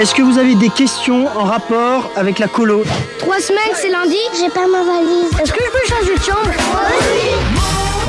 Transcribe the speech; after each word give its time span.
Est-ce 0.00 0.12
que 0.16 0.22
vous 0.22 0.36
avez 0.36 0.56
des 0.56 0.68
questions 0.68 1.28
en 1.38 1.44
rapport 1.44 2.10
avec 2.16 2.40
la 2.40 2.48
colo 2.48 2.82
Trois 3.20 3.38
semaines, 3.38 3.72
c'est 3.74 3.90
lundi 3.90 4.16
J'ai 4.36 4.48
pas 4.48 4.66
ma 4.66 4.82
valise. 4.82 5.30
Est-ce 5.40 5.52
que 5.52 5.60
je 5.64 5.70
peux 5.70 5.86
changer 5.94 6.14
de 6.18 6.22
chambre? 6.24 6.50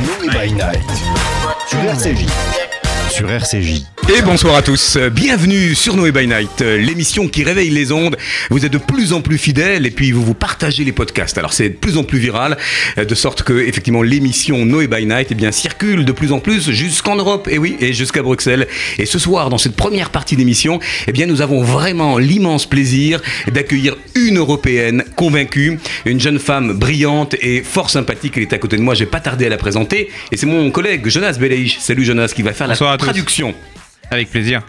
Noé 0.01 0.27
by 0.29 0.53
Night 0.53 0.89
sur 1.67 1.79
RCJ. 1.79 2.25
Sur 3.15 3.31
RCJ. 3.31 3.85
Et 4.09 4.21
bonsoir 4.21 4.55
à 4.55 4.61
tous, 4.61 4.97
bienvenue 4.97 5.73
sur 5.73 5.95
Noé 5.95 6.11
by 6.11 6.27
Night, 6.27 6.59
l'émission 6.59 7.27
qui 7.27 7.43
réveille 7.43 7.71
les 7.71 7.91
ondes. 7.91 8.17
Vous 8.51 8.65
êtes 8.65 8.73
de 8.73 8.77
plus 8.77 9.13
en 9.13 9.21
plus 9.21 9.37
fidèles 9.37 9.85
et 9.85 9.89
puis 9.89 10.11
vous 10.11 10.21
vous 10.21 10.33
partagez 10.33 10.83
les 10.83 10.91
podcasts. 10.91 11.37
Alors 11.37 11.53
c'est 11.53 11.69
de 11.69 11.75
plus 11.75 11.97
en 11.97 12.03
plus 12.03 12.19
viral, 12.19 12.57
de 12.97 13.15
sorte 13.15 13.41
que 13.41 13.53
effectivement 13.53 14.03
l'émission 14.03 14.65
Noé 14.65 14.87
by 14.87 15.05
Night 15.05 15.29
eh 15.31 15.35
bien, 15.35 15.51
circule 15.51 16.03
de 16.03 16.11
plus 16.11 16.33
en 16.33 16.39
plus 16.39 16.69
jusqu'en 16.71 17.15
Europe, 17.15 17.47
et 17.49 17.57
oui, 17.57 17.77
et 17.79 17.93
jusqu'à 17.93 18.21
Bruxelles. 18.21 18.67
Et 18.99 19.05
ce 19.05 19.17
soir, 19.17 19.49
dans 19.49 19.57
cette 19.57 19.75
première 19.75 20.09
partie 20.09 20.35
d'émission, 20.35 20.79
eh 21.07 21.11
bien 21.11 21.25
nous 21.25 21.41
avons 21.41 21.63
vraiment 21.63 22.17
l'immense 22.17 22.67
plaisir 22.67 23.21
d'accueillir 23.47 23.95
une 24.13 24.37
Européenne 24.37 25.03
convaincue, 25.15 25.79
une 26.05 26.19
jeune 26.19 26.37
femme 26.37 26.73
brillante 26.73 27.35
et 27.41 27.63
fort 27.63 27.89
sympathique. 27.89 28.33
Elle 28.35 28.43
est 28.43 28.53
à 28.53 28.59
côté 28.59 28.75
de 28.77 28.81
moi, 28.81 28.93
j'ai 28.93 29.07
pas 29.07 29.21
tardé 29.21 29.45
à 29.45 29.49
la 29.49 29.57
présenter. 29.57 30.09
Et 30.31 30.37
c'est 30.37 30.45
mon 30.45 30.69
collègue 30.69 31.07
Jonas 31.07 31.37
Beleich. 31.39 31.77
Salut 31.79 32.05
Jonas, 32.05 32.33
qui 32.35 32.43
va 32.43 32.53
faire 32.53 32.67
Bonsoir 32.67 32.91
la. 32.91 33.04
Traduction. 33.05 33.53
Avec 34.11 34.29
plaisir. 34.29 34.61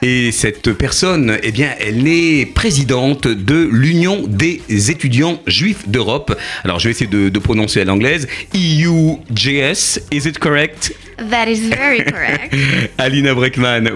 Et 0.00 0.32
cette 0.32 0.72
personne, 0.72 1.38
eh 1.42 1.52
bien, 1.52 1.68
elle 1.78 2.08
est 2.08 2.46
présidente 2.46 3.28
de 3.28 3.68
l'Union 3.70 4.22
des 4.26 4.62
étudiants 4.90 5.40
juifs 5.46 5.88
d'Europe. 5.88 6.34
Alors, 6.64 6.78
je 6.78 6.88
vais 6.88 6.92
essayer 6.92 7.10
de, 7.10 7.28
de 7.28 7.38
prononcer 7.38 7.82
à 7.82 7.84
l'anglaise. 7.84 8.26
EUJS, 8.54 10.00
is 10.10 10.26
it 10.26 10.38
correct? 10.38 10.94
That 11.30 11.48
is 11.48 11.68
very 11.68 12.02
correct. 12.04 12.54
Alina 12.98 13.34
Breckman. 13.34 13.90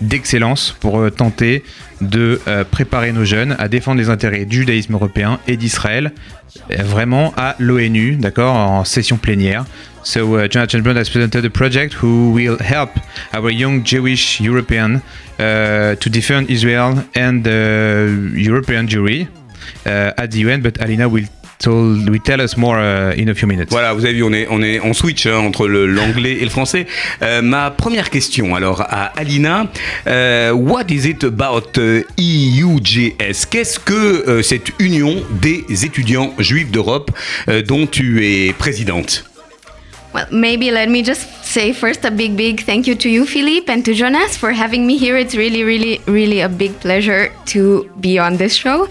D'excellence 0.00 0.74
pour 0.80 0.98
euh, 0.98 1.10
tenter 1.10 1.62
de 2.00 2.40
euh, 2.48 2.64
préparer 2.64 3.12
nos 3.12 3.24
jeunes 3.24 3.54
à 3.60 3.68
défendre 3.68 4.00
les 4.00 4.10
intérêts 4.10 4.44
du 4.44 4.58
judaïsme 4.58 4.94
européen 4.94 5.38
et 5.46 5.56
d'Israël, 5.56 6.10
euh, 6.70 6.82
vraiment 6.82 7.32
à 7.36 7.54
l'ONU, 7.60 8.16
d'accord, 8.16 8.54
en 8.54 8.84
session 8.84 9.16
plénière. 9.16 9.64
So 10.04 10.34
uh, 10.34 10.48
Jonathan 10.48 10.82
Brand 10.82 10.98
has 10.98 11.08
presented 11.08 11.44
a 11.44 11.50
project 11.50 11.94
who 11.94 12.32
will 12.32 12.58
help 12.58 12.90
our 13.32 13.50
young 13.50 13.84
Jewish 13.84 14.40
European 14.40 15.02
uh, 15.38 15.94
to 15.94 16.10
defend 16.10 16.50
Israel 16.50 17.04
and 17.14 17.44
the 17.44 18.32
European 18.34 18.88
jury 18.88 19.28
uh, 19.86 20.12
at 20.16 20.32
the 20.32 20.38
UN. 20.40 20.60
But 20.60 20.80
Alina 20.82 21.08
will, 21.08 21.26
told, 21.58 22.08
will 22.08 22.18
tell 22.20 22.40
us 22.40 22.56
more 22.56 22.78
uh, 22.78 23.14
in 23.14 23.28
a 23.28 23.34
few 23.34 23.46
minutes. 23.46 23.70
Voilà, 23.70 23.94
vous 23.94 24.04
avez 24.04 24.14
vu, 24.14 24.22
on 24.22 24.32
est, 24.32 24.80
on 24.80 24.92
switch 24.92 25.26
hein, 25.26 25.38
entre 25.38 25.68
l'anglais 25.68 26.38
et 26.40 26.44
le 26.44 26.50
français. 26.50 26.86
Euh, 27.22 27.40
ma 27.40 27.70
première 27.70 28.10
question, 28.10 28.54
alors, 28.54 28.80
à 28.82 29.12
Alina, 29.16 29.66
euh, 30.06 30.50
what 30.52 30.84
is 30.90 31.08
it 31.08 31.24
about 31.24 31.78
euh, 31.78 32.02
EUJS 32.18 33.46
Qu'est-ce 33.48 33.78
que 33.78 33.92
euh, 34.28 34.42
cette 34.42 34.72
union 34.80 35.22
des 35.40 35.64
étudiants 35.84 36.34
juifs 36.38 36.70
d'Europe 36.70 37.10
euh, 37.48 37.62
dont 37.62 37.86
tu 37.86 38.26
es 38.26 38.52
présidente? 38.52 39.24
Well, 40.12 40.26
maybe 40.30 40.70
let 40.70 40.88
me 40.88 41.02
just 41.02 41.44
say 41.44 41.72
first 41.72 42.04
a 42.04 42.10
big, 42.10 42.36
big 42.36 42.62
thank 42.62 42.86
you 42.86 42.94
to 42.94 43.08
you, 43.08 43.26
Philippe, 43.26 43.72
and 43.72 43.84
to 43.84 43.94
Jonas 43.94 44.36
for 44.36 44.52
having 44.52 44.86
me 44.86 44.98
here. 44.98 45.16
It's 45.16 45.34
really, 45.34 45.64
really, 45.64 46.00
really 46.06 46.40
a 46.40 46.48
big 46.48 46.78
pleasure 46.80 47.32
to 47.46 47.90
be 48.00 48.18
on 48.18 48.36
this 48.36 48.54
show. 48.54 48.88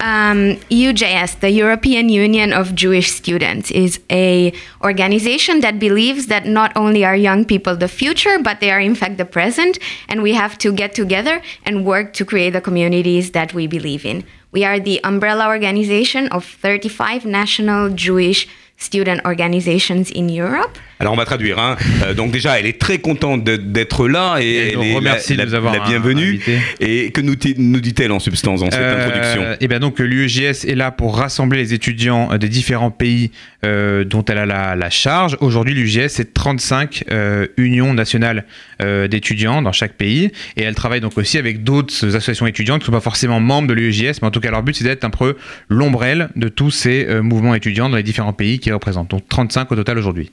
Um, 0.00 0.56
EUJS, 0.70 1.40
the 1.40 1.50
European 1.50 2.08
Union 2.08 2.52
of 2.52 2.74
Jewish 2.74 3.10
Students, 3.10 3.70
is 3.70 4.00
a 4.10 4.52
organization 4.82 5.60
that 5.60 5.78
believes 5.78 6.26
that 6.26 6.46
not 6.46 6.76
only 6.76 7.04
are 7.04 7.16
young 7.16 7.44
people 7.44 7.74
the 7.76 7.88
future, 7.88 8.38
but 8.38 8.60
they 8.60 8.70
are 8.70 8.80
in 8.80 8.94
fact 8.94 9.18
the 9.18 9.24
present, 9.24 9.78
and 10.08 10.22
we 10.22 10.34
have 10.34 10.56
to 10.58 10.72
get 10.72 10.94
together 10.94 11.42
and 11.64 11.84
work 11.84 12.12
to 12.14 12.24
create 12.24 12.50
the 12.50 12.60
communities 12.60 13.32
that 13.32 13.52
we 13.54 13.66
believe 13.66 14.06
in. 14.06 14.24
We 14.52 14.64
are 14.64 14.80
the 14.80 15.02
umbrella 15.04 15.46
organization 15.46 16.28
of 16.28 16.44
35 16.44 17.24
national 17.24 17.90
Jewish 17.90 18.48
student 18.80 19.18
organizations 19.24 20.04
in 20.16 20.26
Europe. 20.28 20.78
Alors 20.98 21.12
on 21.12 21.16
va 21.16 21.24
traduire. 21.24 21.58
Hein. 21.58 21.76
Euh, 22.02 22.14
donc 22.14 22.30
déjà, 22.30 22.58
elle 22.58 22.66
est 22.66 22.78
très 22.78 22.98
contente 22.98 23.44
d'être 23.44 24.08
là 24.08 24.38
et, 24.40 24.44
Et 24.44 24.72
elle 24.72 24.82
est 24.82 24.94
remercie 24.94 25.34
la, 25.36 25.44
de 25.44 25.50
nous 25.50 25.54
avoir 25.54 25.72
la 25.72 25.80
bienvenue. 25.86 26.28
invités. 26.28 26.58
Et 26.80 27.10
que 27.10 27.20
nous, 27.20 27.36
nous 27.56 27.80
dit-elle 27.80 28.12
en 28.12 28.18
substance 28.18 28.60
dans 28.60 28.70
cette 28.70 28.80
Euh, 28.80 29.06
introduction? 29.06 29.56
Et 29.60 29.68
bien 29.68 29.78
donc 29.80 29.98
l'UEJS 29.98 30.66
est 30.66 30.74
là 30.74 30.90
pour 30.90 31.16
rassembler 31.16 31.58
les 31.58 31.74
étudiants 31.74 32.36
des 32.36 32.48
différents 32.48 32.90
pays 32.90 33.30
euh, 33.64 34.04
dont 34.04 34.24
elle 34.24 34.38
a 34.38 34.46
la, 34.46 34.76
la 34.76 34.90
charge. 34.90 35.36
Aujourd'hui 35.40 35.74
l'UEJS 35.74 36.08
c'est 36.08 36.34
35 36.34 37.04
euh, 37.10 37.46
unions 37.56 37.94
nationales 37.94 38.44
euh, 38.82 39.08
d'étudiants 39.08 39.62
dans 39.62 39.72
chaque 39.72 39.94
pays 39.94 40.32
et 40.56 40.62
elle 40.62 40.74
travaille 40.74 41.00
donc 41.00 41.18
aussi 41.18 41.38
avec 41.38 41.62
d'autres 41.62 42.16
associations 42.16 42.46
étudiantes 42.46 42.80
qui 42.80 42.84
ne 42.84 42.86
sont 42.86 42.98
pas 42.98 43.00
forcément 43.00 43.40
membres 43.40 43.68
de 43.68 43.74
l'UEJS 43.74 44.20
mais 44.22 44.28
en 44.28 44.30
tout 44.30 44.40
cas 44.40 44.50
leur 44.50 44.62
but 44.62 44.74
c'est 44.74 44.84
d'être 44.84 45.04
un 45.04 45.10
peu 45.10 45.36
l'ombrelle 45.68 46.30
de 46.36 46.48
tous 46.48 46.70
ces 46.70 47.06
euh, 47.06 47.22
mouvements 47.22 47.54
étudiants 47.54 47.88
dans 47.88 47.96
les 47.96 48.02
différents 48.02 48.32
pays 48.32 48.58
qu'ils 48.58 48.72
représentent. 48.72 49.10
Donc 49.10 49.28
35 49.28 49.70
au 49.72 49.76
total 49.76 49.98
aujourd'hui. 49.98 50.30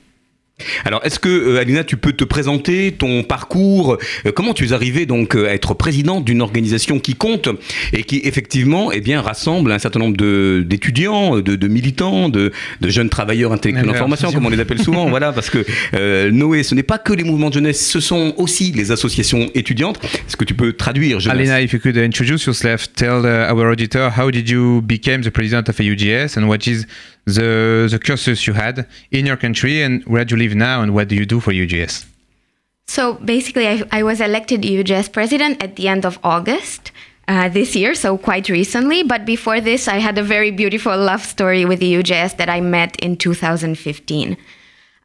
Alors 0.84 1.00
est-ce 1.04 1.18
que 1.18 1.28
euh, 1.28 1.60
Alina, 1.60 1.84
tu 1.84 1.96
peux 1.96 2.12
te 2.12 2.24
présenter 2.24 2.92
ton 2.92 3.22
parcours 3.22 3.98
euh, 4.26 4.32
Comment 4.32 4.54
tu 4.54 4.66
es 4.66 4.72
arrivée 4.72 5.06
donc 5.06 5.34
euh, 5.34 5.48
à 5.48 5.54
être 5.54 5.74
présidente 5.74 6.24
d'une 6.24 6.42
organisation 6.42 6.98
qui 6.98 7.14
compte 7.14 7.48
et 7.92 8.02
qui 8.02 8.20
effectivement 8.24 8.90
eh 8.92 9.00
bien 9.00 9.20
rassemble 9.20 9.72
un 9.72 9.78
certain 9.78 10.00
nombre 10.00 10.16
d'étudiants, 10.62 11.36
de, 11.36 11.56
de 11.56 11.68
militants, 11.68 12.28
de, 12.28 12.52
de 12.80 12.88
jeunes 12.88 13.08
travailleurs 13.08 13.52
intellectuels 13.52 13.90
en 13.90 13.94
formation, 13.94 14.32
comme 14.32 14.46
on 14.46 14.50
les 14.50 14.60
appelle 14.60 14.80
souvent. 14.80 15.08
voilà, 15.08 15.32
parce 15.32 15.50
que 15.50 15.64
euh, 15.94 16.30
Noé, 16.30 16.62
ce 16.62 16.74
n'est 16.74 16.82
pas 16.82 16.98
que 16.98 17.12
les 17.12 17.24
mouvements 17.24 17.48
de 17.48 17.54
jeunesse, 17.54 17.88
ce 17.88 18.00
sont 18.00 18.34
aussi 18.36 18.72
les 18.72 18.90
associations 18.90 19.48
étudiantes. 19.54 20.00
Est-ce 20.04 20.36
que 20.36 20.44
tu 20.44 20.54
peux 20.54 20.72
traduire 20.72 21.20
Jonas 21.20 21.34
Alena, 21.34 21.62
if 21.62 21.72
you 21.72 21.78
could 21.78 21.96
introduce 21.96 22.44
yourself, 22.46 22.92
tell 22.94 23.24
uh, 23.24 23.52
our 23.52 23.70
auditor 23.70 24.10
how 24.16 24.30
did 24.30 24.48
you 24.48 24.82
become 24.82 25.22
the 25.22 25.30
president 25.30 25.68
of 25.68 25.78
AUGS 25.78 26.36
and 26.36 26.46
what 26.48 26.66
is 26.66 26.86
the 27.34 27.88
the 27.90 27.98
cursus 27.98 28.46
you 28.46 28.54
had 28.54 28.86
in 29.10 29.26
your 29.26 29.36
country 29.36 29.82
and 29.82 30.04
where 30.04 30.24
do 30.24 30.34
you 30.34 30.42
live 30.42 30.54
now 30.54 30.82
and 30.82 30.94
what 30.94 31.08
do 31.08 31.14
you 31.14 31.26
do 31.26 31.40
for 31.40 31.52
UGS? 31.52 32.06
So 32.86 33.14
basically, 33.14 33.68
I, 33.68 33.82
I 33.92 34.02
was 34.02 34.20
elected 34.20 34.62
UGS 34.62 35.12
president 35.12 35.62
at 35.62 35.76
the 35.76 35.88
end 35.88 36.04
of 36.04 36.18
August. 36.22 36.92
Uh, 37.30 37.46
this 37.46 37.76
year, 37.76 37.94
so 37.94 38.16
quite 38.16 38.48
recently. 38.48 39.02
But 39.02 39.26
before 39.26 39.60
this, 39.60 39.86
I 39.86 39.98
had 39.98 40.16
a 40.16 40.22
very 40.22 40.50
beautiful 40.50 40.96
love 40.96 41.22
story 41.22 41.66
with 41.66 41.80
EUJS 41.80 42.38
that 42.38 42.48
I 42.48 42.62
met 42.62 42.96
in 43.00 43.18
2015. 43.18 44.34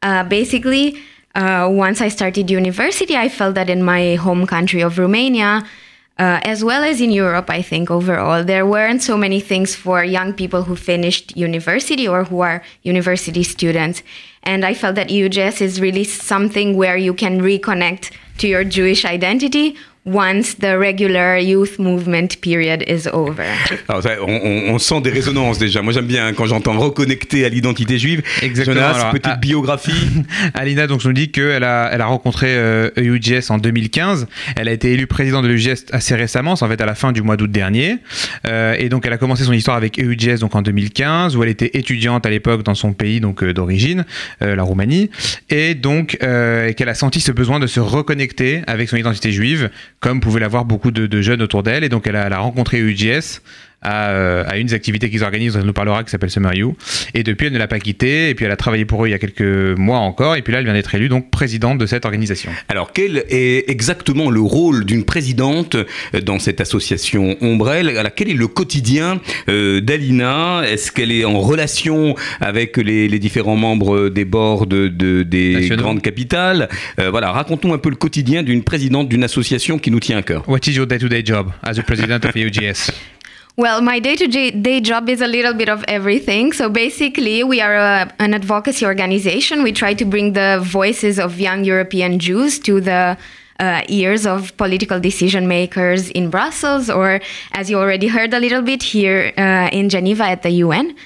Uh, 0.02 0.24
basically, 0.24 0.96
uh, 1.34 1.68
once 1.70 2.00
I 2.00 2.08
started 2.08 2.50
university, 2.50 3.14
I 3.14 3.28
felt 3.28 3.56
that 3.56 3.68
in 3.68 3.82
my 3.82 4.14
home 4.14 4.46
country 4.46 4.80
of 4.80 4.98
Romania, 4.98 5.66
uh, 6.16 6.38
as 6.44 6.62
well 6.62 6.84
as 6.84 7.00
in 7.00 7.10
Europe, 7.10 7.50
I 7.50 7.60
think 7.60 7.90
overall, 7.90 8.44
there 8.44 8.64
weren't 8.64 9.02
so 9.02 9.16
many 9.16 9.40
things 9.40 9.74
for 9.74 10.04
young 10.04 10.32
people 10.32 10.62
who 10.62 10.76
finished 10.76 11.36
university 11.36 12.06
or 12.06 12.24
who 12.24 12.40
are 12.40 12.62
university 12.82 13.42
students. 13.42 14.02
And 14.44 14.64
I 14.64 14.74
felt 14.74 14.94
that 14.94 15.08
UJS 15.08 15.60
is 15.60 15.80
really 15.80 16.04
something 16.04 16.76
where 16.76 16.96
you 16.96 17.14
can 17.14 17.40
reconnect 17.40 18.12
to 18.38 18.46
your 18.46 18.62
Jewish 18.62 19.04
identity 19.04 19.76
once 20.06 20.56
the 20.58 20.76
regular 20.78 21.38
youth 21.38 21.78
movement 21.78 22.40
period 22.40 22.84
is 22.86 23.08
over. 23.12 23.44
Alors, 23.88 24.02
ça, 24.02 24.10
on, 24.20 24.32
on- 24.32 24.74
on 24.74 24.78
sent 24.78 25.00
des 25.00 25.10
résonances 25.10 25.58
déjà. 25.58 25.82
Moi 25.82 25.92
j'aime 25.92 26.06
bien 26.06 26.26
hein, 26.26 26.32
quand 26.34 26.46
j'entends 26.46 26.78
reconnecter 26.78 27.44
à 27.44 27.48
l'identité 27.48 27.98
juive. 27.98 28.22
Exactement, 28.42 28.76
Jonas, 28.76 28.94
alors, 28.94 29.10
petite 29.10 29.26
ah. 29.26 29.36
biographie. 29.36 30.08
Alina 30.54 30.86
donc 30.86 31.04
nous 31.04 31.12
dit 31.12 31.30
qu'elle 31.30 31.64
a, 31.64 31.90
elle 31.92 32.00
a 32.00 32.06
rencontré 32.06 32.48
euh, 32.50 32.90
EUGS 32.96 33.50
en 33.50 33.58
2015. 33.58 34.26
Elle 34.56 34.68
a 34.68 34.72
été 34.72 34.92
élue 34.92 35.06
présidente 35.06 35.44
de 35.44 35.48
l'EUGS 35.48 35.86
assez 35.92 36.14
récemment, 36.14 36.56
c'est 36.56 36.64
en 36.64 36.68
fait 36.68 36.80
à 36.80 36.86
la 36.86 36.94
fin 36.94 37.12
du 37.12 37.22
mois 37.22 37.36
d'août 37.36 37.50
dernier. 37.50 37.98
Euh, 38.46 38.74
et 38.78 38.88
donc 38.88 39.06
elle 39.06 39.12
a 39.12 39.18
commencé 39.18 39.44
son 39.44 39.52
histoire 39.52 39.76
avec 39.76 39.98
EUGS 39.98 40.40
donc 40.40 40.54
en 40.54 40.62
2015 40.62 41.36
où 41.36 41.42
elle 41.42 41.48
était 41.48 41.70
étudiante 41.74 42.26
à 42.26 42.30
l'époque 42.30 42.62
dans 42.62 42.74
son 42.74 42.92
pays 42.92 43.20
donc 43.20 43.42
euh, 43.42 43.52
d'origine, 43.54 44.04
euh, 44.42 44.56
la 44.56 44.62
Roumanie, 44.62 45.10
et 45.50 45.74
donc 45.74 46.18
euh, 46.22 46.72
qu'elle 46.72 46.88
a 46.88 46.94
senti 46.94 47.20
ce 47.20 47.32
besoin 47.32 47.60
de 47.60 47.66
se 47.66 47.80
reconnecter 47.80 48.62
avec 48.66 48.88
son 48.88 48.96
identité 48.96 49.32
juive, 49.32 49.70
comme 50.04 50.20
pouvaient 50.20 50.40
l'avoir 50.40 50.66
beaucoup 50.66 50.90
de, 50.90 51.22
jeunes 51.22 51.40
autour 51.40 51.62
d'elle. 51.62 51.82
Et 51.82 51.88
donc 51.88 52.06
elle 52.06 52.16
a, 52.16 52.26
elle 52.26 52.34
a 52.34 52.38
rencontré 52.40 52.78
EUGS 52.78 53.40
à, 53.84 54.10
euh, 54.10 54.44
à 54.48 54.56
une 54.58 54.66
des 54.66 54.74
activités 54.74 55.10
qu'ils 55.10 55.22
organisent, 55.22 55.52
dont 55.54 55.60
elle 55.60 55.66
nous 55.66 55.72
parlera, 55.72 56.02
qui 56.02 56.10
s'appelle 56.10 56.30
Summer 56.30 56.54
You. 56.54 56.76
Et 57.14 57.22
depuis, 57.22 57.46
elle 57.46 57.52
ne 57.52 57.58
l'a 57.58 57.68
pas 57.68 57.78
quitté. 57.78 58.30
Et 58.30 58.34
puis, 58.34 58.44
elle 58.46 58.50
a 58.50 58.56
travaillé 58.56 58.84
pour 58.84 59.04
eux 59.04 59.08
il 59.08 59.12
y 59.12 59.14
a 59.14 59.18
quelques 59.18 59.76
mois 59.78 59.98
encore. 59.98 60.34
Et 60.36 60.42
puis 60.42 60.52
là, 60.52 60.58
elle 60.58 60.64
vient 60.64 60.74
d'être 60.74 60.94
élue 60.94 61.08
donc 61.08 61.30
présidente 61.30 61.78
de 61.78 61.86
cette 61.86 62.04
organisation. 62.04 62.50
Alors, 62.68 62.92
quel 62.92 63.24
est 63.28 63.70
exactement 63.70 64.30
le 64.30 64.40
rôle 64.40 64.84
d'une 64.84 65.04
présidente 65.04 65.74
euh, 65.76 66.20
dans 66.20 66.38
cette 66.38 66.60
association 66.60 67.36
Ombrelle? 67.40 67.88
Alors, 67.96 68.12
quel 68.14 68.30
est 68.30 68.34
le 68.34 68.48
quotidien 68.48 69.20
euh, 69.48 69.80
d'Alina? 69.80 70.62
Est-ce 70.66 70.90
qu'elle 70.90 71.12
est 71.12 71.24
en 71.24 71.38
relation 71.40 72.14
avec 72.40 72.76
les, 72.76 73.08
les 73.08 73.18
différents 73.18 73.56
membres 73.56 74.08
des 74.08 74.24
boards 74.24 74.66
de, 74.66 74.88
de- 74.88 75.22
des 75.22 75.68
grandes 75.76 76.02
capitales? 76.02 76.68
Euh, 76.98 77.10
Voilà, 77.10 77.30
raconte-nous 77.32 77.72
un 77.74 77.78
peu 77.78 77.90
le 77.90 77.96
quotidien 77.96 78.42
d'une 78.42 78.62
présidente 78.64 79.08
d'une 79.08 79.24
association 79.24 79.78
qui 79.78 79.90
nous 79.90 80.00
tient 80.00 80.16
à 80.18 80.22
cœur. 80.22 80.48
What 80.48 80.60
is 80.66 80.72
your 80.72 80.86
day-to-day 80.86 81.22
job 81.24 81.50
as 81.62 81.78
a 81.78 81.82
president 81.82 82.24
of 82.24 82.34
EUGS? 82.34 82.90
Well, 83.56 83.82
my 83.82 84.00
day 84.00 84.16
to 84.16 84.26
day 84.26 84.80
job 84.80 85.08
is 85.08 85.20
a 85.20 85.28
little 85.28 85.54
bit 85.54 85.68
of 85.68 85.84
everything. 85.86 86.52
So 86.52 86.68
basically, 86.68 87.44
we 87.44 87.60
are 87.60 87.76
a, 87.76 88.12
an 88.18 88.34
advocacy 88.34 88.84
organization. 88.84 89.62
We 89.62 89.70
try 89.70 89.94
to 89.94 90.04
bring 90.04 90.32
the 90.32 90.60
voices 90.60 91.20
of 91.20 91.38
young 91.38 91.62
European 91.62 92.18
Jews 92.18 92.58
to 92.60 92.80
the 92.80 93.16
uh, 93.60 93.82
ears 93.86 94.26
of 94.26 94.56
political 94.56 94.98
decision 94.98 95.46
makers 95.46 96.10
in 96.10 96.30
Brussels, 96.30 96.90
or 96.90 97.20
as 97.52 97.70
you 97.70 97.78
already 97.78 98.08
heard 98.08 98.34
a 98.34 98.40
little 98.40 98.62
bit 98.62 98.82
here 98.82 99.32
uh, 99.38 99.68
in 99.72 99.88
Geneva 99.88 100.24
at 100.24 100.42
the 100.42 100.50
UN. 100.50 100.96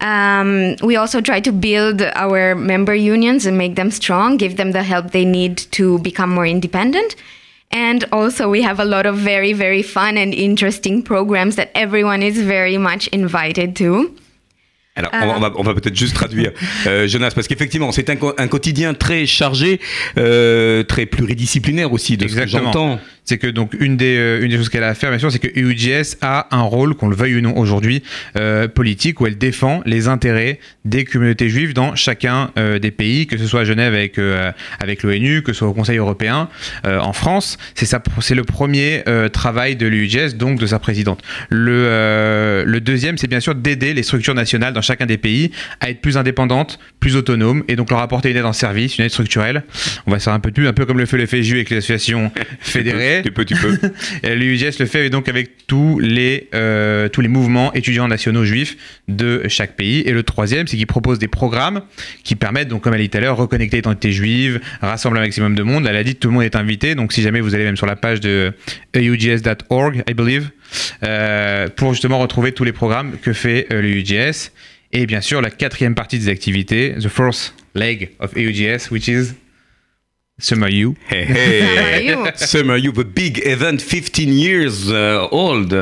Um, 0.00 0.76
we 0.82 0.96
also 0.96 1.20
try 1.20 1.40
to 1.40 1.52
build 1.52 2.00
our 2.00 2.54
member 2.54 2.94
unions 2.94 3.44
and 3.44 3.58
make 3.58 3.76
them 3.76 3.90
strong, 3.90 4.38
give 4.38 4.56
them 4.56 4.72
the 4.72 4.82
help 4.82 5.10
they 5.10 5.26
need 5.26 5.58
to 5.72 5.98
become 5.98 6.30
more 6.30 6.46
independent. 6.46 7.16
And 7.72 8.04
also, 8.12 8.50
we 8.50 8.62
have 8.62 8.78
a 8.80 8.84
lot 8.84 9.06
of 9.06 9.16
very, 9.16 9.54
very 9.54 9.82
fun 9.82 10.18
and 10.18 10.34
interesting 10.34 11.02
programs 11.02 11.56
that 11.56 11.70
everyone 11.74 12.22
is 12.22 12.38
very 12.38 12.76
much 12.76 13.08
invited 13.12 13.74
to. 13.76 14.14
Alors, 14.94 15.10
on 15.14 15.26
va- 15.26 15.36
on 15.36 15.40
va, 15.40 15.52
on 15.56 15.62
va 15.62 15.72
peut-être 15.74 15.96
juste 15.96 16.14
traduire, 16.14 16.52
euh, 16.86 17.08
Jonas, 17.08 17.30
parce 17.34 17.48
qu'effectivement, 17.48 17.90
c'est 17.92 18.10
un, 18.10 18.48
quotidien 18.48 18.92
très 18.92 19.24
chargé, 19.24 19.80
euh, 20.18 20.82
très 20.82 21.06
pluridisciplinaire 21.06 21.90
aussi, 21.94 22.18
de 22.18 22.28
ce 22.28 22.34
que 22.34 22.40
Exactement. 22.42 22.72
j'entends. 22.72 23.00
C'est 23.24 23.38
que 23.38 23.46
donc 23.46 23.74
une 23.78 23.96
des, 23.96 24.16
euh, 24.16 24.42
une 24.42 24.50
des 24.50 24.56
choses 24.56 24.68
qu'elle 24.68 24.82
a 24.84 24.88
à 24.88 24.94
faire, 24.94 25.10
bien 25.10 25.18
sûr, 25.18 25.30
c'est 25.30 25.38
que 25.38 25.48
EUJS 25.58 26.16
a 26.22 26.48
un 26.50 26.62
rôle, 26.62 26.94
qu'on 26.94 27.08
le 27.08 27.16
veuille 27.16 27.36
ou 27.36 27.40
non 27.40 27.56
aujourd'hui, 27.56 28.02
euh, 28.36 28.68
politique, 28.68 29.20
où 29.20 29.26
elle 29.26 29.38
défend 29.38 29.80
les 29.86 30.08
intérêts 30.08 30.58
des 30.84 31.04
communautés 31.04 31.48
juives 31.48 31.72
dans 31.72 31.94
chacun 31.94 32.50
euh, 32.58 32.78
des 32.78 32.90
pays, 32.90 33.26
que 33.26 33.38
ce 33.38 33.46
soit 33.46 33.60
à 33.60 33.64
Genève 33.64 33.94
avec, 33.94 34.18
euh, 34.18 34.50
avec 34.80 35.02
l'ONU, 35.02 35.42
que 35.42 35.52
ce 35.52 35.60
soit 35.60 35.68
au 35.68 35.72
Conseil 35.72 35.98
européen, 35.98 36.48
euh, 36.84 36.98
en 36.98 37.12
France. 37.12 37.58
C'est 37.74 38.34
le 38.34 38.44
premier 38.44 39.02
euh, 39.08 39.28
travail 39.28 39.76
de 39.76 39.86
l'EUJS, 39.86 40.34
donc 40.36 40.58
de 40.58 40.66
sa 40.66 40.78
présidente. 40.78 41.22
Le, 41.48 41.72
euh, 41.72 42.64
le 42.66 42.80
deuxième, 42.80 43.18
c'est 43.18 43.28
bien 43.28 43.40
sûr 43.40 43.54
d'aider 43.54 43.94
les 43.94 44.02
structures 44.02 44.34
nationales 44.34 44.72
dans 44.72 44.82
chacun 44.82 45.06
des 45.06 45.18
pays 45.18 45.52
à 45.80 45.90
être 45.90 46.00
plus 46.00 46.16
indépendantes, 46.16 46.78
plus 47.00 47.16
autonomes, 47.16 47.62
et 47.68 47.76
donc 47.76 47.90
leur 47.90 48.00
apporter 48.00 48.30
une 48.30 48.36
aide 48.36 48.44
en 48.44 48.52
service, 48.52 48.98
une 48.98 49.04
aide 49.04 49.10
structurelle. 49.10 49.62
On 50.06 50.10
va 50.10 50.18
faire 50.18 50.32
un 50.32 50.40
peu 50.40 50.50
de 50.50 50.54
pub, 50.54 50.66
un 50.66 50.72
peu 50.72 50.86
comme 50.86 50.98
le 50.98 51.06
fait 51.06 51.16
le 51.16 51.26
FSJU 51.26 51.54
avec 51.56 51.70
les 51.70 51.76
associations 51.78 52.32
fédérées. 52.60 53.11
Tu 53.22 53.32
peux, 53.32 53.44
tu 53.44 53.54
peux. 53.54 53.76
Et 54.22 54.34
L'UIGS 54.34 54.78
le 54.78 54.86
fait 54.86 55.10
donc 55.10 55.28
avec 55.28 55.66
tous 55.66 55.98
les, 55.98 56.48
euh, 56.54 57.08
tous 57.08 57.20
les 57.20 57.28
mouvements 57.28 57.72
étudiants 57.74 58.08
nationaux 58.08 58.44
juifs 58.44 58.76
de 59.08 59.42
chaque 59.48 59.76
pays. 59.76 60.00
Et 60.06 60.12
le 60.12 60.22
troisième, 60.22 60.66
c'est 60.66 60.76
qu'il 60.76 60.86
propose 60.86 61.18
des 61.18 61.28
programmes 61.28 61.82
qui 62.24 62.34
permettent, 62.36 62.68
donc 62.68 62.82
comme 62.82 62.94
elle 62.94 63.00
dit 63.00 63.10
tout 63.10 63.18
à 63.18 63.20
l'heure, 63.20 63.36
reconnecter 63.36 63.76
l'identité 63.76 64.12
juive, 64.12 64.60
rassembler 64.80 65.20
un 65.20 65.24
maximum 65.24 65.54
de 65.54 65.62
monde. 65.62 65.86
Elle 65.86 65.96
a 65.96 66.04
dit 66.04 66.14
que 66.14 66.20
tout 66.20 66.28
le 66.28 66.34
monde 66.34 66.44
est 66.44 66.56
invité. 66.56 66.94
Donc 66.94 67.12
si 67.12 67.22
jamais 67.22 67.40
vous 67.40 67.54
allez 67.54 67.64
même 67.64 67.76
sur 67.76 67.86
la 67.86 67.96
page 67.96 68.20
de 68.20 68.52
eugs.org, 68.96 70.02
I 70.08 70.14
believe, 70.14 70.50
euh, 71.04 71.68
pour 71.68 71.92
justement 71.92 72.18
retrouver 72.18 72.52
tous 72.52 72.64
les 72.64 72.72
programmes 72.72 73.16
que 73.20 73.32
fait 73.32 73.66
euh, 73.72 73.80
l'UIGS. 73.82 74.52
Et 74.92 75.06
bien 75.06 75.20
sûr, 75.20 75.40
la 75.40 75.50
quatrième 75.50 75.94
partie 75.94 76.18
des 76.18 76.28
activités, 76.28 76.94
the 77.00 77.08
fourth 77.08 77.54
leg 77.74 78.10
of 78.20 78.36
EUGS, 78.36 78.90
which 78.90 79.08
is 79.08 79.32
Summer 80.42 80.68
U. 80.68 80.96
Hey, 81.06 81.24
hey. 81.24 81.60
How 81.76 82.16
are 82.16 82.26
you? 82.26 82.32
Summer 82.36 82.76
You, 82.76 82.90
the 82.90 83.04
big 83.04 83.46
event, 83.46 83.80
15 83.80 84.32
years 84.32 84.90
uh, 84.90 85.28
old. 85.30 85.72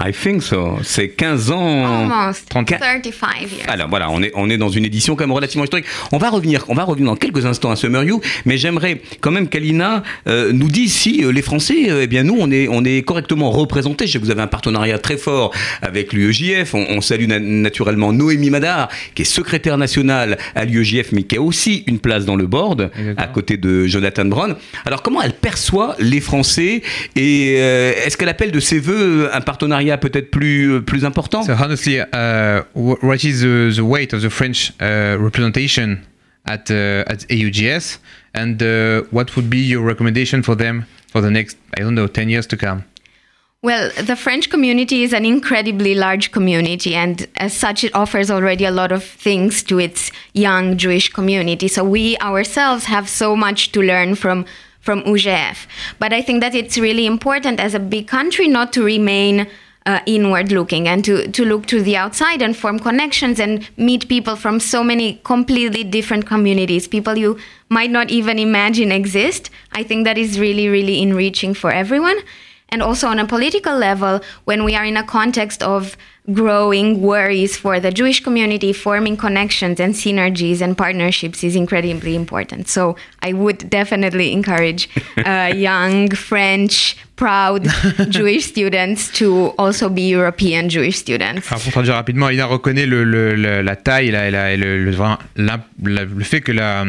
I 0.00 0.10
think 0.10 0.42
so. 0.42 0.78
C'est 0.82 1.10
15 1.10 1.50
ans. 1.50 1.84
Almost 2.10 2.48
34. 2.48 2.80
35 2.80 3.40
years. 3.42 3.50
Alors 3.68 3.88
voilà, 3.90 4.10
on 4.10 4.22
est, 4.22 4.32
on 4.34 4.48
est 4.48 4.56
dans 4.56 4.70
une 4.70 4.86
édition 4.86 5.14
quand 5.16 5.24
même 5.24 5.32
relativement 5.36 5.64
historique. 5.64 5.84
On 6.12 6.16
va 6.18 6.30
revenir, 6.30 6.64
on 6.68 6.74
va 6.74 6.84
revenir 6.84 7.10
dans 7.10 7.16
quelques 7.16 7.44
instants 7.44 7.70
à 7.70 7.76
Summer 7.76 8.02
You, 8.02 8.20
mais 8.46 8.56
j'aimerais 8.56 9.02
quand 9.20 9.30
même 9.30 9.48
qu'Alina 9.48 10.02
euh, 10.28 10.50
nous 10.50 10.68
dise 10.68 10.94
si 10.94 11.22
euh, 11.22 11.30
les 11.30 11.42
Français, 11.42 11.90
euh, 11.90 12.00
eh 12.04 12.06
bien 12.06 12.22
nous, 12.22 12.36
on 12.40 12.50
est, 12.50 12.68
on 12.68 12.82
est 12.86 13.02
correctement 13.02 13.50
représentés. 13.50 14.06
Je 14.06 14.12
sais 14.12 14.18
que 14.18 14.24
vous 14.24 14.30
avez 14.30 14.40
un 14.40 14.46
partenariat 14.46 14.98
très 14.98 15.18
fort 15.18 15.52
avec 15.82 16.14
l'UEJF. 16.14 16.72
On, 16.74 16.86
on 16.88 17.00
salue 17.02 17.26
na- 17.26 17.38
naturellement 17.38 18.14
Noémie 18.14 18.48
Madar, 18.50 18.88
qui 19.14 19.22
est 19.22 19.26
secrétaire 19.26 19.76
nationale 19.76 20.38
à 20.54 20.64
l'UEJF, 20.64 21.12
mais 21.12 21.24
qui 21.24 21.36
a 21.36 21.42
aussi 21.42 21.84
une 21.86 21.98
place 21.98 22.24
dans 22.24 22.36
le 22.36 22.46
board, 22.46 22.90
Exactement. 22.98 23.14
à 23.18 23.26
côté 23.26 23.58
de 23.58 23.86
Jonathan 23.86 24.24
Brown. 24.24 24.56
Alors 24.86 25.02
comment 25.02 25.20
elle 25.20 25.34
perçoit 25.34 25.96
les 25.98 26.20
Français 26.20 26.82
et 27.14 27.56
euh, 27.58 27.92
est-ce 28.06 28.16
qu'elle 28.16 28.30
appelle 28.30 28.52
de 28.52 28.60
ses 28.60 28.78
voeux 28.78 29.28
un 29.34 29.40
partenariat 29.42 29.81
peut-être 29.98 30.30
plus, 30.30 30.70
euh, 30.72 31.06
important 31.06 31.42
So 31.42 31.52
honestly, 31.52 32.00
uh, 32.00 32.62
what 32.74 33.24
is 33.24 33.40
the, 33.42 33.72
the 33.74 33.84
weight 33.84 34.12
of 34.12 34.22
the 34.22 34.30
French 34.30 34.72
uh, 34.80 35.16
representation 35.18 36.04
at 36.44 36.70
uh, 36.70 37.04
at 37.06 37.26
AUGS, 37.30 37.98
and 38.34 38.62
uh, 38.62 39.02
what 39.10 39.36
would 39.36 39.48
be 39.48 39.58
your 39.58 39.82
recommendation 39.82 40.42
for 40.42 40.56
them 40.56 40.86
for 41.08 41.20
the 41.20 41.30
next, 41.30 41.56
I 41.76 41.82
don't 41.82 41.94
know, 41.94 42.06
ten 42.06 42.28
years 42.28 42.46
to 42.48 42.56
come? 42.56 42.84
Well, 43.62 43.92
the 43.96 44.16
French 44.16 44.50
community 44.50 45.04
is 45.04 45.12
an 45.12 45.24
incredibly 45.24 45.94
large 45.94 46.32
community, 46.32 46.96
and 46.96 47.28
as 47.36 47.52
such, 47.52 47.84
it 47.84 47.94
offers 47.94 48.28
already 48.28 48.64
a 48.64 48.72
lot 48.72 48.90
of 48.90 49.04
things 49.04 49.62
to 49.64 49.78
its 49.78 50.10
young 50.32 50.76
Jewish 50.76 51.12
community. 51.12 51.68
So 51.68 51.84
we 51.84 52.18
ourselves 52.18 52.86
have 52.86 53.08
so 53.08 53.36
much 53.36 53.70
to 53.72 53.80
learn 53.80 54.16
from 54.16 54.46
from 54.80 55.02
UGF. 55.04 55.66
But 56.00 56.12
I 56.12 56.22
think 56.22 56.40
that 56.40 56.56
it's 56.56 56.76
really 56.76 57.06
important 57.06 57.60
as 57.60 57.72
a 57.72 57.78
big 57.78 58.08
country 58.08 58.48
not 58.48 58.72
to 58.72 58.82
remain 58.82 59.46
uh, 59.86 60.00
inward 60.06 60.52
looking 60.52 60.86
and 60.88 61.04
to, 61.04 61.28
to 61.32 61.44
look 61.44 61.66
to 61.66 61.82
the 61.82 61.96
outside 61.96 62.42
and 62.42 62.56
form 62.56 62.78
connections 62.78 63.40
and 63.40 63.68
meet 63.76 64.08
people 64.08 64.36
from 64.36 64.60
so 64.60 64.84
many 64.84 65.20
completely 65.24 65.84
different 65.84 66.26
communities, 66.26 66.86
people 66.88 67.16
you 67.16 67.38
might 67.68 67.90
not 67.90 68.10
even 68.10 68.38
imagine 68.38 68.92
exist. 68.92 69.50
I 69.72 69.82
think 69.82 70.04
that 70.04 70.18
is 70.18 70.38
really, 70.38 70.68
really 70.68 71.02
enriching 71.02 71.54
for 71.54 71.72
everyone. 71.72 72.18
And 72.72 72.82
also 72.82 73.06
on 73.08 73.18
a 73.18 73.26
political 73.26 73.76
level, 73.76 74.20
when 74.46 74.64
we 74.64 74.74
are 74.74 74.84
in 74.86 74.96
a 74.96 75.04
context 75.04 75.62
of 75.62 75.94
growing 76.32 77.02
worries 77.02 77.54
for 77.56 77.78
the 77.80 77.90
Jewish 77.90 78.20
community, 78.22 78.72
forming 78.72 79.16
connections 79.16 79.78
and 79.78 79.92
synergies 79.92 80.62
and 80.62 80.74
partnerships 80.74 81.44
is 81.44 81.54
incredibly 81.54 82.14
important. 82.14 82.68
So 82.68 82.96
I 83.20 83.34
would 83.34 83.68
definitely 83.68 84.32
encourage 84.32 84.88
uh, 85.18 85.52
young 85.54 86.08
French, 86.10 86.96
proud 87.16 87.68
Jewish 88.08 88.46
students 88.46 89.10
to 89.18 89.52
also 89.58 89.90
be 89.90 90.08
European 90.08 90.70
Jewish 90.70 90.96
students. 90.96 91.46
Alors 91.50 91.60
pour 91.62 91.72
traduire 91.72 91.96
rapidement, 91.96 92.30
Ina 92.30 92.46
reconnaît 92.46 92.86
le, 92.86 93.04
le- 93.04 93.34
le- 93.34 93.60
la 93.62 93.76
taille, 93.76 94.10
la, 94.12 94.30
la- 94.30 94.56
le, 94.56 94.78
le- 94.84 96.04
le 96.04 96.24
fait 96.24 96.40
que 96.40 96.52
la, 96.52 96.84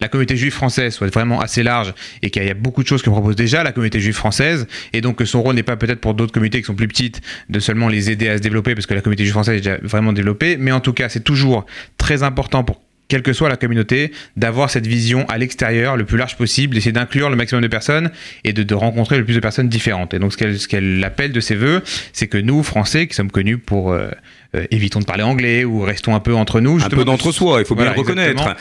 la 0.00 0.08
communauté 0.08 0.36
juive 0.36 0.52
française 0.52 0.94
soit 0.94 1.12
vraiment 1.12 1.40
assez 1.40 1.62
large 1.62 1.94
et 2.22 2.30
qu'il 2.30 2.44
y 2.44 2.50
a 2.50 2.54
beaucoup 2.54 2.82
de 2.82 2.88
choses 2.88 3.02
que 3.02 3.10
propose 3.10 3.36
déjà 3.36 3.62
la 3.64 3.72
communauté 3.72 4.00
juive 4.00 4.14
française 4.14 4.66
et 4.92 5.00
donc 5.00 5.16
que 5.16 5.24
son 5.24 5.42
rôle 5.42 5.54
n'est 5.56 5.62
pas 5.62 5.76
peut-être 5.76 6.00
pour 6.00 6.14
d'autres 6.14 6.32
communautés 6.32 6.60
qui 6.60 6.66
sont 6.66 6.74
plus 6.74 6.88
petites 6.88 7.20
de 7.48 7.60
seulement 7.60 7.88
les 7.88 8.10
aider 8.10 8.28
à 8.28 8.36
se 8.36 8.42
développer 8.42 8.74
parce 8.74 8.86
que 8.86 8.94
la 8.94 9.00
communauté 9.00 9.24
juive 9.24 9.32
française 9.32 9.56
est 9.56 9.60
déjà 9.60 9.78
vraiment 9.82 10.12
développée, 10.12 10.56
mais 10.56 10.72
en 10.72 10.80
tout 10.80 10.92
cas 10.92 11.08
c'est 11.08 11.24
toujours 11.24 11.66
très 11.96 12.22
important 12.22 12.64
pour 12.64 12.80
quelle 13.08 13.22
que 13.22 13.32
soit 13.32 13.48
la 13.48 13.56
communauté, 13.56 14.12
d'avoir 14.36 14.68
cette 14.68 14.86
vision 14.86 15.26
à 15.28 15.38
l'extérieur 15.38 15.96
le 15.96 16.04
plus 16.04 16.18
large 16.18 16.36
possible, 16.36 16.74
d'essayer 16.74 16.92
d'inclure 16.92 17.30
le 17.30 17.36
maximum 17.36 17.62
de 17.62 17.68
personnes 17.68 18.10
et 18.44 18.52
de, 18.52 18.62
de 18.62 18.74
rencontrer 18.74 19.16
le 19.16 19.24
plus 19.24 19.34
de 19.34 19.40
personnes 19.40 19.68
différentes. 19.68 20.12
Et 20.12 20.18
donc 20.18 20.32
ce 20.32 20.36
qu'elle 20.36 20.58
ce 20.58 20.68
qu'elle 20.68 21.02
appelle 21.02 21.32
de 21.32 21.40
ses 21.40 21.54
voeux, 21.54 21.82
c'est 22.12 22.26
que 22.26 22.36
nous, 22.36 22.62
Français, 22.62 23.06
qui 23.06 23.14
sommes 23.14 23.30
connus 23.30 23.56
pour 23.56 23.92
euh, 23.92 24.10
euh, 24.54 24.66
évitons 24.70 25.00
de 25.00 25.06
parler 25.06 25.22
anglais 25.22 25.64
ou 25.64 25.80
restons 25.80 26.14
un 26.14 26.20
peu 26.20 26.34
entre 26.34 26.60
nous, 26.60 26.82
Un 26.84 26.88
peu 26.90 27.04
d'entre-soi, 27.06 27.60
il 27.60 27.66
faut 27.66 27.74
bien 27.74 27.86
le 27.86 27.98
reconnaître. 27.98 28.32
exactement. 28.32 28.56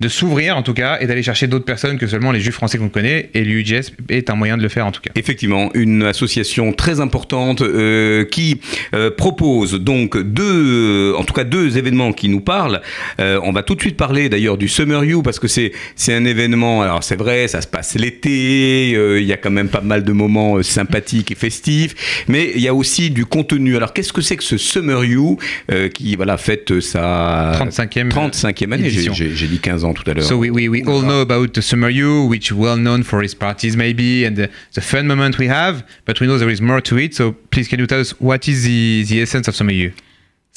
De 0.00 0.08
s'ouvrir 0.08 0.56
en 0.56 0.62
tout 0.62 0.74
cas 0.74 0.98
et 1.00 1.06
d'aller 1.06 1.24
chercher 1.24 1.48
d'autres 1.48 1.64
personnes 1.64 1.98
que 1.98 2.06
seulement 2.06 2.30
les 2.30 2.40
juifs 2.40 2.54
français 2.54 2.78
qu'on 2.78 2.88
connaît 2.88 3.30
et 3.34 3.42
l'UGS 3.42 3.92
est 4.08 4.30
un 4.30 4.36
moyen 4.36 4.56
de 4.56 4.62
le 4.62 4.68
faire 4.68 4.86
en 4.86 4.92
tout 4.92 5.00
cas. 5.00 5.10
Effectivement, 5.16 5.70
une 5.74 6.04
association 6.04 6.72
très 6.72 7.00
importante 7.00 7.62
euh, 7.62 8.24
qui 8.24 8.60
euh, 8.94 9.10
propose 9.10 9.74
donc 9.74 10.16
deux, 10.16 11.14
en 11.16 11.24
tout 11.24 11.34
cas 11.34 11.42
deux 11.42 11.78
événements 11.78 12.12
qui 12.12 12.28
nous 12.28 12.40
parlent. 12.40 12.80
Euh, 13.18 13.40
on 13.42 13.50
va 13.50 13.64
tout 13.64 13.74
de 13.74 13.80
suite 13.80 13.96
parler 13.96 14.28
d'ailleurs 14.28 14.56
du 14.56 14.68
Summer 14.68 15.02
You 15.04 15.22
parce 15.22 15.40
que 15.40 15.48
c'est 15.48 15.72
c'est 15.96 16.14
un 16.14 16.24
événement. 16.24 16.82
Alors 16.82 17.02
c'est 17.02 17.16
vrai, 17.16 17.48
ça 17.48 17.60
se 17.60 17.66
passe 17.66 17.96
l'été. 17.96 18.90
Il 18.90 19.24
y 19.24 19.32
a 19.32 19.36
quand 19.36 19.50
même 19.50 19.68
pas 19.68 19.80
mal 19.80 20.04
de 20.04 20.12
moments 20.12 20.62
sympathiques 20.62 21.32
et 21.32 21.34
festifs, 21.34 22.24
mais 22.28 22.52
il 22.54 22.62
y 22.62 22.68
a 22.68 22.74
aussi 22.74 23.10
du 23.10 23.26
contenu. 23.26 23.76
Alors 23.76 23.92
qu'est-ce 23.92 24.12
que 24.12 24.20
c'est 24.20 24.36
que 24.36 24.44
ce 24.44 24.58
Summer 24.58 25.04
You 25.04 25.38
qui 25.92 26.14
voilà 26.14 26.36
fête 26.36 26.80
sa 26.80 27.52
35e 27.58 28.10
35e 28.10 28.72
année? 28.72 28.90
J'ai 28.90 29.48
dit 29.48 29.58
15 29.58 29.84
ans 29.84 29.87
tout 29.94 30.08
à 30.10 30.14
l'heure. 30.14 30.24
So 30.24 30.38
we, 30.38 30.50
we, 30.50 30.68
we 30.68 30.84
all 30.84 31.02
know 31.02 31.20
about 31.20 31.54
the 31.54 31.62
Summer 31.62 31.88
U, 31.88 32.26
which 32.26 32.52
well 32.52 32.76
known 32.76 33.02
for 33.02 33.22
its 33.22 33.34
parties 33.34 33.76
maybe 33.76 34.24
and 34.24 34.36
the, 34.36 34.50
the 34.74 34.80
fun 34.80 35.06
moment 35.06 35.38
we 35.38 35.48
have, 35.48 35.86
but 36.04 36.20
we 36.20 36.26
know 36.26 36.38
there 36.38 36.50
is 36.50 36.60
more 36.60 36.80
to 36.80 36.98
it. 36.98 37.14
So 37.14 37.32
please 37.50 37.68
can 37.68 37.78
you 37.78 37.86
tell 37.86 38.00
us 38.00 38.10
what 38.20 38.48
is 38.48 38.64
the, 38.64 39.04
the 39.08 39.22
essence 39.22 39.48
of 39.48 39.56
Summer 39.56 39.72
U? 39.72 39.92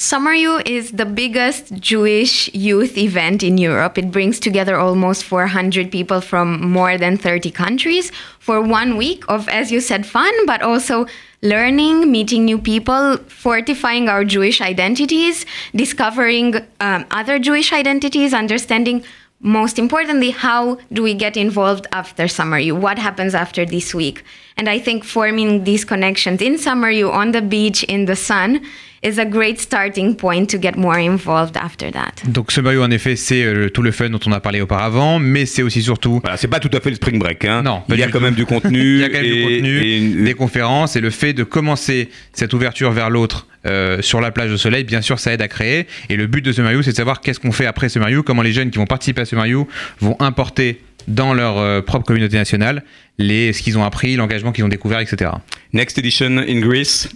Summer 0.02 0.34
U 0.34 0.60
is 0.66 0.90
the 0.90 1.06
biggest 1.06 1.74
Jewish 1.74 2.52
youth 2.52 2.98
event 2.98 3.44
in 3.44 3.56
Europe. 3.56 3.96
It 3.96 4.10
brings 4.10 4.40
together 4.40 4.76
almost 4.76 5.22
400 5.22 5.92
people 5.92 6.20
from 6.20 6.60
more 6.72 6.98
than 6.98 7.16
30 7.16 7.52
countries 7.52 8.10
for 8.40 8.60
one 8.60 8.96
week 8.96 9.22
of, 9.28 9.48
as 9.48 9.70
you 9.70 9.80
said, 9.80 10.04
fun, 10.04 10.34
but 10.44 10.60
also 10.60 11.06
learning, 11.40 12.10
meeting 12.10 12.44
new 12.44 12.58
people, 12.58 13.16
fortifying 13.28 14.08
our 14.08 14.24
Jewish 14.24 14.60
identities, 14.60 15.46
discovering 15.72 16.56
um, 16.80 17.06
other 17.12 17.38
Jewish 17.38 17.72
identities, 17.72 18.34
understanding 18.34 19.04
most 19.42 19.78
importantly, 19.78 20.30
how 20.30 20.78
do 20.92 21.02
we 21.02 21.14
get 21.14 21.36
involved 21.36 21.86
after 21.92 22.28
Summer 22.28 22.58
U? 22.58 22.74
What 22.76 22.98
happens 22.98 23.34
after 23.34 23.66
this 23.66 23.94
week? 23.94 24.22
And 24.56 24.68
I 24.68 24.78
think 24.80 25.04
forming 25.04 25.64
these 25.64 25.84
connections 25.84 26.40
in 26.40 26.58
Summer 26.58 26.90
U, 26.90 27.10
on 27.10 27.32
the 27.32 27.40
beach, 27.42 27.82
in 27.84 28.04
the 28.06 28.14
sun, 28.14 28.60
is 29.02 29.18
a 29.18 29.24
great 29.24 29.58
starting 29.58 30.14
point 30.14 30.48
to 30.50 30.58
get 30.58 30.76
more 30.76 30.96
involved 30.98 31.56
after 31.56 31.90
that. 31.90 32.22
Donc 32.28 32.52
Summer 32.52 32.72
U, 32.74 32.82
en 32.82 32.90
effet, 32.92 33.16
c'est 33.16 33.42
euh, 33.42 33.68
tout 33.68 33.82
le 33.82 33.90
fun 33.90 34.10
dont 34.10 34.20
on 34.26 34.32
a 34.32 34.38
parlé 34.40 34.60
auparavant, 34.60 35.18
mais 35.18 35.44
c'est 35.46 35.62
aussi 35.62 35.82
surtout 35.82 36.20
Voilà, 36.22 36.36
c'est 36.36 36.46
pas 36.48 36.60
tout 36.60 36.70
à 36.72 36.80
fait 36.80 36.90
le 36.90 36.96
spring 36.96 37.18
break. 37.18 37.44
Hein. 37.44 37.62
Non, 37.62 37.82
il 37.88 37.96
y 37.98 38.02
a 38.04 38.08
quand 38.08 38.20
même 38.20 38.34
du 38.34 38.46
contenu. 38.46 38.78
Il 38.96 39.00
y 39.00 39.04
a 39.04 39.08
quand 39.08 39.14
même 39.20 39.24
du 39.24 39.42
contenu, 39.42 39.82
et 39.82 39.98
une- 39.98 40.24
des 40.24 40.34
conférences 40.34 40.94
et 40.94 41.00
le 41.00 41.10
fait 41.10 41.32
de 41.32 41.42
commencer 41.42 42.10
cette 42.32 42.52
ouverture 42.52 42.92
vers 42.92 43.10
l'autre 43.10 43.48
euh, 43.66 44.02
sur 44.02 44.20
la 44.20 44.30
plage 44.30 44.50
de 44.50 44.56
soleil, 44.56 44.84
bien 44.84 45.02
sûr, 45.02 45.18
ça 45.18 45.32
aide 45.32 45.42
à 45.42 45.48
créer. 45.48 45.86
Et 46.08 46.16
le 46.16 46.26
but 46.26 46.44
de 46.44 46.52
Summer 46.52 46.72
U, 46.72 46.82
c'est 46.82 46.92
de 46.92 46.96
savoir 46.96 47.20
qu'est-ce 47.20 47.40
qu'on 47.40 47.52
fait 47.52 47.66
après 47.66 47.88
Summer 47.88 48.08
U, 48.08 48.22
comment 48.22 48.42
les 48.42 48.52
jeunes 48.52 48.70
qui 48.70 48.78
vont 48.78 48.86
participer 48.86 49.22
à 49.22 49.24
Summer 49.24 49.46
U 49.46 49.64
vont 50.00 50.16
importer 50.20 50.80
dans 51.08 51.34
leur 51.34 51.58
euh, 51.58 51.80
propre 51.82 52.06
communauté 52.06 52.36
nationale 52.36 52.84
les, 53.18 53.52
ce 53.52 53.62
qu'ils 53.62 53.78
ont 53.78 53.84
appris, 53.84 54.16
l'engagement 54.16 54.52
qu'ils 54.52 54.64
ont 54.64 54.68
découvert, 54.68 55.00
etc. 55.00 55.30
Next 55.72 55.98
edition 55.98 56.38
in 56.38 56.60
Greece. 56.60 57.08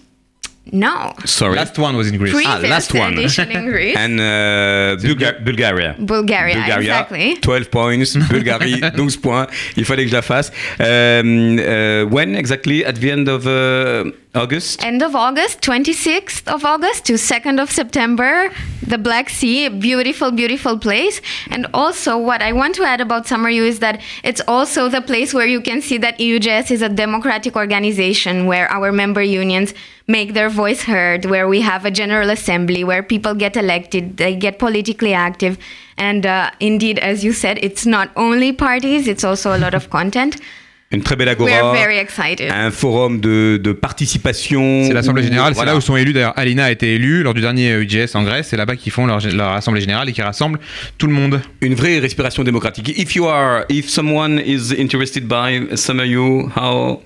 No. 0.73 1.15
Sorry. 1.25 1.55
Last 1.55 1.79
one 1.79 1.95
was 1.95 2.09
in 2.09 2.17
Greece. 2.17 2.35
Ah, 2.45 2.59
last 2.59 2.93
one. 2.93 3.17
edition 3.17 3.47
in 3.53 3.67
Greece. 3.67 3.97
And 3.97 4.19
uh, 4.19 4.97
Bulga- 5.01 5.39
Bulgaria. 5.45 5.95
Bulgaria, 5.97 6.77
exactly. 6.77 7.39
12 7.41 7.71
points. 7.71 8.17
Bulgarie, 8.29 8.81
12 8.97 9.21
points. 9.21 9.47
Il 9.77 9.85
fallait 9.85 10.03
que 10.05 10.11
je 10.11 10.15
la 10.17 10.23
fasse. 10.23 10.51
Um, 10.81 11.59
uh, 11.61 12.05
when 12.11 12.35
exactly? 12.35 12.85
At 12.85 12.95
the 12.95 13.11
end 13.13 13.29
of 13.29 13.47
uh, 13.47 14.11
August? 14.37 14.85
End 14.85 15.03
of 15.03 15.17
August, 15.17 15.61
26th 15.63 16.47
of 16.53 16.65
August 16.65 17.07
to 17.07 17.15
2nd 17.15 17.61
of 17.61 17.71
September, 17.71 18.51
the 18.87 18.99
Black 18.99 19.31
Sea, 19.31 19.67
a 19.67 19.71
beautiful, 19.71 20.31
beautiful 20.31 20.79
place. 20.79 21.21
And 21.51 21.67
also, 21.73 22.19
what 22.19 22.43
I 22.43 22.53
want 22.53 22.75
to 22.77 22.85
add 22.85 23.01
about 23.01 23.27
Summer 23.27 23.49
U 23.49 23.65
is 23.65 23.79
that 23.81 24.01
it's 24.23 24.43
also 24.47 24.89
the 24.89 25.01
place 25.01 25.33
where 25.33 25.47
you 25.47 25.61
can 25.61 25.81
see 25.81 25.99
that 25.99 26.19
EUJS 26.19 26.71
is 26.71 26.83
a 26.83 26.89
democratic 26.89 27.57
organization 27.57 28.47
where 28.47 28.71
our 28.71 28.93
member 28.93 29.23
unions 29.23 29.73
make 30.07 30.35
their 30.35 30.51
voice 30.51 30.83
heard, 30.83 31.25
where 31.25 31.49
we 31.49 31.63
have 31.63 31.85
a 31.85 31.91
general 31.91 32.31
assembly, 32.31 32.85
where 32.85 33.03
people 33.03 33.35
get 33.35 33.57
elected, 33.57 34.19
they 34.19 34.37
get 34.37 34.59
politically 34.59 35.15
active. 35.15 35.59
And 35.97 36.27
uh, 36.27 36.51
indeed, 36.61 36.99
as 36.99 37.25
you 37.25 37.33
said, 37.33 37.59
it's 37.63 37.87
not 37.87 38.11
only 38.15 38.53
parties, 38.53 39.09
it's 39.09 39.25
also 39.25 39.57
a 39.57 39.59
lot 39.59 39.75
of 39.75 39.91
content. 39.91 40.41
Une 40.93 41.03
très 41.03 41.17
belle 41.17 41.29
agora. 41.29 41.73
very 41.73 41.97
excited. 41.99 42.49
Un 42.51 42.71
forum 42.71 43.19
de, 43.21 43.59
de 43.63 43.73
participation. 43.73 44.85
C'est 44.87 44.93
l'Assemblée 44.93 45.25
Générale, 45.25 45.53
voilà. 45.53 45.71
c'est 45.73 45.75
là 45.75 45.79
où 45.79 45.81
sont 45.81 45.97
élus. 45.97 46.13
D'ailleurs, 46.13 46.33
Alina 46.39 46.67
a 46.67 46.71
été 46.71 46.95
élue 46.95 47.23
lors 47.25 47.35
du 47.35 47.41
dernier 47.41 47.73
UGS 47.75 48.15
en 48.15 48.23
Grèce. 48.23 48.49
C'est 48.51 48.57
là-bas 48.57 48.77
qu'ils 48.77 48.93
font 48.93 49.05
leur, 49.05 49.19
leur 49.35 49.51
Assemblée 49.51 49.81
Générale 49.81 50.09
et 50.09 50.13
qui 50.13 50.23
rassemblent 50.23 50.61
tout 50.97 51.09
le 51.09 51.13
monde. 51.13 51.41
Une 51.61 51.75
vraie 51.75 51.99
respiration 51.99 52.45
démocratique. 52.45 52.89
If 52.97 53.17
you 53.17 53.27
are, 53.27 53.65
if 53.69 53.89
someone 53.89 54.39
is 54.39 54.73
interested 54.79 55.25
by 55.27 55.77
Summer 55.77 56.05
U, 56.07 56.49
how 56.55 57.03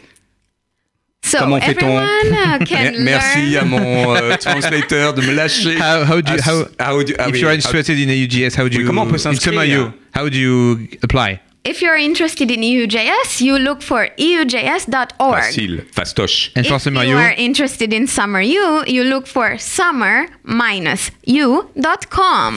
So 1.23 1.39
Comment 1.39 1.61
fait-on? 1.61 1.99
uh, 2.01 2.99
Merci 3.01 3.57
à 3.57 3.65
mon 3.65 3.79
euh, 4.17 4.37
translator 4.37 5.15
de 5.15 5.21
me 5.23 5.33
lâcher. 5.35 5.77
How, 5.79 6.05
how 6.05 6.21
do 6.21 6.33
you, 6.33 6.39
Ah, 6.45 6.51
how, 6.51 6.97
how 6.99 7.03
do- 7.05 7.15
ah 7.19 7.29
if 7.29 7.33
oui, 7.35 7.41
you 7.41 7.47
are 7.47 7.53
how- 7.53 7.57
interested 7.57 7.99
in 7.99 8.09
a 8.09 8.15
UGS, 8.15 8.57
how 8.59 8.69
do 8.69 8.77
Oui, 8.77 8.83
you, 8.83 8.87
comment 8.87 9.03
on 9.03 9.07
peut 9.07 9.15
in 9.17 9.19
s'inscrire? 9.19 9.93
how 10.15 10.29
do 10.29 10.37
you 10.39 10.79
apply? 11.03 11.39
If 11.63 11.83
you're 11.83 11.99
interested 11.99 12.51
in 12.51 12.63
E 12.65 12.87
EUJS, 12.87 13.43
you 13.43 13.59
look 13.59 13.83
for 13.83 14.09
E 14.17 14.39
eujs.org. 14.39 15.43
Facile, 15.43 15.83
fastoche. 15.95 16.51
And 16.57 16.65
for 16.65 16.77
If 16.77 16.83
Summer 16.83 17.05
you 17.05 17.19
are 17.19 17.35
interested 17.37 17.93
in 17.93 18.07
Summer 18.07 18.41
U, 18.41 18.83
you 18.87 19.05
look 19.05 19.27
for 19.27 19.59
summer-u.com. 19.59 20.29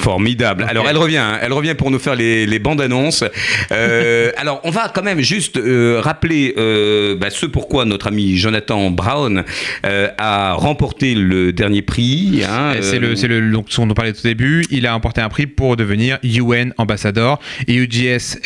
Formidable. 0.02 0.64
Alors 0.70 0.88
elle 0.88 0.98
revient, 0.98 1.18
hein. 1.18 1.38
elle 1.42 1.52
revient 1.52 1.76
pour 1.76 1.92
nous 1.92 2.00
faire 2.00 2.16
les, 2.16 2.46
les 2.46 2.60
bandes 2.60 2.80
annonces. 2.80 3.26
Euh, 3.74 4.32
alors 4.38 4.62
on 4.64 4.70
va 4.70 4.88
quand 4.88 5.04
même 5.04 5.20
juste 5.20 5.58
euh, 5.58 6.00
rappeler 6.00 6.54
euh, 6.58 7.18
bah, 7.18 7.30
ce 7.30 7.46
pourquoi 7.46 7.84
notre 7.84 8.08
ami 8.08 8.38
Jonathan 8.38 8.90
Brown 8.90 9.44
euh, 9.86 10.08
a 10.18 10.54
remporté 10.54 11.14
le 11.14 11.52
dernier 11.52 11.82
prix. 11.82 12.42
hein, 12.50 12.76
c'est 12.80 12.96
euh, 12.96 13.00
le, 13.00 13.16
c'est 13.18 13.28
le, 13.28 13.52
donc, 13.52 13.66
ce 13.68 13.82
dont 13.82 13.90
on 13.90 13.94
parlait 13.94 14.14
tout 14.14 14.22
au 14.22 14.30
début. 14.30 14.64
Il 14.72 14.88
a 14.88 14.96
emporté 14.96 15.20
un 15.20 15.28
prix 15.28 15.46
pour 15.46 15.76
devenir 15.76 16.20
UN 16.24 16.72
ambassador. 16.78 17.42
Et 17.68 17.76
UGS 17.76 18.38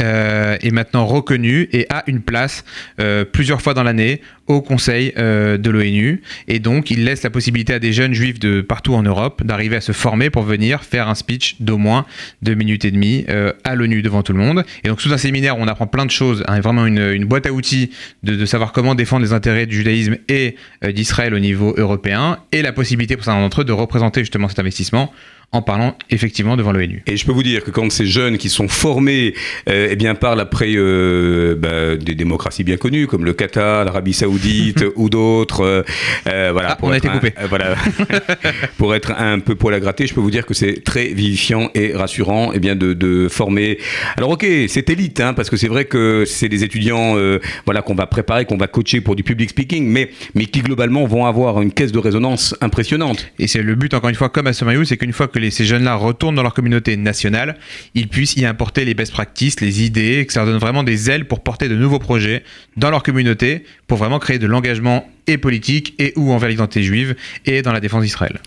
euh, 0.47 0.57
est 0.61 0.71
maintenant 0.71 1.05
reconnu 1.05 1.67
et 1.73 1.85
a 1.89 2.03
une 2.07 2.21
place 2.21 2.63
euh, 2.99 3.25
plusieurs 3.25 3.61
fois 3.61 3.73
dans 3.73 3.83
l'année 3.83 4.21
au 4.47 4.61
Conseil 4.61 5.13
euh, 5.17 5.57
de 5.57 5.69
l'ONU. 5.69 6.21
Et 6.47 6.59
donc, 6.59 6.89
il 6.89 7.03
laisse 7.03 7.23
la 7.23 7.29
possibilité 7.29 7.73
à 7.73 7.79
des 7.79 7.91
jeunes 7.91 8.13
juifs 8.13 8.39
de 8.39 8.61
partout 8.61 8.93
en 8.93 9.03
Europe 9.03 9.43
d'arriver 9.43 9.75
à 9.75 9.81
se 9.81 9.91
former 9.91 10.29
pour 10.29 10.43
venir 10.43 10.83
faire 10.83 11.09
un 11.09 11.15
speech 11.15 11.57
d'au 11.59 11.77
moins 11.77 12.05
deux 12.41 12.53
minutes 12.53 12.85
et 12.85 12.91
demie 12.91 13.25
à 13.63 13.75
l'ONU 13.75 14.01
devant 14.01 14.23
tout 14.23 14.33
le 14.33 14.39
monde. 14.39 14.63
Et 14.83 14.87
donc, 14.87 15.01
sous 15.01 15.11
un 15.11 15.17
séminaire 15.17 15.57
on 15.57 15.67
apprend 15.67 15.87
plein 15.87 16.05
de 16.05 16.11
choses, 16.11 16.43
hein, 16.47 16.59
vraiment 16.61 16.85
une, 16.85 17.25
boîte 17.25 17.45
à 17.45 17.51
outils 17.51 17.91
de, 18.23 18.35
de 18.35 18.45
savoir 18.45 18.71
comment 18.71 18.95
défendre 18.95 19.25
les 19.25 19.33
intérêts 19.33 19.65
du 19.65 19.75
judaïsme 19.75 20.17
et 20.29 20.55
d'Israël 20.87 21.33
au 21.33 21.39
niveau 21.39 21.73
européen, 21.77 22.39
et 22.51 22.61
la 22.61 22.71
possibilité 22.71 23.15
pour 23.15 23.25
certains 23.25 23.41
d'entre 23.41 23.61
eux 23.61 23.65
de 23.65 23.73
représenter 23.73 24.21
justement 24.21 24.47
cet 24.47 24.59
investissement 24.59 25.11
en 25.53 25.61
parlant 25.61 25.97
effectivement 26.09 26.57
devant 26.57 26.73
l'ONU. 26.73 27.03
Et 27.07 27.15
je 27.15 27.25
peux 27.25 27.31
vous 27.31 27.41
dire 27.43 27.63
que 27.63 27.71
quand 27.71 27.89
ces 27.89 28.05
jeunes 28.05 28.37
qui 28.37 28.49
sont 28.49 28.67
formés, 28.67 29.33
euh, 29.69 29.87
eh 29.89 29.95
bien 29.95 30.13
parlent 30.13 30.41
après 30.41 30.73
euh, 30.75 31.55
bah, 31.57 31.95
des 31.95 32.15
démocraties 32.15 32.63
bien 32.65 32.75
connues 32.77 33.07
comme 33.07 33.23
le 33.23 33.33
Qatar, 33.33 33.85
l'Arabie 33.85 34.13
Saoudite 34.13 34.83
ou 34.97 35.09
d'autres, 35.09 35.85
euh, 36.27 36.49
voilà, 36.51 36.71
Ah, 36.71 36.77
on 36.81 36.91
a 36.91 36.97
être 36.97 37.05
été 37.05 37.07
un- 37.07 37.13
coupé. 37.17 37.33
voilà, 37.49 37.75
pour 38.77 38.93
être 38.93 39.11
un 39.17 39.39
peu 39.39 39.55
poil 39.55 39.73
à 39.73 39.79
gratter, 39.79 40.05
je 40.05 40.13
peux 40.13 40.19
vous 40.21 40.31
dire 40.31 40.45
que 40.45 40.53
c'est 40.53 40.83
très 40.83 41.07
vivifiant 41.07 41.69
et 41.73 41.93
rassurant, 41.93 42.51
eh 42.53 42.59
bien 42.59 42.75
de, 42.75 42.93
de 42.93 43.27
former. 43.29 43.79
Alors 44.17 44.31
ok, 44.31 44.45
c'est 44.67 44.89
élite, 44.89 45.19
hein, 45.21 45.33
parce 45.33 45.49
que 45.49 45.57
c'est 45.57 45.67
vrai 45.69 45.85
que 45.85 46.25
c'est 46.25 46.49
des 46.49 46.63
étudiants, 46.63 47.17
euh, 47.17 47.39
voilà, 47.65 47.81
qu'on 47.81 47.95
va 47.95 48.05
préparer, 48.05 48.45
qu'on 48.45 48.57
va 48.57 48.67
coacher 48.67 49.01
pour 49.01 49.15
du 49.15 49.23
public 49.23 49.49
speaking, 49.49 49.87
mais 49.87 50.09
mais 50.35 50.45
qui 50.45 50.61
globalement 50.61 51.05
vont 51.05 51.25
avoir 51.25 51.61
une 51.61 51.71
caisse 51.71 51.91
de 51.91 51.99
résonance 51.99 52.55
impressionnante. 52.61 53.31
Et 53.39 53.47
c'est 53.47 53.61
le 53.61 53.75
but, 53.75 53.93
encore 53.93 54.09
une 54.09 54.15
fois, 54.15 54.29
comme 54.29 54.47
à 54.47 54.51
Youth, 54.73 54.85
c'est 54.85 54.97
qu'une 54.97 55.13
fois 55.13 55.27
que 55.27 55.36
les- 55.39 55.51
ces 55.51 55.65
jeunes-là 55.65 55.95
retournent 55.95 56.35
dans 56.35 56.43
leur 56.43 56.53
communauté 56.53 56.97
nationale, 56.97 57.57
ils 57.95 58.07
puissent 58.07 58.35
y 58.35 58.45
importer 58.45 58.85
les 58.85 58.93
best 58.93 59.11
practices, 59.11 59.59
les 59.61 59.83
idées, 59.83 60.19
et 60.19 60.25
que 60.25 60.33
ça 60.33 60.41
leur 60.41 60.49
donne 60.49 60.59
vraiment 60.59 60.83
des 60.83 61.09
ailes 61.09 61.25
pour 61.25 61.41
porter 61.43 61.69
de 61.69 61.75
nouveaux 61.75 61.99
projets 61.99 62.43
dans 62.75 62.89
leur 62.89 63.03
communauté, 63.03 63.63
pour 63.87 63.97
vraiment 63.97 64.19
créer 64.19 64.39
de 64.39 64.47
l'engagement 64.47 65.09
et 65.27 65.37
politique, 65.37 65.93
et 65.99 66.13
ou 66.15 66.31
envers 66.31 66.49
l'identité 66.49 66.83
juive, 66.83 67.15
et 67.45 67.61
dans 67.61 67.71
la 67.73 67.79
défense 67.79 68.03
d'Israël. 68.03 68.39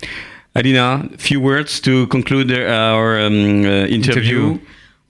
Alina, 0.55 1.03
few 1.17 1.37
words 1.39 1.81
to 1.81 2.07
conclude 2.07 2.51
our 2.51 3.19
um, 3.25 3.63
uh, 3.63 3.87
interview. 3.89 3.93
Interview. 3.95 4.59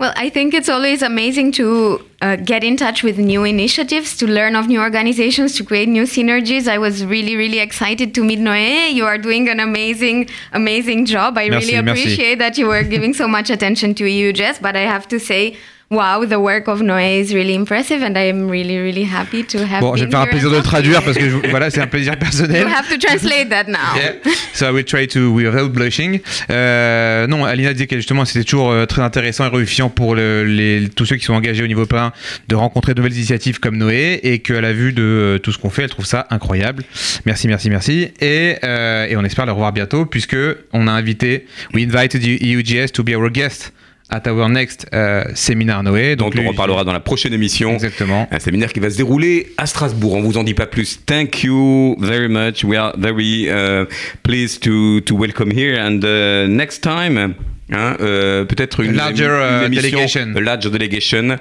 Well, 0.02 0.14
I 0.16 0.30
think 0.30 0.56
it's 0.56 0.68
always 0.68 1.04
amazing 1.04 1.52
to 1.60 2.04
uh, 2.24 2.36
get 2.36 2.64
in 2.64 2.76
touch 2.76 3.04
with 3.04 3.20
new 3.20 3.44
initiatives, 3.44 4.18
to 4.18 4.26
learn 4.26 4.56
of 4.56 4.68
new 4.68 4.82
organizations, 4.82 5.54
to 5.58 5.64
create 5.64 5.88
new 5.88 6.06
synergies. 6.06 6.68
I 6.68 6.80
was 6.80 7.06
really, 7.06 7.36
really 7.36 7.60
excited 7.60 8.16
to 8.16 8.24
meet 8.24 8.40
Noé. 8.40 8.92
You 8.92 9.06
are 9.06 9.20
doing 9.20 9.48
an 9.48 9.60
amazing, 9.60 10.28
amazing 10.54 11.06
job. 11.06 11.38
I 11.38 11.50
Merci, 11.50 11.68
really 11.68 11.84
merci. 11.84 12.02
appreciate 12.02 12.40
that 12.40 12.58
you 12.58 12.66
were 12.66 12.82
giving 12.82 13.14
so 13.14 13.28
much 13.28 13.52
attention 13.52 13.94
to 13.94 14.04
EUJS, 14.06 14.60
but 14.60 14.76
I 14.76 14.80
have 14.80 15.08
to 15.10 15.20
say, 15.20 15.56
wow, 15.92 16.26
the 16.26 16.40
work 16.40 16.68
of 16.68 16.82
Noé 16.82 17.20
is 17.22 17.34
really 17.34 17.54
impressive, 17.54 18.02
and 18.02 18.18
I 18.18 18.30
am 18.30 18.50
really, 18.50 18.78
really 18.80 19.04
happy 19.04 19.44
to 19.44 19.60
have 19.60 19.82
Bon, 19.82 19.96
je 19.96 20.06
vais 20.06 20.10
faire 20.12 20.22
un 20.22 20.26
plaisir 20.28 20.50
de 20.50 20.60
traduire 20.62 21.04
parce 21.04 21.18
que 21.18 21.30
je- 21.30 21.50
voilà, 21.50 21.70
c'est 21.70 21.82
un 21.82 21.88
plaisir 21.88 22.18
personnel. 22.18 22.62
You 22.64 22.68
have 22.74 22.88
to 22.90 22.98
translate 22.98 23.50
that 23.50 23.66
now. 23.68 23.78
Yeah. 23.96 24.14
So 24.54 24.66
I 24.68 24.72
will 24.72 24.86
try 24.86 25.08
to 25.10 25.32
without 25.32 25.70
blushing. 25.72 26.20
Euh, 26.50 27.28
non, 27.28 27.44
Alina 27.46 27.74
disait 27.74 27.88
que 27.88 27.98
justement 27.98 28.26
c'était 28.26 28.44
toujours 28.46 28.72
euh, 28.72 28.86
très 28.86 29.02
intéressant 29.02 29.46
et 29.46 29.50
réunifiant 29.50 29.90
pour 29.90 30.16
le- 30.16 30.44
les, 30.46 30.88
tous 30.90 31.06
ceux 31.06 31.18
qui 31.18 31.26
sont 31.26 31.34
engagés 31.34 31.64
au 31.64 31.68
niveau 31.68 31.82
européen 31.82 32.14
de 32.48 32.56
rencontrer 32.56 32.94
de 32.94 33.00
nouvelles 33.02 33.16
initiatives 33.18 33.60
comme 33.60 33.78
Noé 33.78 34.20
et 34.24 34.40
qu'à 34.40 34.62
la 34.62 34.72
vue 34.74 34.94
de 34.94 35.02
euh, 35.04 35.38
tout 35.40 35.52
ce 35.52 35.58
qu'on 35.58 35.70
fait, 35.70 35.84
elle 35.84 35.90
trouve 35.90 36.06
ça 36.06 36.26
incroyable. 36.30 36.84
Merci, 37.26 37.48
merci, 37.48 37.70
merci. 37.70 38.12
Et, 38.22 38.56
euh, 38.64 39.08
et 39.10 39.16
on 39.18 39.24
espère 39.26 39.46
le 39.46 39.52
revoir 39.52 39.74
bientôt 39.74 40.06
puisque 40.06 40.38
on 40.74 40.88
a 40.88 40.92
invité, 40.92 41.46
we 41.74 41.84
invited 41.84 42.22
the 42.22 42.42
EUGS 42.42 42.92
to 42.94 43.04
be 43.04 43.10
our 43.16 43.30
guest 43.30 43.74
at 44.12 44.30
our 44.30 44.50
next 44.50 44.86
euh, 44.94 45.24
seminar 45.34 45.84
Noé. 45.84 46.16
dont 46.16 46.26
Donc, 46.26 46.36
on 46.38 46.42
le- 46.44 46.48
reparlera 46.50 46.84
dans 46.84 46.94
la 46.94 47.00
prochaine 47.00 47.34
émission. 47.34 47.74
Exactement. 47.74 48.28
Un 48.32 48.40
séminaire 48.40 48.72
qui 48.74 48.80
va 48.80 48.90
se 48.90 48.98
dérouler 48.98 49.54
à 49.58 49.66
Strasbourg. 49.66 50.14
On 50.16 50.22
vous 50.22 50.38
en 50.38 50.44
dit 50.44 50.54
pas 50.54 50.68
plus. 50.68 51.00
Thank 51.06 51.44
you 51.44 51.96
very 52.00 52.28
much. 52.28 52.64
We 52.64 52.78
are 52.78 52.94
very 52.98 53.48
uh, 53.50 53.86
pleased 54.24 54.62
to, 54.64 55.00
to 55.02 55.16
welcome 55.18 55.52
here. 55.52 55.80
And 55.80 56.02
uh, 56.04 56.48
next 56.48 56.82
time, 56.82 57.36
hein, 57.72 57.96
euh, 58.02 58.44
peut-être 58.46 58.82
une, 58.82 58.94
Larger, 58.94 59.26
une 59.26 59.64
uh, 59.64 59.66
émission, 59.66 59.82
delegation. 59.98 60.34
a 60.36 60.42
larger 60.42 60.70
delegation. 60.70 61.38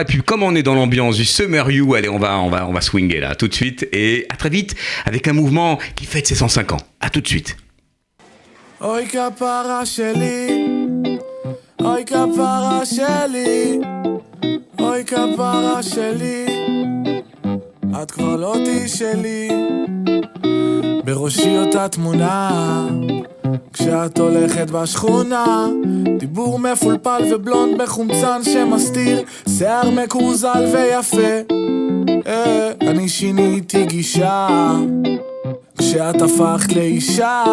Et 0.00 0.04
puis, 0.06 0.22
comme 0.22 0.42
on 0.42 0.54
est 0.54 0.62
dans 0.62 0.74
l'ambiance 0.74 1.16
du 1.16 1.24
Summer 1.24 1.70
You, 1.70 1.94
allez, 1.94 2.08
on 2.08 2.18
va, 2.18 2.38
on 2.38 2.48
va, 2.50 2.66
on 2.68 2.72
va 2.72 2.80
swinger 2.80 3.20
là 3.20 3.34
tout 3.34 3.48
de 3.48 3.54
suite. 3.54 3.88
Et 3.92 4.26
à 4.30 4.36
très 4.36 4.48
vite 4.50 4.74
avec 5.04 5.26
un 5.28 5.32
mouvement 5.32 5.78
qui 5.96 6.06
fête 6.06 6.26
ses 6.26 6.34
105 6.36 6.72
ans. 6.72 6.80
À 7.00 7.10
tout 7.10 7.20
de 7.20 7.28
suite. 7.28 7.56
אוי 11.80 12.04
כפרה 12.04 12.80
שלי, 12.84 13.80
אוי 14.80 15.04
כפרה 15.04 15.82
שלי, 15.82 16.46
את 18.02 18.10
כבר 18.10 18.36
לא 18.36 18.56
תהיי 18.64 18.88
שלי. 18.88 19.48
בראשי 21.04 21.58
אותה 21.58 21.88
תמונה, 21.88 22.86
כשאת 23.72 24.18
הולכת 24.18 24.70
בשכונה 24.70 25.66
דיבור 26.18 26.58
מפולפל 26.58 27.22
ובלונד 27.32 27.82
בחומצן 27.82 28.40
שמסתיר 28.44 29.22
שיער 29.48 29.90
מקורזל 29.90 30.64
ויפה. 30.72 31.54
אה, 32.26 32.70
אני 32.80 33.08
שיניתי 33.08 33.86
גישה 33.86 34.48
כשאת 35.78 36.22
הפכת 36.22 36.72
לאישה 36.72 37.44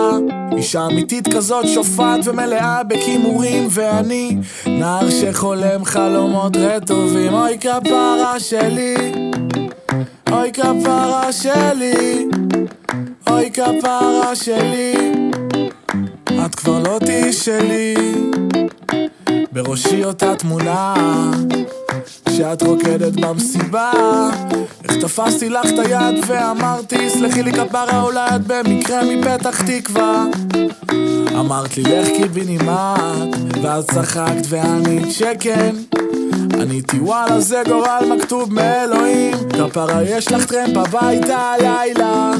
אישה 0.57 0.85
אמיתית 0.85 1.33
כזאת 1.33 1.67
שופעת 1.67 2.19
ומלאה 2.25 2.83
בכימורים 2.83 3.67
ואני 3.69 4.37
נער 4.65 5.09
שחולם 5.09 5.85
חלומות 5.85 6.57
רטובים. 6.57 7.33
אוי 7.33 7.57
כפרה 7.59 8.39
שלי 8.39 8.95
אוי 10.31 10.51
כפרה 10.51 11.31
שלי 11.31 12.25
אוי 13.29 13.51
כפרה 13.51 14.35
שלי. 14.35 15.11
את 16.45 16.55
כבר 16.55 16.79
לא 16.79 16.99
תהיי 16.99 17.33
שלי 17.33 17.95
בראשי 19.51 20.03
אותה 20.03 20.35
תמונה 20.35 20.93
כשאת 22.33 22.61
רוקדת 22.63 23.13
במסיבה. 23.13 23.91
איך 24.83 24.97
תפסתי 25.01 25.49
לך 25.49 25.65
את 25.65 25.79
היד 25.79 26.23
ואמרתי 26.27 27.09
סלחי 27.09 27.43
לי 27.43 27.53
כפרה 27.53 28.01
אולי 28.01 28.27
את 28.35 28.41
במקרה 28.47 29.01
מפתח 29.03 29.61
תקווה. 29.61 30.25
אמרת 31.39 31.77
לי 31.77 31.83
לך 31.83 32.07
קיבינימט 32.07 33.35
ואז 33.61 33.87
צחקת 33.87 34.41
וענית 34.49 35.11
שכן 35.11 35.75
עניתי 36.61 36.99
וואלה 36.99 37.39
זה 37.39 37.61
גורל 37.67 38.13
מכתוב 38.15 38.53
מאלוהים. 38.53 39.37
כפרה 39.49 40.03
יש 40.03 40.31
לך 40.31 40.45
טרמפ 40.45 40.77
הביתה 40.77 41.37
הלילה. 41.37 42.31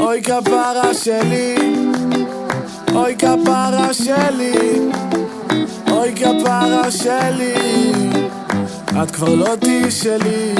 אוי 0.00 0.22
כפרה 0.22 0.94
שלי. 0.94 1.56
אוי 2.94 3.16
כפרה 3.16 3.94
שלי. 3.94 4.80
אוי 5.90 6.14
כפרה 6.14 6.90
שלי 6.90 8.11
את 9.02 9.10
כבר 9.10 9.34
לא 9.34 9.56
תהיי 9.60 9.90
שלי. 9.90 10.54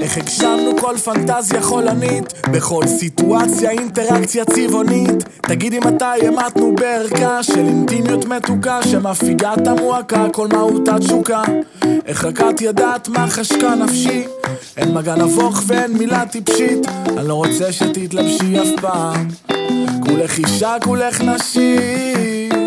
איך 0.00 0.18
הגשמנו 0.18 0.76
כל 0.80 0.96
פנטזיה 0.96 1.62
חולנית 1.62 2.32
בכל 2.52 2.82
סיטואציה 2.86 3.70
אינטראקציה 3.70 4.44
צבעונית. 4.44 5.24
תגידי 5.40 5.78
מתי 5.78 6.26
המתנו 6.26 6.74
בערכה 6.74 7.42
של 7.42 7.66
אינטימיות 7.66 8.24
מתוקה 8.24 8.82
שמפיגה 8.82 9.54
את 9.54 9.66
המועקה 9.66 10.26
כל 10.32 10.48
מהותה 10.48 10.98
תשוקה 10.98 11.42
איך 12.06 12.24
רק 12.24 12.40
את 12.40 12.60
ידעת 12.60 13.08
מה 13.08 13.26
חשקה 13.28 13.74
נפשי? 13.74 14.24
אין 14.76 14.94
מגע 14.94 15.14
נבוך 15.14 15.62
ואין 15.66 15.92
מילה 15.92 16.26
טיפשית. 16.26 16.86
אני 17.18 17.28
לא 17.28 17.34
רוצה 17.34 17.72
שתתלבשי 17.72 18.58
אף 18.62 18.80
פעם. 18.80 19.28
כולך 20.06 20.38
אישה 20.38 20.76
כולך 20.84 21.20
נשית 21.20 22.65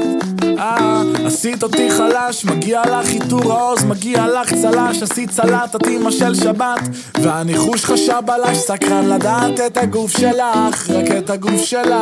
אה, 0.59 1.01
עשית 1.25 1.63
אותי 1.63 1.91
חלש, 1.91 2.45
מגיע 2.45 2.81
לך 2.81 3.09
עיטור 3.09 3.53
העוז, 3.53 3.83
מגיע 3.83 4.27
לך 4.27 4.53
צל"ש, 4.53 5.03
עשית 5.03 5.31
סלט, 5.31 5.75
את 5.75 5.87
אימא 5.87 6.11
של 6.11 6.35
שבת, 6.35 6.79
והניחוש 7.21 7.85
חשב 7.85 8.21
עליי, 8.27 8.55
סקרן 8.55 9.05
לדעת 9.05 9.59
את 9.65 9.77
הגוף 9.77 10.11
שלך, 10.11 10.89
רק 10.89 11.11
את 11.17 11.29
הגוף 11.29 11.61
שלך. 11.61 11.93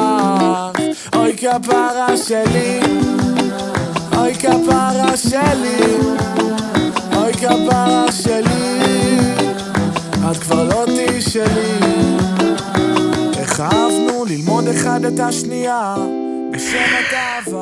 אוי 1.16 1.38
כפרה 1.38 2.18
שלי, 2.28 2.80
אוי 4.18 4.36
כפרה 4.36 5.18
שלי, 5.18 5.98
אוי 7.16 7.34
כפרה 7.34 8.12
שלי, 8.12 8.80
את 10.32 10.38
כבר 10.38 10.64
לא 10.64 10.86
תהיי 10.86 11.22
שלי. 11.22 11.78
איך 13.38 13.60
אהבנו 13.60 14.26
ללמוד 14.26 14.68
אחד 14.68 15.06
את 15.06 15.20
השנייה. 15.20 15.96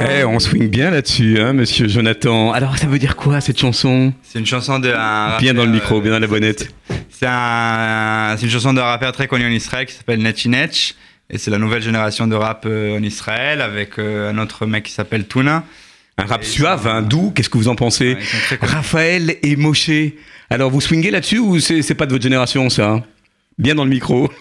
Eh, 0.02 0.24
on 0.24 0.40
swing 0.40 0.70
bien 0.70 0.92
là-dessus, 0.92 1.40
hein, 1.40 1.54
monsieur 1.54 1.88
Jonathan. 1.88 2.52
Alors, 2.52 2.78
ça 2.78 2.88
veut 2.88 3.00
dire 3.00 3.16
quoi 3.16 3.42
cette 3.42 3.60
chanson? 3.60 4.14
C'est 4.24 4.40
une 4.40 4.46
chanson 4.46 4.80
de 4.80 4.92
un 4.92 5.38
Bien 5.38 5.54
dans 5.54 5.66
le 5.66 5.72
micro, 5.72 5.96
rappeur, 5.96 6.02
bien 6.02 6.12
dans 6.12 6.20
la 6.20 6.28
bonnette. 6.28 6.70
C'est 7.10 7.28
un, 7.28 8.36
c'est 8.38 8.46
une 8.46 8.52
chanson 8.52 8.74
d'un 8.74 8.84
rappeur 8.84 9.12
très 9.12 9.28
connu 9.28 9.46
en 9.46 9.52
Israël 9.52 9.86
qui 9.86 9.94
s'appelle 9.94 10.22
Netchi 10.22 10.50
Netch. 10.50 10.96
Et 11.30 11.38
c'est 11.38 11.52
la 11.52 11.58
nouvelle 11.58 11.82
génération 11.82 12.28
de 12.28 12.36
rap 12.36 12.66
euh, 12.68 12.98
en 12.98 13.04
Israël 13.04 13.62
avec 13.62 13.98
euh, 13.98 14.32
un 14.32 14.38
autre 14.38 14.66
mec 14.66 14.84
qui 14.84 14.92
s'appelle 14.92 15.28
Tuna. 15.28 15.64
Un 16.18 16.26
rap 16.26 16.44
Et 16.44 16.46
suave, 16.46 16.88
un 16.88 17.02
doux, 17.02 17.32
qu'est-ce 17.36 17.50
que 17.50 17.58
vous 17.58 17.68
en 17.68 17.76
pensez? 17.76 18.16
Ouais. 18.16 18.58
Raphaël 18.62 19.36
et 19.42 19.56
Moshe. 19.56 19.90
Alors, 20.50 20.70
vous 20.70 20.82
swingez 20.82 21.12
là-dessus 21.12 21.40
ou 21.40 21.60
c'est 21.60 21.96
pas 21.96 22.06
de 22.06 22.12
votre 22.12 22.24
génération, 22.24 22.70
ça? 22.70 22.90
Hein 22.90 23.04
Bien 23.58 23.76
dans 23.76 23.84
le 23.84 23.90
micro. 23.90 24.32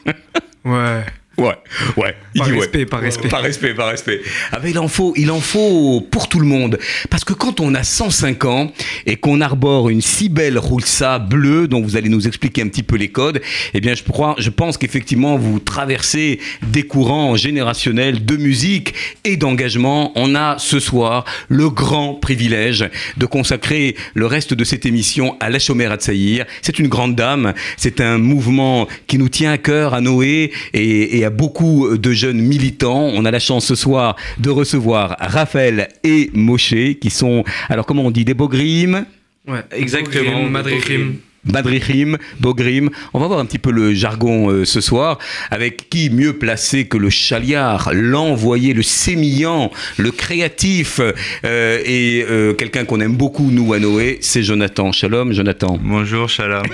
Ouais. 0.64 1.04
Ouais, 1.36 1.54
ouais. 1.96 2.14
Il 2.34 2.38
Par 2.38 2.48
dit 2.48 2.52
ouais. 2.54 2.60
respect, 2.60 2.86
par 2.86 3.00
respect. 3.00 3.28
Par 3.28 3.42
respect, 3.42 3.74
par 3.74 3.88
respect. 3.88 4.20
Ah 4.52 4.58
ben, 4.60 4.68
il 4.68 4.78
en 4.78 4.88
faut, 4.88 5.12
il 5.16 5.30
en 5.30 5.40
faut 5.40 6.00
pour 6.10 6.28
tout 6.28 6.40
le 6.40 6.46
monde. 6.46 6.78
Parce 7.10 7.24
que 7.24 7.32
quand 7.32 7.60
on 7.60 7.74
a 7.74 7.82
105 7.82 8.44
ans 8.44 8.72
et 9.06 9.16
qu'on 9.16 9.40
arbore 9.40 9.88
une 9.88 10.00
si 10.00 10.28
belle 10.28 10.58
roulsa 10.58 11.18
bleue, 11.18 11.66
dont 11.68 11.80
vous 11.80 11.96
allez 11.96 12.08
nous 12.08 12.26
expliquer 12.26 12.62
un 12.62 12.68
petit 12.68 12.82
peu 12.82 12.96
les 12.96 13.08
codes, 13.08 13.40
eh 13.72 13.80
bien, 13.80 13.94
je 13.94 14.02
crois, 14.02 14.34
je 14.38 14.50
pense 14.50 14.78
qu'effectivement, 14.78 15.36
vous 15.36 15.58
traversez 15.58 16.38
des 16.62 16.84
courants 16.84 17.36
générationnels 17.36 18.24
de 18.24 18.36
musique 18.36 18.94
et 19.24 19.36
d'engagement. 19.36 20.12
On 20.14 20.34
a 20.34 20.56
ce 20.58 20.78
soir 20.78 21.24
le 21.48 21.68
grand 21.70 22.14
privilège 22.14 22.84
de 23.16 23.26
consacrer 23.26 23.96
le 24.14 24.26
reste 24.26 24.54
de 24.54 24.64
cette 24.64 24.86
émission 24.86 25.36
à 25.40 25.50
la 25.50 25.58
chômère 25.58 25.92
à 25.92 25.96
Tsaïr. 25.96 26.46
C'est 26.62 26.78
une 26.78 26.88
grande 26.88 27.16
dame. 27.16 27.54
C'est 27.76 28.00
un 28.00 28.18
mouvement 28.18 28.86
qui 29.06 29.18
nous 29.18 29.28
tient 29.28 29.52
à 29.52 29.58
cœur 29.58 29.94
à 29.94 30.00
Noé 30.00 30.52
et, 30.72 31.18
et 31.18 31.23
à 31.24 31.30
beaucoup 31.30 31.96
de 31.96 32.12
jeunes 32.12 32.40
militants. 32.40 33.10
On 33.14 33.24
a 33.24 33.30
la 33.30 33.38
chance 33.38 33.66
ce 33.66 33.74
soir 33.74 34.16
de 34.38 34.50
recevoir 34.50 35.16
Raphaël 35.20 35.88
et 36.02 36.30
Moshe 36.34 36.74
qui 37.00 37.10
sont, 37.10 37.44
alors 37.68 37.86
comment 37.86 38.02
on 38.02 38.10
dit, 38.10 38.24
des 38.24 38.34
bogrimes 38.34 39.06
Ouais, 39.46 39.60
Exactement. 39.72 40.42
Madrichim. 40.48 41.16
Madrichim, 41.44 42.16
Bogrim. 42.40 42.90
On 43.12 43.20
va 43.20 43.26
voir 43.26 43.38
un 43.38 43.46
petit 43.46 43.58
peu 43.58 43.70
le 43.70 43.94
jargon 43.94 44.50
euh, 44.50 44.64
ce 44.64 44.80
soir. 44.80 45.18
Avec 45.50 45.88
qui 45.90 46.10
mieux 46.10 46.34
placé 46.34 46.86
que 46.86 46.96
le 46.96 47.10
chaliard, 47.10 47.90
l'envoyé, 47.92 48.74
le 48.74 48.82
sémillant, 48.82 49.70
le 49.98 50.10
créatif 50.10 51.00
euh, 51.44 51.78
et 51.84 52.24
euh, 52.28 52.54
quelqu'un 52.54 52.84
qu'on 52.84 53.00
aime 53.00 53.16
beaucoup, 53.16 53.50
nous, 53.50 53.72
à 53.72 53.78
Noé, 53.78 54.18
c'est 54.20 54.42
Jonathan. 54.42 54.92
Shalom, 54.92 55.32
Jonathan. 55.32 55.78
Bonjour, 55.82 56.28
Shalom. 56.28 56.64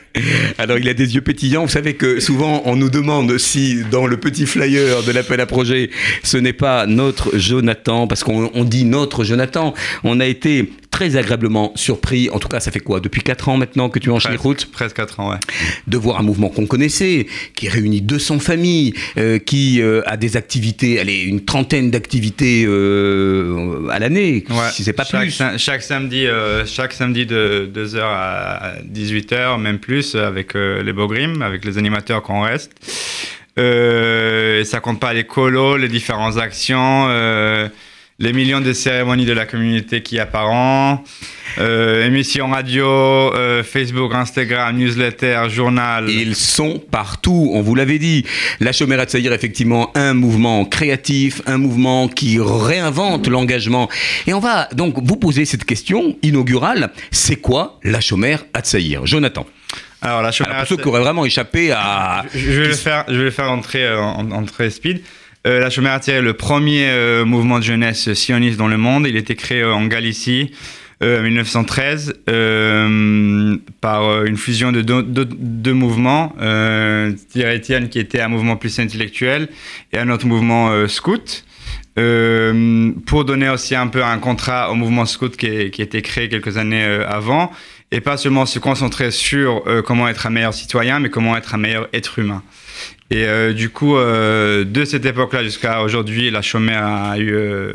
Alors, 0.58 0.78
il 0.78 0.88
a 0.88 0.94
des 0.94 1.14
yeux 1.14 1.20
pétillants. 1.20 1.62
Vous 1.62 1.70
savez 1.70 1.94
que 1.94 2.20
souvent, 2.20 2.62
on 2.64 2.76
nous 2.76 2.90
demande 2.90 3.38
si 3.38 3.82
dans 3.90 4.06
le 4.06 4.16
petit 4.18 4.46
flyer 4.46 5.02
de 5.02 5.12
l'appel 5.12 5.40
à 5.40 5.46
projet, 5.46 5.90
ce 6.22 6.36
n'est 6.36 6.52
pas 6.52 6.86
notre 6.86 7.36
Jonathan, 7.36 8.06
parce 8.06 8.22
qu'on 8.24 8.50
on 8.54 8.64
dit 8.64 8.84
notre 8.84 9.24
Jonathan. 9.24 9.74
On 10.04 10.20
a 10.20 10.26
été 10.26 10.70
très 11.10 11.16
agréablement 11.16 11.72
surpris. 11.74 12.30
En 12.30 12.38
tout 12.38 12.48
cas, 12.48 12.60
ça 12.60 12.70
fait 12.70 12.80
quoi 12.80 13.00
Depuis 13.00 13.22
4 13.22 13.48
ans 13.48 13.56
maintenant 13.56 13.88
que 13.88 13.98
tu 13.98 14.10
enchaînes 14.10 14.32
les 14.32 14.38
routes 14.38 14.66
Presque 14.66 14.96
4 14.96 15.18
ans, 15.20 15.30
ouais. 15.32 15.36
de 15.88 15.96
voir 15.96 16.20
un 16.20 16.22
mouvement 16.22 16.48
qu'on 16.48 16.66
connaissait, 16.66 17.26
qui 17.56 17.68
réunit 17.68 18.00
200 18.00 18.38
familles, 18.38 18.94
euh, 19.18 19.38
qui 19.38 19.80
euh, 19.82 20.02
a 20.06 20.16
des 20.16 20.36
activités, 20.36 21.00
allez, 21.00 21.22
une 21.22 21.44
trentaine 21.44 21.90
d'activités 21.90 22.64
euh, 22.66 23.88
à 23.90 23.98
l'année, 23.98 24.44
Ouais. 24.48 24.56
si 24.72 24.84
c'est 24.84 24.92
pas 24.92 25.04
chaque, 25.04 25.22
plus. 25.22 25.30
sa- 25.32 25.58
chaque 25.58 25.82
samedi, 25.82 26.26
chaque 26.66 26.92
samedi 26.92 27.26
de 27.26 27.68
2h 27.74 28.00
à 28.00 28.74
18h, 28.84 29.58
même 29.60 29.78
plus, 29.78 30.14
avec 30.14 30.54
les 30.54 30.92
Bogrim, 30.92 31.42
avec 31.42 31.64
les 31.64 31.78
animateurs 31.78 32.22
qu'on 32.22 32.42
reste. 32.42 32.72
Ça 33.56 34.80
compte 34.80 35.00
pas 35.00 35.12
les 35.12 35.24
colos, 35.24 35.76
les 35.76 35.88
différentes 35.88 36.36
actions, 36.38 37.08
les 38.22 38.32
millions 38.32 38.60
de 38.60 38.72
cérémonies 38.72 39.26
de 39.26 39.32
la 39.32 39.46
communauté 39.46 40.00
qu'il 40.00 40.18
y 40.18 40.20
a 40.20 40.26
par 40.26 40.48
an, 40.48 41.02
euh, 41.58 42.06
émissions 42.06 42.48
radio, 42.48 42.86
euh, 42.86 43.64
Facebook, 43.64 44.14
Instagram, 44.14 44.76
newsletter, 44.76 45.48
journal. 45.48 46.08
Ils 46.08 46.36
sont 46.36 46.78
partout, 46.78 47.50
on 47.52 47.62
vous 47.62 47.74
l'avait 47.74 47.98
dit. 47.98 48.24
La 48.60 48.70
Chomera 48.72 49.06
Tsaïr, 49.06 49.32
effectivement, 49.32 49.90
un 49.96 50.14
mouvement 50.14 50.64
créatif, 50.64 51.42
un 51.46 51.58
mouvement 51.58 52.06
qui 52.06 52.38
réinvente 52.40 53.26
l'engagement. 53.26 53.88
Et 54.28 54.34
on 54.34 54.40
va 54.40 54.68
donc 54.72 54.94
vous 55.02 55.16
poser 55.16 55.44
cette 55.44 55.64
question 55.64 56.16
inaugurale. 56.22 56.92
C'est 57.10 57.36
quoi 57.36 57.80
la 57.82 58.00
Chomère 58.00 58.44
à 58.54 58.60
Tsaïr 58.60 59.04
Jonathan. 59.04 59.44
Alors, 60.00 60.22
la 60.22 60.28
Alors, 60.28 60.58
pour 60.58 60.68
ceux 60.68 60.76
qui 60.76 60.88
auraient 60.88 61.00
vraiment 61.00 61.24
échappé 61.24 61.72
à... 61.72 62.24
Je, 62.32 62.38
je 62.38 62.60
vais 62.60 62.68
le 62.68 62.74
faire, 62.74 63.04
je 63.08 63.14
vais 63.14 63.24
le 63.24 63.30
faire 63.30 63.50
entrer 63.50 63.84
euh, 63.84 64.00
en, 64.00 64.30
en 64.30 64.44
très 64.44 64.70
speed. 64.70 65.02
Euh, 65.46 65.58
la 65.58 65.70
Chomère 65.70 65.98
est 66.06 66.20
le 66.22 66.34
premier 66.34 66.86
euh, 66.88 67.24
mouvement 67.24 67.58
de 67.58 67.64
jeunesse 67.64 68.12
sioniste 68.14 68.58
dans 68.58 68.68
le 68.68 68.76
monde. 68.78 69.06
Il 69.08 69.16
a 69.16 69.18
été 69.18 69.34
créé 69.34 69.62
euh, 69.62 69.74
en 69.74 69.86
Galicie 69.86 70.52
en 71.02 71.20
1913 71.20 72.14
euh, 72.30 73.56
par 73.80 74.24
une 74.24 74.36
fusion 74.36 74.70
de 74.70 74.82
deux, 74.82 75.02
deux- 75.02 75.24
deux 75.28 75.72
mouvements. 75.72 76.32
Tiretian 77.32 77.88
qui 77.88 77.98
était 77.98 78.20
un 78.20 78.28
mouvement 78.28 78.54
plus 78.56 78.78
intellectuel 78.78 79.48
et 79.92 79.98
un 79.98 80.08
autre 80.10 80.26
mouvement 80.26 80.86
scout. 80.86 81.44
Pour 81.96 83.24
donner 83.24 83.48
aussi 83.48 83.74
un 83.74 83.88
peu 83.88 84.04
un 84.04 84.18
contrat 84.18 84.70
au 84.70 84.76
mouvement 84.76 85.04
scout 85.04 85.36
qui, 85.36 85.72
qui 85.72 85.80
a 85.80 85.84
été 85.84 86.02
créé 86.02 86.28
quelques 86.28 86.56
années 86.56 86.84
avant 86.84 87.50
et 87.90 88.00
pas 88.00 88.16
seulement 88.16 88.46
se 88.46 88.60
concentrer 88.60 89.10
sur 89.10 89.64
comment 89.84 90.06
être 90.06 90.26
un 90.26 90.30
meilleur 90.30 90.54
citoyen, 90.54 91.00
mais 91.00 91.10
comment 91.10 91.36
être 91.36 91.56
un 91.56 91.58
meilleur 91.58 91.88
être 91.92 92.20
humain. 92.20 92.44
Et 93.12 93.26
euh, 93.26 93.52
du 93.52 93.68
coup, 93.68 93.98
euh, 93.98 94.64
de 94.64 94.86
cette 94.86 95.04
époque-là 95.04 95.44
jusqu'à 95.44 95.82
aujourd'hui, 95.82 96.30
la 96.30 96.40
chômère 96.40 97.14
euh, 97.18 97.70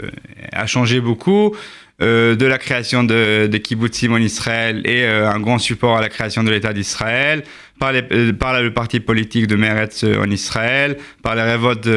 a 0.52 0.65
changé 0.65 1.00
beaucoup. 1.00 1.56
De 2.00 2.45
la 2.45 2.60
création 2.60 3.04
de, 3.04 3.47
de 3.47 3.58
kibbutzim 3.58 4.13
en 4.13 4.17
Israël 4.17 4.84
et 4.86 5.04
un 5.08 5.39
grand 5.39 5.58
support 5.58 5.97
à 5.97 6.02
la 6.02 6.10
création 6.10 6.43
de 6.43 6.52
l'État 6.52 6.71
d'Israël, 6.71 7.43
par, 7.80 7.91
par 8.39 8.62
le 8.62 8.71
parti 8.71 9.00
politique 9.00 9.47
de 9.47 9.56
Meretz 9.56 10.04
en 10.04 10.30
Israël, 10.30 10.97
par 11.23 11.34
les 11.34 11.41
révoltes 11.41 11.89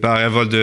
par 0.00 0.16
les 0.16 0.24
révoltes 0.24 0.56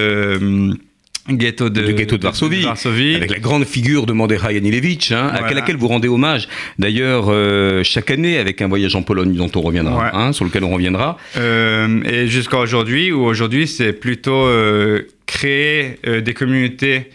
ghetto 1.38 1.70
de, 1.70 1.82
du 1.86 1.94
ghetto 1.94 2.18
de 2.18 2.24
Varsovie, 2.24 2.64
Varsovie. 2.64 3.16
avec 3.16 3.32
la 3.32 3.40
grande 3.40 3.66
figure 3.66 4.06
de 4.06 4.14
Mordechai 4.14 4.58
Anilevich, 4.58 5.12
hein, 5.12 5.28
à 5.28 5.40
Voilà. 5.40 5.54
laquelle 5.56 5.76
vous 5.78 5.88
rendez 5.88 6.08
hommage 6.08 6.48
d'ailleurs 6.78 7.26
euh, 7.30 7.84
chaque 7.84 8.12
année 8.12 8.38
avec 8.38 8.62
un 8.62 8.68
voyage 8.68 8.96
en 8.96 9.02
Pologne 9.04 9.34
dont 9.36 9.52
on 9.56 9.62
reviendra, 9.62 9.98
Ouais. 10.04 10.10
hein, 10.14 10.34
sur 10.34 10.46
lequel 10.46 10.64
on 10.64 10.72
reviendra. 10.74 11.18
Euh, 11.38 12.02
et 12.04 12.28
jusqu'à 12.28 12.58
aujourd'hui, 12.60 13.12
où 13.12 13.24
aujourd'hui 13.24 13.68
c'est 13.68 13.94
plutôt 13.94 14.46
euh, 14.46 15.04
créer 15.26 16.00
des 16.24 16.34
communautés 16.34 17.10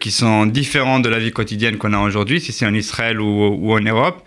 qui 0.00 0.10
sont 0.10 0.46
différentes 0.46 1.02
de 1.04 1.10
la 1.10 1.18
vie 1.18 1.30
quotidienne 1.30 1.76
qu'on 1.76 1.92
a 1.92 1.98
aujourd'hui, 1.98 2.40
si 2.40 2.50
c'est 2.52 2.64
en 2.66 2.72
Israël 2.74 3.20
ou, 3.20 3.58
ou 3.60 3.72
en 3.72 3.80
Europe, 3.80 4.22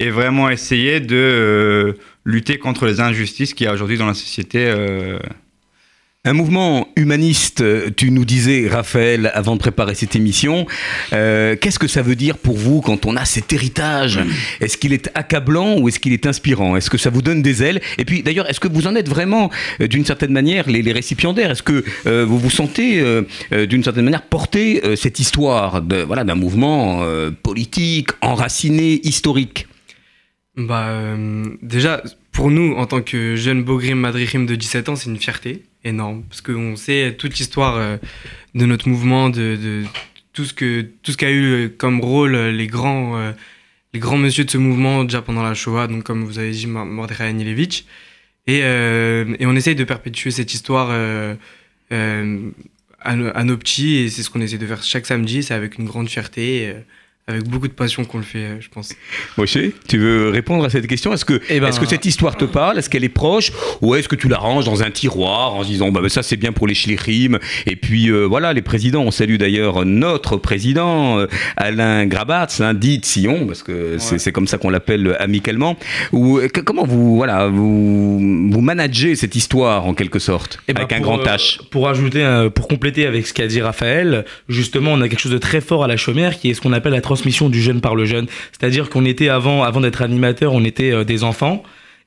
et 0.00 0.08
vraiment 0.08 0.48
essayer 0.48 0.98
de 0.98 1.94
lutter 2.24 2.56
contre 2.56 2.86
les 2.86 2.98
injustices 3.00 3.52
qu'il 3.52 3.66
y 3.66 3.68
a 3.68 3.74
aujourd'hui 3.74 3.98
dans 3.98 4.06
la 4.06 4.14
société. 4.14 4.72
Un 6.24 6.34
mouvement 6.34 6.86
humaniste, 6.94 7.64
tu 7.96 8.12
nous 8.12 8.24
disais, 8.24 8.68
Raphaël, 8.68 9.32
avant 9.34 9.54
de 9.54 9.58
préparer 9.58 9.96
cette 9.96 10.14
émission, 10.14 10.66
euh, 11.12 11.56
qu'est-ce 11.60 11.80
que 11.80 11.88
ça 11.88 12.00
veut 12.00 12.14
dire 12.14 12.38
pour 12.38 12.56
vous 12.56 12.80
quand 12.80 13.06
on 13.06 13.16
a 13.16 13.24
cet 13.24 13.52
héritage? 13.52 14.20
Est-ce 14.60 14.76
qu'il 14.76 14.92
est 14.92 15.10
accablant 15.16 15.80
ou 15.80 15.88
est-ce 15.88 15.98
qu'il 15.98 16.12
est 16.12 16.24
inspirant? 16.24 16.76
Est-ce 16.76 16.90
que 16.90 16.96
ça 16.96 17.10
vous 17.10 17.22
donne 17.22 17.42
des 17.42 17.64
ailes? 17.64 17.80
Et 17.98 18.04
puis 18.04 18.22
d'ailleurs, 18.22 18.48
est-ce 18.48 18.60
que 18.60 18.68
vous 18.68 18.86
en 18.86 18.94
êtes 18.94 19.08
vraiment, 19.08 19.50
euh, 19.80 19.88
d'une 19.88 20.04
certaine 20.04 20.30
manière, 20.30 20.70
les, 20.70 20.92
récipiendaires? 20.92 21.50
Est-ce 21.50 21.64
que 21.64 21.84
euh, 22.06 22.24
vous 22.24 22.38
vous 22.38 22.50
sentez, 22.50 23.02
d'une 23.50 23.82
certaine 23.82 24.04
manière, 24.04 24.22
porter 24.22 24.80
cette 24.94 25.18
histoire 25.18 25.82
de, 25.82 26.02
voilà, 26.02 26.22
d'un 26.22 26.36
mouvement 26.36 27.04
politique, 27.42 28.10
enraciné, 28.20 29.00
historique? 29.02 29.66
Bah, 30.56 31.16
déjà, 31.62 32.00
pour 32.30 32.52
nous, 32.52 32.76
en 32.76 32.86
tant 32.86 33.02
que 33.02 33.34
jeunes 33.34 33.64
Bogrim 33.64 33.98
Madrichim 33.98 34.46
de 34.46 34.54
17 34.54 34.88
ans, 34.90 34.94
c'est 34.94 35.10
une 35.10 35.18
fierté 35.18 35.64
énorme. 35.84 36.22
Parce 36.28 36.40
qu'on 36.40 36.76
sait 36.76 37.14
toute 37.18 37.38
l'histoire 37.38 37.76
euh, 37.76 37.96
de 38.54 38.66
notre 38.66 38.88
mouvement, 38.88 39.30
de, 39.30 39.84
tout 40.32 40.44
ce 40.44 40.54
que 40.54 40.82
tout 41.02 41.12
ce 41.12 41.16
qu'a 41.16 41.30
eu 41.30 41.44
euh, 41.44 41.68
comme 41.68 42.00
rôle 42.00 42.34
euh, 42.34 42.52
les 42.52 42.66
grands, 42.66 43.32
les 43.92 44.00
grands 44.00 44.16
monsieur 44.18 44.44
de 44.44 44.50
ce 44.50 44.58
mouvement 44.58 45.04
déjà 45.04 45.22
pendant 45.22 45.42
la 45.42 45.54
Shoah, 45.54 45.86
donc 45.86 46.04
comme 46.04 46.24
vous 46.24 46.38
avez 46.38 46.52
dit, 46.52 46.66
Mordechai 46.66 47.24
Anilevich. 47.24 47.84
Et, 48.48 48.58
et 48.58 49.46
on 49.46 49.54
essaye 49.54 49.76
de 49.76 49.84
perpétuer 49.84 50.32
cette 50.32 50.52
histoire 50.52 50.90
à, 50.90 51.36
nos- 53.14 53.56
petits, 53.56 53.98
et 53.98 54.08
c'est 54.08 54.24
ce 54.24 54.30
qu'on 54.30 54.40
essaie 54.40 54.58
de 54.58 54.66
faire 54.66 54.82
chaque 54.82 55.06
samedi, 55.06 55.44
c'est 55.44 55.54
avec 55.54 55.78
une 55.78 55.84
grande 55.84 56.08
fierté, 56.08 56.74
avec 57.28 57.44
beaucoup 57.48 57.68
de 57.68 57.72
passion 57.72 58.04
qu'on 58.04 58.18
le 58.18 58.24
fait, 58.24 58.38
euh, 58.40 58.56
je 58.60 58.68
pense. 58.68 58.92
Moshe, 59.38 59.56
tu 59.88 59.96
veux 59.98 60.28
répondre 60.30 60.64
à 60.64 60.70
cette 60.70 60.88
question? 60.88 61.12
Est-ce 61.12 61.24
que, 61.24 61.40
Eh 61.48 61.60
ben- 61.60 61.68
est-ce 61.68 61.78
que 61.78 61.86
cette 61.86 62.04
histoire 62.04 62.36
te 62.36 62.44
parle? 62.44 62.78
Est-ce 62.78 62.90
qu'elle 62.90 63.04
est 63.04 63.08
proche? 63.08 63.52
Ou 63.80 63.94
est-ce 63.94 64.08
que 64.08 64.16
tu 64.16 64.26
la 64.28 64.38
ranges 64.38 64.64
dans 64.64 64.82
un 64.82 64.90
tiroir 64.90 65.54
en 65.54 65.62
se 65.62 65.68
disant 65.68 65.92
bah, 65.92 66.00
bah, 66.02 66.08
ça 66.08 66.24
c'est 66.24 66.36
bien 66.36 66.50
pour 66.52 66.66
les 66.66 66.74
shlichim? 66.74 67.38
Et 67.66 67.76
puis 67.76 68.10
euh, 68.10 68.24
voilà, 68.24 68.52
les 68.52 68.60
présidents. 68.62 69.02
On 69.02 69.12
salue 69.12 69.36
d'ailleurs 69.36 69.84
notre 69.84 70.36
président, 70.36 71.20
euh, 71.20 71.26
Alain 71.56 72.06
Grabatz, 72.06 72.60
hein, 72.60 72.74
dit 72.74 73.00
Sion, 73.04 73.46
parce 73.46 73.62
que 73.62 73.98
c'est, 73.98 74.18
c'est 74.18 74.32
comme 74.32 74.48
ça 74.48 74.58
qu'on 74.58 74.70
l'appelle 74.70 75.06
euh, 75.06 75.22
amicalement. 75.22 75.76
Ou, 76.10 76.38
euh, 76.38 76.48
que- 76.48 76.60
comment 76.60 76.84
vous, 76.84 77.14
voilà, 77.16 77.46
vous, 77.46 78.18
vous 78.18 78.60
managez 78.60 79.14
cette 79.14 79.36
histoire 79.36 79.86
en 79.86 79.94
quelque 79.94 80.18
sorte 80.18 80.58
Eh 80.66 80.72
ben, 80.72 80.80
Avec 80.80 80.92
un 80.92 81.00
grand 81.00 81.20
euh, 81.20 81.24
H? 81.36 81.60
Pour 81.70 81.88
ajouter, 81.88 82.24
euh, 82.24 82.50
pour 82.50 82.66
compléter 82.66 83.06
avec 83.06 83.28
ce 83.28 83.32
qu'a 83.32 83.46
dit 83.46 83.60
Raphaël, 83.62 84.24
justement, 84.48 84.92
on 84.92 85.00
a 85.00 85.08
quelque 85.08 85.20
chose 85.20 85.30
de 85.32 85.38
très 85.38 85.60
fort 85.60 85.84
à 85.84 85.86
la 85.86 85.96
chômère 85.96 86.38
qui 86.40 86.50
est 86.50 86.54
ce 86.54 86.60
qu'on 86.60 86.72
appelle 86.72 86.92
la 86.92 87.00
transmission 87.12 87.50
du 87.50 87.60
jeune 87.60 87.82
par 87.82 87.94
le 87.94 88.06
jeune. 88.06 88.26
C'est-à-dire 88.52 88.88
qu'on 88.88 89.04
était 89.04 89.28
avant, 89.28 89.62
avant 89.62 89.82
d'être 89.82 90.00
animateur, 90.00 90.54
on 90.54 90.64
était 90.64 90.92
euh, 90.92 91.04
des 91.04 91.24
enfants. 91.24 91.62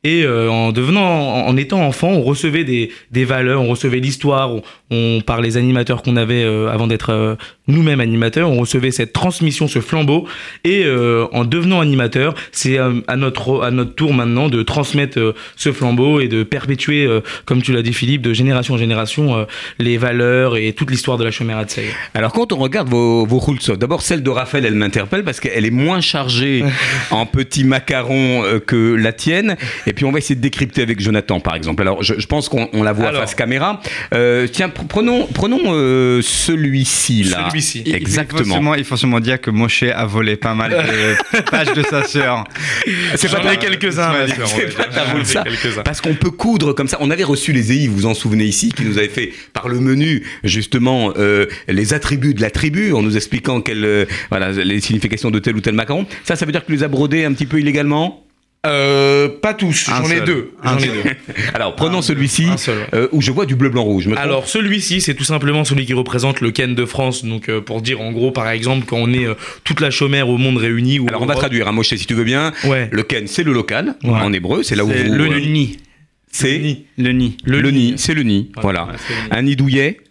Et 0.06 0.24
euh, 0.24 0.50
en 0.50 0.72
devenant, 0.72 1.02
en, 1.04 1.48
en 1.48 1.58
étant 1.58 1.82
enfant, 1.82 2.10
on 2.10 2.22
recevait 2.22 2.64
des, 2.64 2.92
des 3.12 3.26
valeurs, 3.26 3.62
on 3.62 3.68
recevait 3.68 4.00
l'histoire, 4.00 4.52
on, 4.54 4.62
on- 4.92 5.20
par 5.22 5.42
les 5.42 5.58
animateurs 5.58 6.04
qu'on 6.04 6.16
avait 6.16 6.44
euh, 6.44 6.70
avant 6.70 6.86
d'être 6.86 7.10
euh, 7.10 7.36
nous-mêmes 7.68 8.00
animateurs, 8.00 8.50
on 8.52 8.60
recevait 8.60 8.92
cette 8.92 9.12
transmission, 9.14 9.68
ce 9.68 9.80
flambeau. 9.80 10.28
Et 10.64 10.86
en 11.32 11.44
devenant 11.44 11.82
animateur, 11.82 12.36
c'est 12.52 12.78
à 12.78 13.16
notre 13.18 13.64
à 13.64 13.72
notre 13.72 13.96
tour 13.96 14.14
maintenant 14.14 14.50
de 14.50 14.62
transmettre 14.62 15.34
ce 15.56 15.72
flambeau 15.72 16.20
et 16.20 16.28
de 16.28 16.44
perpétuer, 16.44 17.08
comme 17.46 17.64
tu 17.64 17.74
l'as 17.74 17.82
dit 17.82 17.94
Philippe, 17.94 18.22
de 18.22 18.34
génération 18.34 18.76
en 18.76 18.78
génération, 18.78 19.48
les 19.80 19.98
valeurs 19.98 20.58
et 20.58 20.74
toute 20.74 20.92
l'histoire 20.92 21.18
de 21.18 21.24
la 21.24 21.32
Shomer 21.32 21.54
Hatzair. 21.54 21.86
Alors 22.14 22.32
quand 22.34 22.54
on 22.54 22.58
regarde 22.58 22.88
vos, 22.88 23.26
vos 23.26 23.42
d'abord 23.80 24.04
celle 24.04 24.22
de 24.22 24.30
Raphaël, 24.30 24.66
elle 24.68 24.76
m'interpelle 24.76 25.24
parce 25.24 25.40
qu'elle 25.40 25.66
est 25.66 25.72
moins 25.72 26.02
chargée 26.02 26.64
en 27.10 27.26
petits 27.26 27.64
macarons 27.64 28.44
que 28.68 28.94
la 28.96 29.12
tienne. 29.12 29.56
Et 29.88 29.94
puis 29.96 30.06
on 30.06 30.12
va 30.12 30.20
essayer 30.20 30.36
de 30.36 30.42
décrypter 30.42 30.84
avec 30.84 31.00
Jonathan 31.00 31.40
par 31.40 31.56
exemple. 31.56 31.82
Alors 31.82 32.04
je, 32.04 32.14
je 32.20 32.28
pense 32.28 32.48
qu'on 32.50 32.70
on 32.74 32.84
la 32.84 32.94
voit 32.94 33.08
Alors. 33.08 33.22
face 33.22 33.34
caméra. 33.34 33.82
Euh, 34.14 34.46
tiens, 34.48 34.68
pr- 34.68 34.86
prenons, 34.88 35.26
prenons 35.34 35.60
euh, 35.74 36.22
celui-ci 36.22 37.24
là. 37.24 37.48
Celui-ci. 37.50 37.80
Il- 37.86 37.88
Il 37.88 37.92
faut, 37.94 37.98
Exactement. 37.98 38.76
il 38.76 38.84
faut 38.84 38.98
sûrement 38.98 39.20
dire 39.20 39.42
que 39.42 39.50
Moshe 39.50 39.84
a 39.84 40.06
volé 40.06 40.36
pas 40.36 40.54
mal 40.54 40.72
de 40.72 41.42
pages 41.50 41.74
de 41.74 41.82
sa 41.84 42.04
sœur. 42.04 42.44
C'est 43.16 43.32
pas 43.32 43.42
J'en 43.42 43.52
ai 43.52 43.58
quelques-uns, 43.58 44.14
quelques-uns. 45.44 45.82
Parce 45.84 46.02
qu'on 46.02 46.14
peut 46.16 46.32
coudre 46.32 46.74
comme 46.74 46.88
ça. 46.88 46.98
On 47.00 47.10
avait 47.10 47.24
reçu 47.24 47.52
les 47.54 47.72
EI, 47.72 47.88
vous 47.88 47.96
vous 47.96 48.06
en 48.06 48.14
souvenez 48.14 48.46
ici, 48.46 48.70
qui 48.70 48.84
nous 48.84 48.98
avaient 48.98 49.08
fait 49.08 49.32
par 49.54 49.68
le 49.70 49.80
menu 49.80 50.24
justement 50.44 51.14
euh, 51.18 51.46
les 51.68 51.94
attributs 51.94 52.34
de 52.34 52.42
la 52.42 52.50
tribu 52.52 52.94
en 52.94 53.02
nous 53.02 53.16
expliquant 53.16 53.62
quelles, 53.62 53.86
euh, 53.86 54.06
voilà, 54.30 54.52
les 54.52 54.80
significations 54.82 55.32
de 55.32 55.40
tel 55.40 55.56
ou 55.56 55.62
tel 55.62 55.74
macaron. 55.76 56.06
Ça, 56.24 56.36
ça 56.36 56.46
veut 56.46 56.52
dire 56.52 56.62
que 56.62 56.68
tu 56.68 56.74
les 56.74 56.84
as 56.84 56.88
brodés 56.88 57.26
un 57.26 57.34
petit 57.34 57.46
peu 57.46 57.60
illégalement? 57.60 58.25
Euh, 58.66 59.30
pas 59.30 59.54
tous, 59.54 59.90
Un 59.90 60.04
j'en 60.04 60.10
ai 60.10 60.22
deux. 60.22 60.52
Un 60.64 60.74
J'en 60.74 60.78
ai 60.78 60.88
seul. 60.88 61.04
deux. 61.04 61.10
Alors 61.54 61.76
prenons 61.76 62.02
celui-ci 62.02 62.48
un 62.48 62.56
euh, 62.94 63.08
où 63.12 63.22
je 63.22 63.32
vois 63.32 63.46
du 63.46 63.56
bleu 63.56 63.70
blanc 63.70 63.84
rouge. 63.84 64.08
Me 64.08 64.18
Alors 64.18 64.48
celui-ci, 64.48 65.02
c'est 65.02 65.14
tout 65.14 65.24
simplement 65.24 65.64
celui 65.64 65.86
qui 65.86 65.94
représente 65.94 66.42
le 66.42 66.52
Ken 66.52 66.74
de 66.76 66.86
France. 66.86 67.24
Donc 67.26 67.50
euh, 67.50 67.62
pour 67.62 67.82
dire 67.82 68.02
en 68.02 68.12
gros, 68.12 68.32
par 68.32 68.50
exemple, 68.50 68.86
quand 68.86 68.98
on 68.98 69.12
est 69.14 69.28
toute 69.64 69.82
la 69.82 69.92
chômère 69.92 70.30
au 70.30 70.38
monde 70.38 70.58
réuni. 70.58 71.00
Ou 71.00 71.08
Alors 71.08 71.22
on 71.22 71.26
va 71.26 71.36
traduire, 71.36 71.68
hein, 71.68 71.72
Moshe, 71.72 71.94
si 71.96 72.06
tu 72.06 72.14
veux 72.14 72.24
bien. 72.24 72.54
Ouais. 72.66 72.90
Le 72.92 73.04
ken, 73.04 73.28
c'est 73.28 73.44
le 73.44 73.54
local 73.54 73.96
Ouais. 74.04 74.10
en 74.12 74.34
hébreu, 74.34 74.64
c'est 74.64 74.76
là 74.76 74.84
où 74.84 74.88
vous, 74.88 74.94
le 74.94 75.40
nid. 75.40 75.78
C'est 76.32 76.58
Le 76.98 77.12
nid. 77.14 77.38
le, 77.46 77.62
Le 77.62 77.72
nid, 77.72 77.94
c'est 77.98 78.14
le 78.14 78.24
nid. 78.24 78.52
Voilà. 78.62 78.90
Un 79.32 79.42
nid 79.44 79.56
douillet, 79.56 80.02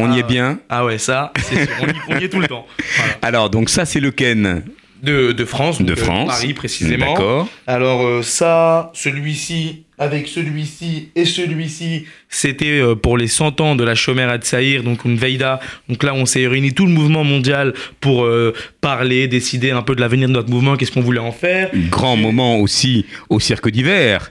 on 0.00 0.10
y 0.12 0.16
Ah 0.16 0.18
est 0.18 0.22
bien. 0.24 0.60
Ah 0.68 0.84
ouais, 0.84 0.98
ça, 0.98 1.32
c'est 1.36 1.66
sûr. 1.66 1.74
On 1.82 1.86
y, 1.86 1.92
on 2.16 2.20
y 2.20 2.24
est 2.24 2.28
tout 2.28 2.40
le 2.40 2.48
temps. 2.48 2.66
Voilà. 2.96 3.12
Alors 3.22 3.50
donc 3.50 3.68
ça 3.70 3.84
c'est 3.84 4.00
le 4.00 4.10
ken 4.10 4.62
De, 5.02 5.32
de 5.32 5.44
France, 5.44 5.80
de 5.80 5.92
euh, 5.92 5.96
France. 5.96 6.28
Paris 6.28 6.54
précisément. 6.54 7.06
D'accord. 7.06 7.48
Alors 7.66 8.04
euh, 8.04 8.22
ça, 8.22 8.90
celui-ci, 8.94 9.84
avec 9.98 10.28
celui-ci 10.28 11.10
et 11.14 11.24
celui-ci, 11.24 12.04
c'était 12.28 12.80
euh, 12.80 12.94
pour 12.94 13.18
les 13.18 13.26
100 13.26 13.60
ans 13.60 13.74
de 13.74 13.84
la 13.84 13.94
Shomer 13.94 14.22
Hatzair, 14.22 14.82
donc 14.82 15.04
une 15.04 15.16
Veida. 15.16 15.60
Donc 15.88 16.02
là, 16.02 16.14
on 16.14 16.24
s'est 16.24 16.46
réuni 16.46 16.72
tout 16.72 16.86
le 16.86 16.92
mouvement 16.92 17.24
mondial 17.24 17.74
pour 18.00 18.24
euh, 18.24 18.54
parler, 18.80 19.28
décider 19.28 19.70
un 19.70 19.82
peu 19.82 19.94
de 19.94 20.00
l'avenir 20.00 20.28
de 20.28 20.34
notre 20.34 20.50
mouvement, 20.50 20.76
qu'est-ce 20.76 20.92
qu'on 20.92 21.00
voulait 21.00 21.18
en 21.18 21.32
faire. 21.32 21.70
Grand 21.90 22.16
moment 22.16 22.58
aussi 22.58 23.06
au 23.28 23.40
cirque 23.40 23.70
d'hiver. 23.70 24.30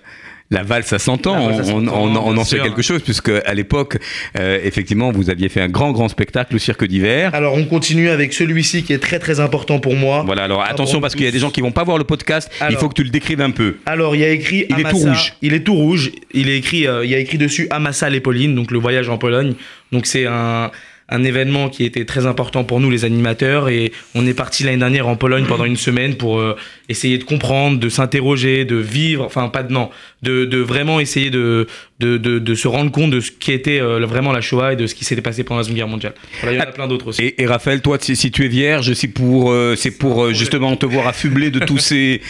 La 0.49 0.63
valse 0.63 0.93
à 0.93 0.99
100 0.99 1.27
ans, 1.27 1.33
La 1.35 1.47
valse 1.55 1.59
à 1.59 1.63
100 1.71 1.73
on, 1.73 1.87
on- 1.87 2.15
ans, 2.15 2.23
on 2.25 2.37
en 2.37 2.43
sait 2.45 2.59
quelque 2.59 2.81
chose, 2.81 3.01
puisque 3.01 3.29
à 3.45 3.53
l'époque, 3.53 3.97
euh, 4.39 4.59
effectivement, 4.63 5.11
vous 5.11 5.29
aviez 5.29 5.49
fait 5.49 5.59
un 5.59 5.67
grand, 5.67 5.91
grand 5.91 6.07
spectacle 6.07 6.55
au 6.55 6.57
cirque 6.57 6.85
d'hiver. 6.85 7.31
Alors 7.35 7.55
on 7.55 7.65
continue 7.65 8.09
avec 8.09 8.31
celui-ci 8.31 8.83
qui 8.83 8.93
est 8.93 8.99
très 8.99 9.19
très 9.19 9.41
important 9.41 9.79
pour 9.79 9.95
moi. 9.95 10.23
Voilà, 10.25 10.43
alors 10.45 10.63
Ah 10.65 10.71
attention, 10.71 11.01
parce 11.01 11.15
qu'il 11.15 11.25
y 11.25 11.27
a 11.27 11.31
des 11.31 11.39
gens 11.39 11.49
qui 11.51 11.59
vont 11.59 11.71
pas 11.73 11.83
voir 11.83 11.97
le 11.97 12.05
podcast, 12.05 12.49
il 12.69 12.77
faut 12.77 12.87
que 12.87 12.93
tu 12.93 13.03
le 13.03 13.09
décrives 13.09 13.41
un 13.41 13.51
peu. 13.51 13.75
Alors 13.85 14.15
il 14.15 14.21
y 14.21 14.25
a 14.25 14.29
écrit 14.29 14.65
Il 14.69 14.79
est 14.79 14.89
tout 14.89 14.97
rouge. 14.97 15.33
Il 15.41 15.53
est 15.53 15.59
tout 15.65 15.75
rouge. 15.75 16.11
Il 16.33 16.49
est 16.49 16.57
écrit, 16.57 16.87
euh, 16.87 17.03
il 17.03 17.11
y 17.11 17.15
a 17.15 17.19
écrit 17.19 17.37
dessus 17.37 17.67
Amassa 17.69 18.09
les 18.09 18.21
Paulines, 18.21 18.55
donc 18.55 18.71
le 18.71 18.79
voyage 18.79 19.09
en 19.09 19.17
Pologne. 19.17 19.53
Donc 19.91 20.05
c'est 20.05 20.25
un 20.27 20.71
un 21.09 21.23
événement 21.23 21.69
qui 21.69 21.85
était 21.85 22.05
très 22.05 22.25
important 22.25 22.63
pour 22.63 22.79
nous 22.79 22.89
les 22.89 23.05
animateurs 23.05 23.69
et 23.69 23.93
on 24.13 24.25
est 24.27 24.33
parti 24.33 24.63
l'année 24.63 24.77
dernière 24.77 25.07
en 25.07 25.15
Pologne 25.15 25.45
pendant 25.45 25.65
une 25.65 25.77
semaine 25.77 26.15
pour 26.15 26.39
euh, 26.39 26.57
essayer 26.89 27.17
de 27.17 27.23
comprendre, 27.23 27.79
de 27.79 27.89
s'interroger, 27.89 28.65
de 28.65 28.75
vivre, 28.75 29.23
enfin 29.23 29.47
pas 29.47 29.63
de 29.63 29.71
non, 29.71 29.89
de, 30.21 30.45
de 30.45 30.57
vraiment 30.57 30.99
essayer 30.99 31.29
de, 31.29 31.67
de, 31.99 32.17
de, 32.17 32.39
de 32.39 32.55
se 32.55 32.67
rendre 32.67 32.91
compte 32.91 33.11
de 33.11 33.21
ce 33.21 33.31
qui 33.31 33.53
était 33.53 33.79
euh, 33.79 34.05
vraiment 34.05 34.33
la 34.33 34.41
Shoah 34.41 34.73
et 34.73 34.75
de 34.75 34.85
ce 34.85 34.95
qui 34.95 35.05
s'était 35.05 35.21
passé 35.21 35.43
pendant 35.43 35.59
la 35.59 35.63
Seconde 35.63 35.77
Guerre 35.77 35.87
mondiale. 35.87 36.13
Voilà, 36.41 36.57
il 36.57 36.59
y 36.59 36.61
en 36.61 36.69
a 36.69 36.71
plein 36.71 36.87
d'autres 36.87 37.07
aussi. 37.07 37.21
Et, 37.23 37.41
et 37.41 37.45
Raphaël, 37.45 37.81
toi, 37.81 37.97
si, 38.01 38.15
si 38.15 38.29
tu 38.31 38.43
es 38.43 38.49
vierge, 38.49 38.93
c'est 38.93 39.07
pour, 39.07 39.51
euh, 39.51 39.75
c'est 39.77 39.91
pour 39.91 40.33
justement 40.33 40.75
te 40.75 40.85
voir 40.85 41.07
affublé 41.07 41.51
de 41.51 41.59
tous 41.59 41.77
ces 41.77 42.21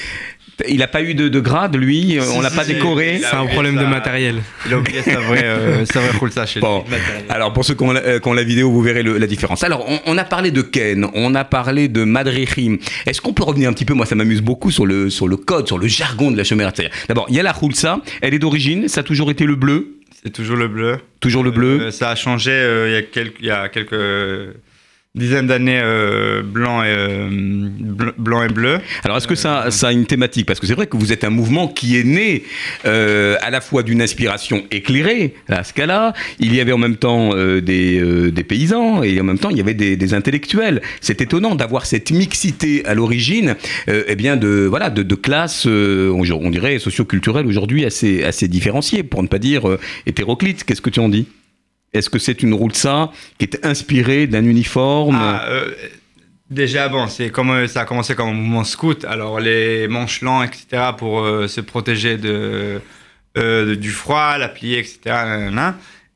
Il 0.67 0.77
n'a 0.77 0.87
pas 0.87 1.03
eu 1.03 1.13
de, 1.13 1.27
de 1.27 1.39
grade, 1.39 1.75
lui 1.75 2.17
On 2.35 2.41
l'a 2.41 2.49
pas 2.49 2.63
si, 2.63 2.73
décoré 2.73 3.19
C'est 3.21 3.35
un 3.35 3.45
problème 3.45 3.77
de 3.77 3.85
matériel. 3.85 4.41
Il 4.65 4.73
a 4.73 4.77
oublié 4.79 5.01
sa 5.03 5.19
vraie, 5.19 5.43
euh, 5.43 5.85
sa 5.85 5.99
vraie 5.99 6.45
chez 6.47 6.59
lui. 6.59 6.61
Bon, 6.61 6.83
alors 7.29 7.53
pour 7.53 7.63
ceux 7.63 7.75
qui 7.75 7.83
ont 7.83 7.91
la, 7.91 8.01
euh, 8.01 8.19
qui 8.19 8.27
ont 8.27 8.33
la 8.33 8.43
vidéo, 8.43 8.71
vous 8.71 8.81
verrez 8.81 9.03
le- 9.03 9.17
la 9.19 9.27
différence. 9.27 9.63
Alors, 9.63 9.85
on, 9.87 9.99
on 10.07 10.17
a 10.17 10.23
parlé 10.23 10.49
de 10.49 10.61
Ken, 10.63 11.05
on 11.13 11.35
a 11.35 11.43
parlé 11.43 11.87
de 11.89 12.03
Madrihim. 12.03 12.77
Est-ce 13.05 13.21
qu'on 13.21 13.33
peut 13.33 13.43
revenir 13.43 13.69
un 13.69 13.73
petit 13.73 13.85
peu? 13.85 13.93
Moi, 13.93 14.05
ça 14.07 14.15
m'amuse 14.15 14.41
beaucoup 14.41 14.71
sur 14.71 14.85
le, 14.87 15.09
sur 15.11 15.27
le 15.27 15.37
code, 15.37 15.67
sur 15.67 15.77
le 15.77 15.87
jargon 15.87 16.31
de 16.31 16.37
la 16.37 16.43
chemère. 16.43 16.71
D'abord, 17.07 17.27
il 17.29 17.35
y 17.35 17.39
a 17.39 17.43
la 17.43 17.53
Khulsa, 17.53 17.99
elle 18.21 18.33
est 18.33 18.39
d'origine, 18.39 18.87
ça 18.87 19.01
a 19.01 19.03
toujours 19.03 19.29
été 19.29 19.45
le 19.45 19.55
bleu, 19.55 19.97
C'est 20.23 20.33
toujours 20.33 20.57
le 20.57 20.67
bleu. 20.67 20.97
toujours 21.19 21.43
le 21.43 21.51
bleu. 21.51 21.81
Euh, 21.81 21.91
ça 21.91 22.09
a 22.09 22.15
changé 22.15 22.51
euh, 22.51 22.87
il, 22.89 22.93
y 22.93 22.95
a 22.97 23.01
quelques, 23.03 23.37
il 23.41 23.45
y 23.45 23.51
a 23.51 23.69
quelques 23.69 23.93
dizaines 25.15 25.47
d'années, 25.47 25.79
euh, 25.81 26.43
blanc, 26.43 26.83
et, 26.83 26.87
euh, 26.89 27.27
bl- 27.29 28.13
blanc 28.17 28.43
et 28.43 28.49
bleu. 28.49 28.79
Alors, 29.03 29.17
est-ce 29.17 29.27
que 29.27 29.35
ça, 29.35 29.71
ça 29.71 29.87
a 29.87 29.91
une 29.91 30.05
thématique? 30.05 30.45
Parce 30.45 30.59
que 30.59 30.67
c'est 30.67 30.75
vrai 30.75 30.87
que 30.87 30.95
vous 30.95 31.11
êtes 31.11 31.23
un 31.23 31.29
mouvement 31.31 31.67
qui 31.67 31.97
est 31.97 32.03
né 32.03 32.43
euh, 32.85 33.35
à 33.41 33.49
la 33.49 33.59
fois 33.59 33.81
d'une 33.83 34.01
inspiration 34.01 34.63
éclairée, 34.69 35.33
à 35.49 35.63
ce 35.63 35.73
cas-là. 35.73 36.13
Il 36.39 36.53
y 36.53 36.61
avait 36.61 36.71
en 36.71 36.77
même 36.77 36.97
temps 36.97 37.31
euh, 37.33 37.61
des, 37.61 37.99
euh, 37.99 38.31
des 38.31 38.43
paysans 38.43 39.01
et 39.01 39.19
en 39.19 39.23
même 39.23 39.39
temps 39.39 39.49
il 39.49 39.57
y 39.57 39.61
avait 39.61 39.73
des, 39.73 40.13
intellectuels. 40.13 40.81
C'est 41.01 41.19
étonnant 41.21 41.55
d'avoir 41.55 41.85
cette 41.85 42.11
mixité 42.11 42.85
à 42.85 42.93
l'origine, 42.93 43.55
eh 43.87 44.15
bien 44.15 44.37
de 44.37 44.67
voilà 44.69 44.89
de, 44.89 45.15
classes, 45.15 45.65
on, 45.65 46.23
on 46.31 46.49
dirait 46.49 46.79
socioculturelles 46.79 47.45
aujourd'hui 47.45 47.85
assez 47.85 48.23
assez 48.23 48.47
différenciées, 48.47 49.03
pour 49.03 49.21
ne 49.21 49.27
pas 49.27 49.39
dire 49.39 49.63
hétéroclites. 50.05 50.63
Qu'est-ce 50.63 50.81
que 50.81 50.89
tu 50.89 50.99
en 50.99 51.09
dis? 51.09 51.27
Est-ce 51.97 52.09
que 52.09 52.19
c'est 52.19 52.43
une 52.43 52.53
roulsa 52.53 53.11
qui 53.37 53.45
est 53.45 53.65
inspirée 53.65 54.27
d'un 54.27 54.45
uniforme 54.45 55.17
Ah, 55.19 55.45
euh, 55.47 55.71
déjà, 56.49 56.89
bon, 56.89 57.07
c'est 57.07 57.29
comme 57.29 57.51
euh, 57.51 57.67
ça 57.67 57.81
a 57.81 57.85
commencé 57.85 58.15
comme 58.15 58.29
un 58.29 58.33
mouvement 58.33 58.63
scout. 58.63 59.05
Alors, 59.05 59.39
les 59.39 59.87
manches 59.87 60.21
longs, 60.21 60.43
etc., 60.43 60.91
pour 60.97 61.21
euh, 61.21 61.47
se 61.47 61.61
protéger 61.61 62.17
de, 62.17 62.81
du 63.35 63.91
froid, 63.91 64.37
la 64.37 64.49
plier, 64.49 64.79
etc. 64.79 65.15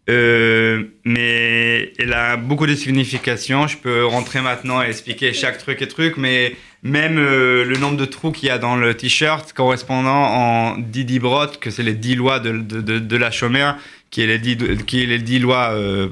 Euh, 0.10 0.84
mais 1.06 1.94
elle 2.00 2.14
a 2.14 2.36
beaucoup 2.36 2.66
de 2.66 2.76
significations. 2.76 3.68
Je 3.68 3.78
peux 3.78 4.06
rentrer 4.06 4.42
maintenant 4.42 4.82
et 4.82 4.88
expliquer 4.88 5.34
chaque 5.34 5.58
truc 5.58 5.82
et 5.82 5.88
truc, 5.88 6.18
mais 6.18 6.56
même 6.84 7.18
euh, 7.18 7.64
le 7.64 7.78
nombre 7.78 7.98
de 7.98 8.06
trous 8.06 8.32
qu'il 8.32 8.48
y 8.48 8.52
a 8.52 8.58
dans 8.58 8.76
le 8.76 8.94
t-shirt 8.96 9.54
correspondant 9.54 10.10
en 10.10 10.78
10 10.78 11.06
dibrot, 11.06 11.48
que 11.60 11.70
c'est 11.70 11.84
les 11.84 11.94
10 11.94 12.16
lois 12.16 12.40
de, 12.40 12.52
de, 12.52 12.82
de, 12.82 13.00
de 13.00 13.18
la 13.18 13.32
chômeur, 13.32 13.78
qui 14.10 14.22
est 14.22 14.28
les 14.28 14.40
10, 14.40 14.84
qui 14.88 15.04
est 15.04 15.06
les 15.06 15.20
10 15.20 15.40
lois, 15.40 15.72
euh, 15.72 16.10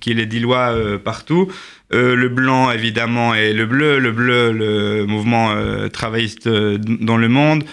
qui 0.00 0.12
est 0.12 0.14
les 0.14 0.26
10 0.26 0.40
lois 0.40 0.72
euh, 0.72 0.98
partout. 0.98 1.50
Euh, 1.92 2.14
le 2.16 2.28
blanc, 2.28 2.70
évidemment, 2.70 3.34
et 3.34 3.52
le 3.52 3.66
bleu. 3.66 3.98
Le 3.98 4.12
bleu, 4.12 4.52
le 4.52 5.04
mouvement 5.06 5.50
euh, 5.50 5.88
travailliste 5.88 6.46
euh, 6.46 6.78
dans 6.78 7.16
le 7.16 7.28
monde. 7.28 7.64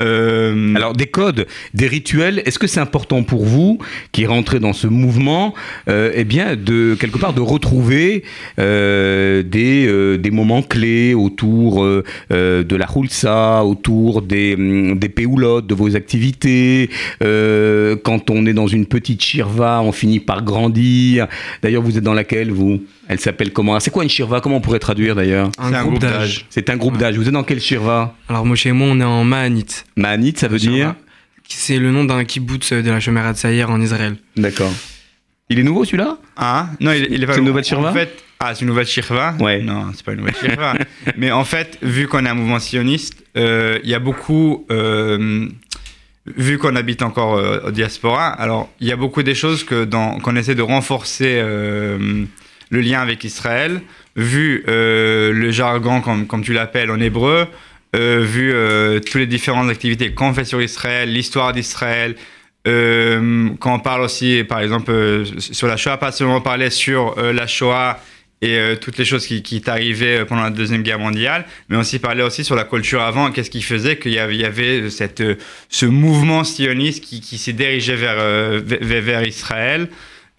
Euh, 0.00 0.74
Alors 0.76 0.92
des 0.92 1.06
codes, 1.06 1.48
des 1.74 1.88
rituels, 1.88 2.40
est-ce 2.46 2.60
que 2.60 2.68
c'est 2.68 2.78
important 2.78 3.24
pour 3.24 3.44
vous 3.44 3.78
qui 4.12 4.26
rentrez 4.26 4.60
dans 4.60 4.72
ce 4.72 4.86
mouvement, 4.86 5.54
euh, 5.88 6.12
eh 6.14 6.22
bien 6.22 6.54
de 6.54 6.94
quelque 6.94 7.18
part 7.18 7.32
de 7.32 7.40
retrouver 7.40 8.22
euh, 8.60 9.42
des, 9.42 9.88
euh, 9.88 10.16
des 10.16 10.30
moments 10.30 10.62
clés 10.62 11.14
autour 11.14 11.82
euh, 11.82 12.04
euh, 12.32 12.62
de 12.62 12.76
la 12.76 12.86
Hulsa, 12.94 13.64
autour 13.64 14.22
des, 14.22 14.54
hum, 14.54 14.96
des 15.00 15.08
péoulottes, 15.08 15.66
de 15.66 15.74
vos 15.74 15.96
activités. 15.96 16.90
Euh, 17.24 17.96
quand 17.96 18.30
on 18.30 18.46
est 18.46 18.54
dans 18.54 18.68
une 18.68 18.86
petite 18.86 19.20
shirva, 19.24 19.80
on 19.82 19.90
finit 19.90 20.20
par 20.20 20.44
grandir. 20.44 21.26
D'ailleurs, 21.60 21.82
vous 21.82 21.98
êtes 21.98 22.04
dans 22.04 22.14
laquelle 22.14 22.52
vous? 22.52 22.82
Elle 23.08 23.18
s'appelle 23.18 23.52
comment? 23.52 23.80
C'est 23.80 23.90
quoi 23.90 24.04
une 24.04 24.10
shirva? 24.10 24.40
Comment 24.40 24.56
on 24.56 24.60
pourrait 24.60 24.78
traduire 24.78 25.16
d'ailleurs? 25.16 25.50
Un, 25.58 25.82
groupe 25.82 25.98
d'âge. 25.98 26.46
C'est 26.50 26.68
un 26.68 26.76
groupe 26.76 26.98
d'âge. 26.98 27.16
Vous 27.16 27.26
êtes 27.26 27.32
dans 27.32 27.42
quelle 27.42 27.60
shirva? 27.60 28.14
Alors 28.28 28.44
moi 28.44 28.54
chez 28.54 28.70
moi 28.72 28.88
on 28.90 29.00
est 29.00 29.04
en 29.04 29.24
Mahanit. 29.24 29.64
Mahanit, 29.98 30.34
ça 30.36 30.48
veut 30.48 30.58
dire 30.58 30.94
C'est 31.48 31.78
le 31.78 31.90
nom 31.90 32.04
d'un 32.04 32.24
kibbutz 32.24 32.72
de 32.72 32.90
la 32.90 33.00
Shomerat 33.00 33.34
Saïr 33.34 33.70
en 33.70 33.80
Israël. 33.80 34.16
D'accord. 34.36 34.72
Il 35.50 35.58
est 35.58 35.62
nouveau 35.62 35.84
celui-là? 35.84 36.18
Ah, 36.36 36.68
non, 36.80 36.92
il, 36.92 37.06
il 37.10 37.22
est 37.22 37.26
pas 37.26 37.32
C'est 37.32 37.38
une 37.38 37.44
nouveau. 37.46 37.58
nouvelle 37.58 37.64
shirva 37.64 37.90
En 37.90 37.94
fait, 37.94 38.22
ah, 38.40 38.54
c'est 38.54 38.60
une 38.62 38.68
nouvelle 38.68 38.86
shirva 38.86 39.34
Ouais. 39.40 39.60
Non, 39.62 39.86
c'est 39.94 40.04
pas 40.04 40.12
une 40.12 40.18
nouvelle 40.20 40.36
shirva. 40.36 40.74
Mais 41.16 41.30
en 41.30 41.44
fait, 41.44 41.78
vu 41.82 42.06
qu'on 42.06 42.24
est 42.26 42.28
un 42.28 42.34
mouvement 42.34 42.58
sioniste, 42.58 43.14
euh, 43.36 43.78
il 43.82 43.88
y 43.90 43.94
a 43.94 43.98
beaucoup. 43.98 44.66
euh, 44.70 45.48
vu 46.36 46.58
qu'on 46.58 46.76
habite 46.76 47.00
encore 47.02 47.36
euh, 47.38 47.60
au 47.68 47.70
diaspora, 47.70 48.26
alors 48.28 48.68
il 48.80 48.86
y 48.86 48.92
a 48.92 48.96
beaucoup 48.96 49.22
des 49.22 49.34
choses 49.34 49.64
que 49.64 49.84
dans- 49.84 50.18
qu'on 50.20 50.36
essaie 50.36 50.54
de 50.54 50.60
renforcer 50.60 51.38
euh, 51.42 52.24
le 52.68 52.80
lien 52.82 53.00
avec 53.00 53.24
Israël, 53.24 53.80
vu 54.16 54.62
euh, 54.68 55.32
le 55.32 55.50
jargon, 55.50 56.02
comme, 56.02 56.26
comme 56.26 56.42
tu 56.42 56.52
l'appelles, 56.52 56.90
en 56.90 57.00
hébreu, 57.00 57.46
euh, 57.46 57.46
vu 57.94 58.52
euh, 58.52 59.00
toutes 59.00 59.14
les 59.14 59.26
différentes 59.26 59.70
activités 59.70 60.12
qu'on 60.12 60.34
fait 60.34 60.44
sur 60.44 60.60
Israël, 60.60 61.12
l'histoire 61.12 61.52
d'Israël, 61.52 62.16
euh, 62.66 63.48
quand 63.60 63.74
on 63.74 63.78
parle 63.78 64.02
aussi, 64.02 64.44
par 64.44 64.60
exemple, 64.60 64.90
euh, 64.90 65.24
sur 65.38 65.66
la 65.68 65.76
Shoah, 65.76 65.96
pas 65.96 66.12
seulement 66.12 66.40
parler 66.40 66.70
sur 66.70 67.16
euh, 67.18 67.32
la 67.32 67.46
Shoah 67.46 67.98
et 68.40 68.56
euh, 68.56 68.76
toutes 68.76 68.98
les 68.98 69.04
choses 69.04 69.26
qui, 69.26 69.42
qui 69.42 69.62
arrivées 69.66 70.24
pendant 70.26 70.42
la 70.42 70.50
Deuxième 70.50 70.82
Guerre 70.82 70.98
mondiale, 70.98 71.46
mais 71.68 71.76
aussi 71.76 71.98
parler 71.98 72.22
aussi 72.22 72.44
sur 72.44 72.54
la 72.54 72.64
culture 72.64 73.00
avant, 73.00 73.32
qu'est-ce 73.32 73.50
qui 73.50 73.62
faisait 73.62 73.98
qu'il 73.98 74.12
y 74.12 74.18
avait, 74.18 74.90
cette, 74.90 75.20
euh, 75.20 75.36
ce 75.68 75.86
mouvement 75.86 76.44
sioniste 76.44 77.02
qui, 77.04 77.38
s'est 77.38 77.52
dirigé 77.52 77.96
vers, 77.96 78.16
euh, 78.18 78.60
vers, 78.64 79.02
vers 79.02 79.26
Israël. 79.26 79.88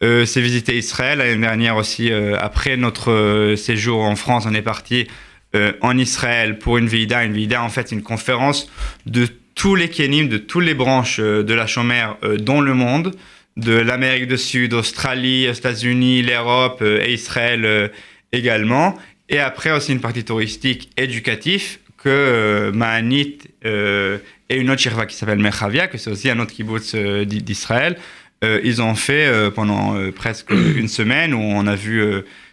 Euh, 0.02 0.26
c'est 0.26 0.42
visiter 0.42 0.78
Israël. 0.78 1.18
L'année 1.18 1.36
dernière 1.36 1.76
aussi, 1.76 2.12
euh, 2.12 2.38
après 2.40 2.78
notre 2.78 3.12
euh, 3.12 3.56
séjour 3.58 4.02
en 4.04 4.16
France, 4.16 4.46
on 4.48 4.54
est 4.54 4.62
parti 4.62 5.08
euh, 5.56 5.74
en 5.82 5.98
Israël 5.98 6.60
pour 6.60 6.78
une 6.78 6.88
Vida. 6.88 7.24
Une 7.24 7.34
Vida, 7.34 7.64
en 7.64 7.70
fait, 7.70 7.92
une 7.92 8.04
conférence 8.04 8.70
de 9.06 9.28
tous 9.56 9.76
les 9.76 9.90
kénim, 9.90 10.30
de 10.30 10.38
toutes 10.38 10.64
les 10.64 10.74
branches 10.74 11.20
euh, 11.20 11.44
de 11.44 11.54
la 11.54 11.68
chômère 11.68 12.18
euh, 12.24 12.38
dans 12.38 12.62
le 12.62 12.74
monde, 12.74 13.16
de 13.58 13.74
l'Amérique 13.74 14.28
du 14.28 14.38
Sud, 14.38 14.74
Australie, 14.74 15.46
États-Unis, 15.46 16.22
l'Europe 16.22 16.82
et 16.82 17.12
Israël 17.14 17.92
également. 18.32 18.98
Et 19.28 19.40
après 19.40 19.72
aussi 19.72 19.92
une 19.92 20.00
partie 20.00 20.24
touristique 20.24 20.92
éducative 20.96 21.80
que 22.02 22.72
Mahanit 22.74 23.40
et 23.66 24.56
une 24.56 24.70
autre 24.70 24.80
shirva 24.80 25.06
qui 25.06 25.16
s'appelle 25.18 25.40
Merchavia, 25.40 25.88
que 25.88 25.98
c'est 25.98 26.10
aussi 26.10 26.30
un 26.30 26.40
autre 26.40 26.54
kibbutz 26.54 26.96
d'I- 26.96 27.44
d'Israël, 27.44 27.98
ils 28.42 28.82
ont 28.82 28.96
fait 28.96 29.30
pendant 29.54 30.10
presque 30.12 30.52
une 30.52 30.88
semaine 30.88 31.34
où 31.34 31.42
on 31.42 31.68
a 31.68 31.76
vu 31.76 32.02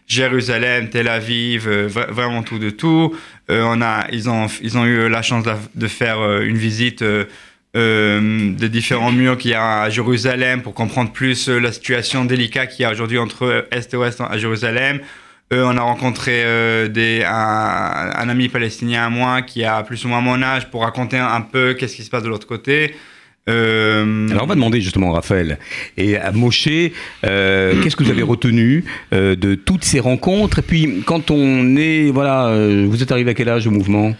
Jérusalem, 0.07 0.88
Tel 0.88 1.09
Aviv, 1.09 1.66
euh, 1.69 1.88
vra- 1.88 2.11
vraiment 2.11 2.42
tout 2.42 2.59
de 2.59 2.71
tout. 2.71 3.14
Euh, 3.51 3.62
on 3.66 3.83
a, 3.83 4.07
ils, 4.12 4.29
ont, 4.31 4.47
ils 4.62 4.79
ont 4.79 4.85
eu 4.85 5.09
la 5.09 5.23
chance 5.23 5.45
de, 5.75 5.87
faire 5.88 6.21
euh, 6.21 6.42
une 6.42 6.57
visite 6.57 7.03
euh, 7.03 7.25
des 7.75 8.69
différents 8.69 9.12
murs 9.12 9.37
qu'il 9.37 9.51
y 9.51 9.55
a 9.55 9.83
à 9.83 9.90
Jérusalem 9.90 10.62
pour 10.62 10.75
comprendre 10.75 11.12
plus 11.12 11.49
la 11.49 11.73
situation 11.73 12.25
délicate 12.25 12.71
qu'il 12.71 12.83
y 12.83 12.87
a 12.87 12.90
aujourd'hui 12.92 13.19
entre 13.19 13.66
Est 13.71 13.92
et 13.92 13.97
Ouest 13.97 14.21
à 14.21 14.38
Jérusalem. 14.38 15.01
Euh, 15.53 15.64
on 15.64 15.77
a 15.77 15.83
rencontré 15.83 16.42
des, 16.88 17.23
un, 17.25 18.11
un 18.16 18.29
ami 18.29 18.49
palestinien 18.49 19.07
à 19.07 19.11
moi 19.11 19.42
qui 19.42 19.62
a 19.64 19.83
plus 19.83 20.05
ou 20.05 20.09
moins 20.09 20.21
mon 20.21 20.42
âge 20.42 20.71
pour 20.71 20.83
raconter 20.83 21.19
un, 21.19 21.29
un 21.29 21.40
peu 21.40 21.75
qu'est-ce 21.75 21.95
qui 21.97 22.03
se 22.03 22.11
passe 22.11 22.23
de 22.23 22.29
l'autre 22.29 22.47
côté. 22.47 22.97
Euh, 23.48 24.28
Alors 24.30 24.42
on 24.44 24.46
va 24.46 24.54
demander 24.56 24.80
justement 24.80 25.12
à 25.12 25.16
Raphaël 25.16 25.59
et 25.96 26.16
à 26.16 26.32
Moshe, 26.32 26.68
euh, 27.24 27.80
qu'est-ce 27.82 27.94
que 27.94 28.02
vous 28.02 28.11
avez 28.11 28.22
retenu 28.22 28.85
euh, 29.12 29.37
de 29.37 29.54
toutes 29.54 29.85
ces 29.85 30.00
rencontres? 30.00 30.59
Et 30.59 30.62
puis 30.62 31.02
quand 31.06 31.30
on 31.30 31.76
est, 31.76 32.11
voilà, 32.11 32.46
euh, 32.48 32.87
vous 32.88 33.02
êtes 33.02 33.12
arrivé 33.12 33.30
à 33.30 33.35
quel 33.35 33.48
âge 33.48 33.66
au 33.66 33.70
mouvement? 33.70 34.14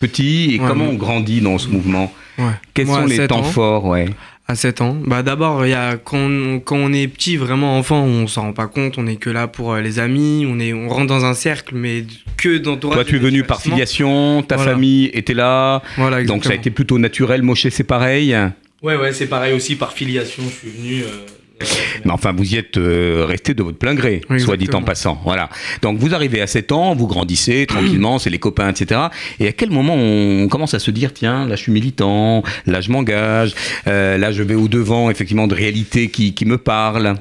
Petit, 0.00 0.54
et 0.54 0.60
Ouais, 0.60 0.66
comment 0.68 0.84
on 0.84 0.94
grandit 0.94 1.40
dans 1.40 1.58
ce 1.58 1.66
mouvement? 1.68 2.12
Ouais. 2.38 2.44
Quels 2.72 2.86
Moi, 2.86 2.98
sont 2.98 3.04
à 3.04 3.08
les 3.08 3.16
7 3.16 3.28
temps 3.30 3.40
ans. 3.40 3.42
forts 3.42 3.84
ouais. 3.86 4.06
À 4.46 4.54
7 4.54 4.80
ans. 4.80 4.96
Bah 5.04 5.22
d'abord, 5.24 5.66
il 5.66 5.70
y 5.70 5.74
a 5.74 5.96
quand 5.96 6.16
on, 6.16 6.60
quand 6.60 6.76
on 6.76 6.92
est 6.92 7.08
petit, 7.08 7.36
vraiment 7.36 7.76
enfant, 7.78 8.04
on 8.04 8.28
s'en 8.28 8.42
rend 8.42 8.52
pas 8.52 8.68
compte, 8.68 8.96
on 8.96 9.06
est 9.08 9.16
que 9.16 9.28
là 9.28 9.48
pour 9.48 9.72
euh, 9.72 9.80
les 9.80 9.98
amis, 9.98 10.46
on 10.48 10.60
est 10.60 10.72
on 10.72 10.88
rentre 10.88 11.08
dans 11.08 11.24
un 11.24 11.34
cercle 11.34 11.74
mais 11.74 12.04
que 12.36 12.56
dans 12.58 12.76
Toi 12.76 13.04
tu 13.04 13.16
es 13.16 13.18
venu 13.18 13.42
par 13.42 13.60
filiation, 13.60 14.42
ta 14.46 14.54
Voilà. 14.56 14.72
famille 14.72 15.10
était 15.12 15.34
là, 15.34 15.82
Voilà, 15.96 16.22
donc 16.22 16.44
ça 16.44 16.52
a 16.52 16.54
été 16.54 16.70
plutôt 16.70 16.98
naturel. 17.00 17.42
Moshe 17.42 17.66
c'est 17.68 17.82
pareil 17.84 18.34
Ouais, 18.82 18.96
ouais, 18.96 19.12
c'est 19.12 19.26
pareil 19.26 19.52
aussi 19.54 19.74
par 19.76 19.92
filiation. 19.92 20.42
Je 20.44 20.54
suis 20.54 20.68
venu. 20.70 21.02
euh, 21.02 21.26
Mais 22.04 22.12
enfin, 22.12 22.32
vous 22.32 22.54
y 22.54 22.56
êtes 22.56 22.76
euh, 22.76 23.24
resté 23.26 23.52
de 23.52 23.64
votre 23.64 23.78
plein 23.78 23.94
gré, 23.94 24.20
Oui, 24.30 24.40
soit 24.40 24.56
dit 24.56 24.68
en 24.72 24.82
passant. 24.82 25.20
Voilà. 25.24 25.48
Donc, 25.82 25.98
vous 25.98 26.14
arrivez 26.14 26.40
à 26.40 26.46
7 26.46 26.70
ans, 26.70 26.94
vous 26.94 27.08
grandissez 27.08 27.66
tranquillement, 27.68 28.20
c'est 28.20 28.30
les 28.30 28.38
copains, 28.38 28.68
etc. 28.70 29.00
Et 29.40 29.48
à 29.48 29.52
quel 29.52 29.70
moment 29.70 29.94
on 29.96 30.46
commence 30.46 30.74
à 30.74 30.78
se 30.78 30.92
dire, 30.92 31.12
tiens, 31.12 31.46
là, 31.48 31.56
je 31.56 31.62
suis 31.62 31.72
militant, 31.72 32.44
là, 32.66 32.80
je 32.80 32.90
m'engage, 32.92 33.54
euh, 33.88 34.16
là, 34.18 34.30
je 34.30 34.44
vais 34.44 34.54
au 34.54 34.68
devant, 34.68 35.10
effectivement, 35.10 35.48
de 35.48 35.54
réalités 35.56 36.08
qui, 36.10 36.32
qui 36.34 36.44
me 36.44 36.58
parlent? 36.58 37.14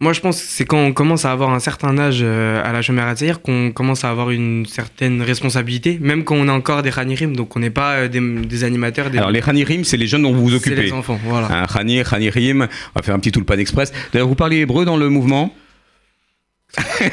Moi, 0.00 0.12
je 0.12 0.20
pense 0.20 0.40
que 0.40 0.46
c'est 0.48 0.64
quand 0.64 0.78
on 0.78 0.92
commence 0.92 1.24
à 1.24 1.30
avoir 1.30 1.50
un 1.50 1.60
certain 1.60 1.96
âge 1.98 2.18
euh, 2.20 2.60
à 2.64 2.72
la 2.72 2.82
Shomerat 2.82 3.14
Saïr 3.16 3.40
qu'on 3.40 3.70
commence 3.70 4.04
à 4.04 4.10
avoir 4.10 4.30
une 4.32 4.66
certaine 4.66 5.22
responsabilité, 5.22 5.98
même 6.00 6.24
quand 6.24 6.34
on 6.34 6.48
est 6.48 6.50
encore 6.50 6.82
des 6.82 6.90
Khanirim, 6.90 7.36
donc 7.36 7.54
on 7.56 7.60
n'est 7.60 7.70
pas 7.70 7.92
euh, 7.94 8.08
des, 8.08 8.20
des 8.20 8.64
animateurs, 8.64 9.08
des, 9.08 9.18
Alors, 9.18 9.30
les 9.30 9.40
Hanirim, 9.48 9.84
c'est 9.84 9.96
les 9.96 10.08
jeunes 10.08 10.22
dont 10.22 10.32
vous 10.32 10.42
vous 10.42 10.50
c'est 10.50 10.56
occupez. 10.56 10.82
les 10.82 10.92
enfants, 10.92 11.18
voilà. 11.24 11.46
Un 11.62 11.66
Hanir, 11.78 12.12
Hanirim, 12.12 12.62
on 12.94 12.98
va 12.98 13.02
faire 13.02 13.14
un 13.14 13.18
petit 13.20 13.30
Tulpan 13.32 13.54
Express. 13.58 13.92
D'ailleurs, 14.12 14.26
vous 14.28 14.34
parlez 14.34 14.58
hébreu 14.58 14.84
dans 14.84 14.96
le 14.96 15.08
mouvement 15.08 15.54
C'est- 16.76 17.12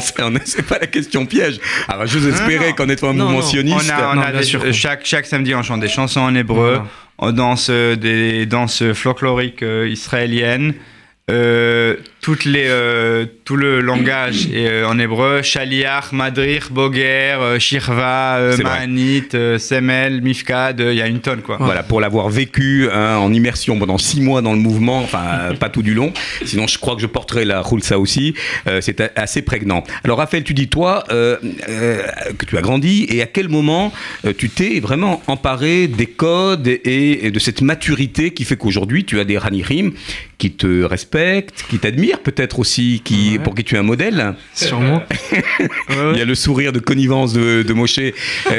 c'est- 0.00 0.14
C'est 0.46 0.66
pas 0.66 0.78
la 0.80 0.86
question 0.86 1.26
piège. 1.26 1.60
Alors, 1.86 2.06
j'ose 2.06 2.26
espérer 2.28 2.72
qu'en 2.74 2.88
étant 2.88 3.10
un 3.10 3.12
Non, 3.12 3.24
mouvement 3.26 3.40
non. 3.40 3.46
sioniste. 3.46 3.92
On 3.94 4.02
a, 4.02 4.12
on 4.12 4.14
Non, 4.14 4.22
a 4.22 4.30
bien 4.30 4.40
des- 4.40 4.46
sûr. 4.46 4.62
chaque, 4.72 5.04
chaque 5.04 5.26
samedi, 5.26 5.54
on 5.54 5.62
chante 5.62 5.80
des 5.80 5.88
chansons 5.88 6.20
en 6.20 6.34
hébreu, 6.34 6.76
Voilà. 6.76 6.86
on 7.18 7.32
danse 7.32 7.68
euh, 7.70 7.94
des 7.94 8.46
danses 8.46 8.82
folkloriques 8.94 9.62
euh, 9.62 9.86
israéliennes. 9.88 10.72
Uh. 11.28 11.96
Toutes 12.20 12.44
les, 12.44 12.66
euh, 12.66 13.26
tout 13.44 13.56
le 13.56 13.80
langage 13.80 14.48
est 14.52 14.66
euh, 14.66 14.88
en 14.88 14.98
hébreu. 14.98 15.42
Shaliach, 15.42 16.12
Madrich, 16.12 16.70
Boger, 16.70 17.36
euh, 17.40 17.58
Shirva, 17.58 18.38
euh, 18.38 19.58
Semel, 19.58 20.20
Mifkad, 20.20 20.80
il 20.80 20.96
y 20.96 21.02
a 21.02 21.06
une 21.06 21.20
tonne 21.20 21.42
quoi. 21.42 21.56
Voilà, 21.60 21.82
pour 21.82 22.00
l'avoir 22.00 22.28
vécu 22.28 22.88
hein, 22.92 23.16
en 23.16 23.32
immersion 23.32 23.78
pendant 23.78 23.98
six 23.98 24.20
mois 24.20 24.42
dans 24.42 24.52
le 24.52 24.58
mouvement, 24.58 25.00
enfin 25.00 25.54
pas 25.58 25.68
tout 25.68 25.82
du 25.82 25.94
long, 25.94 26.12
sinon 26.44 26.66
je 26.66 26.78
crois 26.78 26.96
que 26.96 27.02
je 27.02 27.06
porterai 27.06 27.44
la 27.44 27.62
Khulsa 27.62 27.98
aussi, 27.98 28.34
c'est 28.80 29.00
assez 29.16 29.42
prégnant. 29.42 29.84
Alors 30.04 30.18
Raphaël, 30.18 30.44
tu 30.44 30.54
dis 30.54 30.68
toi 30.68 31.04
que 31.08 32.44
tu 32.46 32.56
as 32.56 32.60
grandi 32.60 33.06
et 33.08 33.22
à 33.22 33.26
quel 33.26 33.48
moment 33.48 33.92
tu 34.36 34.48
t'es 34.48 34.80
vraiment 34.80 35.22
emparé 35.26 35.86
des 35.86 36.06
codes 36.06 36.66
et, 36.68 37.26
et 37.26 37.30
de 37.30 37.38
cette 37.38 37.62
maturité 37.62 38.32
qui 38.32 38.44
fait 38.44 38.56
qu'aujourd'hui 38.56 39.04
tu 39.04 39.20
as 39.20 39.24
des 39.24 39.38
Ranirim 39.38 39.92
qui 40.38 40.52
te 40.52 40.84
respectent, 40.84 41.64
qui 41.68 41.78
t'admirent 41.78 42.07
peut-être 42.16 42.58
aussi, 42.58 43.02
qui, 43.04 43.32
Ouais. 43.32 43.38
pour 43.40 43.54
qui 43.54 43.64
tu 43.64 43.74
es 43.74 43.78
un 43.78 43.82
modèle. 43.82 44.34
Sûrement. 44.54 45.02
Il 45.90 46.18
y 46.18 46.22
a 46.22 46.24
le 46.24 46.34
sourire 46.34 46.72
de 46.72 46.78
connivence 46.78 47.32
de, 47.34 47.62
de 47.62 47.72
Moshe. 47.74 47.98
Euh, 47.98 48.12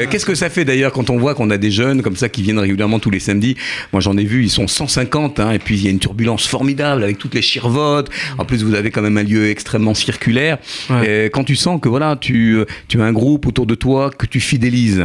Qu'est-ce 0.08 0.26
que 0.26 0.34
ça 0.36 0.48
fait 0.50 0.64
d'ailleurs 0.64 0.92
quand 0.92 1.10
on 1.10 1.18
voit 1.18 1.34
qu'on 1.34 1.50
a 1.50 1.56
des 1.58 1.70
jeunes 1.70 2.02
comme 2.02 2.16
ça 2.16 2.28
qui 2.28 2.42
viennent 2.42 2.58
régulièrement 2.58 2.98
tous 3.00 3.10
les 3.10 3.18
samedis? 3.20 3.56
Moi 3.92 4.00
j'en 4.00 4.16
ai 4.16 4.24
vu, 4.24 4.44
ils 4.44 4.50
sont 4.50 4.68
150, 4.68 5.40
hein, 5.40 5.50
et 5.50 5.58
puis 5.58 5.76
il 5.76 5.84
y 5.84 5.88
a 5.88 5.90
une 5.90 5.98
turbulence 5.98 6.46
formidable 6.46 7.02
avec 7.02 7.18
toutes 7.18 7.34
les 7.34 7.42
chirvotes. 7.42 8.10
En 8.38 8.44
plus 8.44 8.62
vous 8.62 8.74
avez 8.74 8.90
quand 8.90 9.02
même 9.02 9.16
un 9.18 9.22
lieu 9.24 9.48
extrêmement 9.50 9.94
circulaire. 9.94 10.58
Ouais. 10.90 11.08
Euh, 11.08 11.28
quand 11.32 11.44
tu 11.44 11.56
sens 11.56 11.80
que 11.80 11.88
voilà, 11.88 12.16
tu, 12.20 12.58
tu 12.88 13.00
as 13.00 13.04
un 13.04 13.12
groupe 13.12 13.46
autour 13.46 13.66
de 13.66 13.74
toi 13.74 14.10
que 14.10 14.26
tu 14.26 14.38
fidélises? 14.40 15.02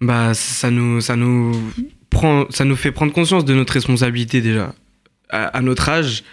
Bah, 0.00 0.34
ça 0.34 0.70
nous, 0.70 1.00
ça 1.00 1.14
nous 1.16 1.52
prend, 2.10 2.46
ça 2.50 2.64
nous 2.64 2.76
fait 2.76 2.90
prendre 2.90 3.12
conscience 3.12 3.44
de 3.44 3.54
notre 3.54 3.72
responsabilité 3.74 4.40
déjà 4.40 4.74
à, 5.30 5.44
à 5.46 5.60
notre 5.62 5.88
âge. 5.88 6.24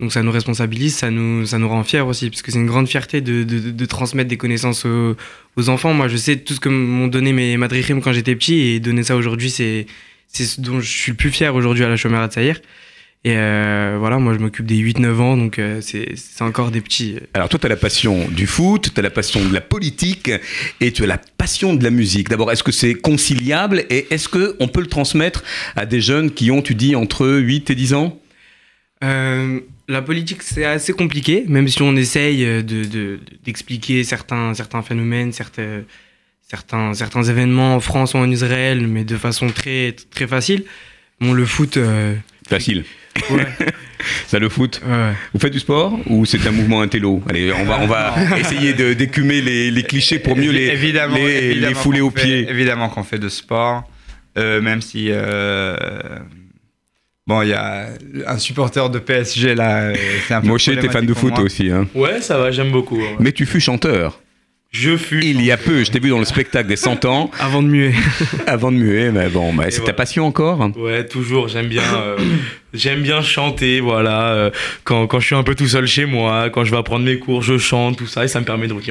Donc 0.00 0.12
ça 0.12 0.22
nous 0.22 0.32
responsabilise, 0.32 0.96
ça 0.96 1.10
nous, 1.10 1.46
ça 1.46 1.58
nous 1.58 1.68
rend 1.68 1.84
fiers 1.84 2.00
aussi, 2.00 2.28
parce 2.28 2.42
que 2.42 2.50
c'est 2.50 2.58
une 2.58 2.66
grande 2.66 2.88
fierté 2.88 3.20
de, 3.20 3.44
de, 3.44 3.70
de 3.70 3.86
transmettre 3.86 4.28
des 4.28 4.36
connaissances 4.36 4.84
aux, 4.84 5.16
aux 5.56 5.68
enfants. 5.68 5.94
Moi, 5.94 6.08
je 6.08 6.16
sais 6.16 6.36
tout 6.36 6.54
ce 6.54 6.60
que 6.60 6.68
m'ont 6.68 7.06
donné 7.06 7.32
mes 7.32 7.56
madrichim 7.56 8.00
quand 8.00 8.12
j'étais 8.12 8.34
petit, 8.34 8.58
et 8.60 8.80
donner 8.80 9.04
ça 9.04 9.14
aujourd'hui, 9.14 9.50
c'est, 9.50 9.86
c'est 10.26 10.44
ce 10.44 10.60
dont 10.60 10.80
je 10.80 10.88
suis 10.88 11.12
le 11.12 11.16
plus 11.16 11.30
fier 11.30 11.54
aujourd'hui 11.54 11.84
à 11.84 11.88
la 11.88 11.96
Chomera 11.96 12.26
de 12.26 12.32
Saïr. 12.32 12.60
Et 13.26 13.36
euh, 13.36 13.96
voilà, 13.98 14.18
moi, 14.18 14.34
je 14.34 14.38
m'occupe 14.38 14.66
des 14.66 14.76
8-9 14.76 15.16
ans, 15.20 15.36
donc 15.38 15.58
euh, 15.58 15.80
c'est, 15.80 16.10
c'est 16.16 16.42
encore 16.42 16.70
des 16.70 16.82
petits. 16.82 17.16
Alors 17.32 17.48
toi 17.48 17.58
tu 17.58 17.64
as 17.64 17.70
la 17.70 17.76
passion 17.76 18.28
du 18.28 18.46
foot, 18.46 18.90
tu 18.92 19.00
as 19.00 19.02
la 19.02 19.08
passion 19.08 19.42
de 19.42 19.54
la 19.54 19.62
politique 19.62 20.30
et 20.82 20.92
tu 20.92 21.04
as 21.04 21.06
la 21.06 21.16
passion 21.16 21.72
de 21.72 21.82
la 21.82 21.88
musique. 21.88 22.28
D'abord, 22.28 22.52
est-ce 22.52 22.62
que 22.62 22.72
c'est 22.72 22.94
conciliable 22.94 23.86
et 23.88 24.12
est-ce 24.12 24.28
qu'on 24.28 24.68
peut 24.68 24.82
le 24.82 24.88
transmettre 24.88 25.42
à 25.74 25.86
des 25.86 26.02
jeunes 26.02 26.32
qui 26.32 26.50
ont, 26.50 26.60
tu 26.60 26.74
dis, 26.74 26.96
entre 26.96 27.26
8 27.26 27.70
et 27.70 27.74
10 27.74 27.94
ans? 27.94 28.20
Euh, 29.02 29.60
la 29.88 30.02
politique, 30.02 30.42
c'est 30.42 30.64
assez 30.64 30.92
compliqué, 30.92 31.44
même 31.48 31.68
si 31.68 31.82
on 31.82 31.94
essaye 31.96 32.44
euh, 32.44 32.62
de, 32.62 32.84
de- 32.84 33.20
d'expliquer 33.44 34.02
certains, 34.04 34.54
certains 34.54 34.82
phénomènes, 34.82 35.32
certains, 35.32 35.82
certains, 36.48 36.94
certains 36.94 37.22
événements 37.24 37.74
en 37.76 37.80
France 37.80 38.14
ou 38.14 38.18
en 38.18 38.30
Israël, 38.30 38.86
mais 38.86 39.04
de 39.04 39.16
façon 39.16 39.48
très, 39.48 39.94
très 40.10 40.26
facile. 40.26 40.64
Bon, 41.20 41.32
le 41.32 41.44
foot. 41.46 41.76
euh, 41.76 42.14
Facile. 42.48 42.84
ouais, 43.30 43.46
Ça 44.26 44.38
le 44.38 44.48
foot 44.50 44.82
ouais. 44.86 45.12
Vous 45.32 45.40
faites 45.40 45.52
du 45.52 45.60
sport 45.60 45.98
ou 46.08 46.26
c'est 46.26 46.46
un 46.46 46.50
mouvement 46.50 46.82
intello 46.82 47.22
Allez, 47.28 47.50
on 47.52 47.64
va, 47.64 47.80
on 47.82 47.86
va 47.86 48.14
essayer 48.38 48.74
de- 48.74 48.92
d'écumer 48.92 49.40
les, 49.40 49.70
les 49.70 49.82
clichés 49.82 50.18
pour 50.18 50.36
mieux 50.36 50.50
les, 50.50 50.66
évidemment, 50.68 51.14
les, 51.16 51.54
les 51.54 51.74
fouler 51.74 52.00
aux 52.02 52.10
fait- 52.10 52.22
pieds. 52.22 52.50
Évidemment 52.50 52.88
qu'on 52.90 53.02
fait 53.04 53.18
de 53.18 53.28
sport, 53.30 53.88
euh, 54.36 54.60
même 54.60 54.82
si. 54.82 55.06
euh, 55.10 55.76
Bon, 57.26 57.40
il 57.40 57.48
y 57.48 57.52
a 57.54 57.86
un 58.26 58.38
supporter 58.38 58.90
de 58.90 58.98
PSG 58.98 59.54
là. 59.54 59.84
euh, 59.84 59.94
C'est 60.28 60.34
un 60.34 60.42
peu 60.42 60.48
Moshe, 60.48 60.66
t'es 60.66 60.88
fan 60.90 61.06
de 61.06 61.14
foot 61.14 61.30
moi. 61.30 61.40
aussi. 61.40 61.70
Hein. 61.70 61.86
Ouais, 61.94 62.20
ça 62.20 62.36
va, 62.38 62.50
j'aime 62.50 62.70
beaucoup. 62.70 62.98
ouais. 62.98 63.16
Mais 63.18 63.32
tu 63.32 63.46
fus 63.46 63.60
chanteur. 63.60 64.20
Je 64.74 64.96
fus. 64.96 65.20
Il 65.22 65.40
y 65.40 65.52
a 65.52 65.56
peu, 65.56 65.84
je 65.84 65.90
t'ai 65.92 66.00
vu 66.00 66.10
dans 66.10 66.18
le 66.18 66.24
spectacle 66.24 66.68
des 66.68 66.74
100 66.74 67.04
ans, 67.04 67.30
Avant 67.38 67.62
de 67.62 67.68
muer. 67.68 67.94
avant 68.48 68.72
de 68.72 68.76
muer. 68.76 69.12
Mais 69.12 69.28
bon, 69.28 69.54
bah, 69.54 69.66
c'est 69.70 69.84
ta 69.84 69.92
passion 69.92 70.26
encore? 70.26 70.68
Ouais, 70.76 71.06
toujours. 71.06 71.46
J'aime 71.46 71.68
bien, 71.68 71.82
euh, 71.94 72.16
j'aime 72.74 73.00
bien 73.00 73.22
chanter. 73.22 73.78
Voilà, 73.78 74.32
euh, 74.32 74.50
quand, 74.82 75.06
quand 75.06 75.20
je 75.20 75.26
suis 75.26 75.36
un 75.36 75.44
peu 75.44 75.54
tout 75.54 75.68
seul 75.68 75.86
chez 75.86 76.06
moi, 76.06 76.50
quand 76.50 76.64
je 76.64 76.72
vais 76.72 76.76
apprendre 76.76 77.04
mes 77.04 77.20
cours, 77.20 77.40
je 77.40 77.56
chante, 77.56 77.96
tout 77.98 78.08
ça, 78.08 78.24
et 78.24 78.28
ça 78.28 78.40
me 78.40 78.44
permet 78.44 78.66
de 78.66 78.72
ouais, 78.72 78.82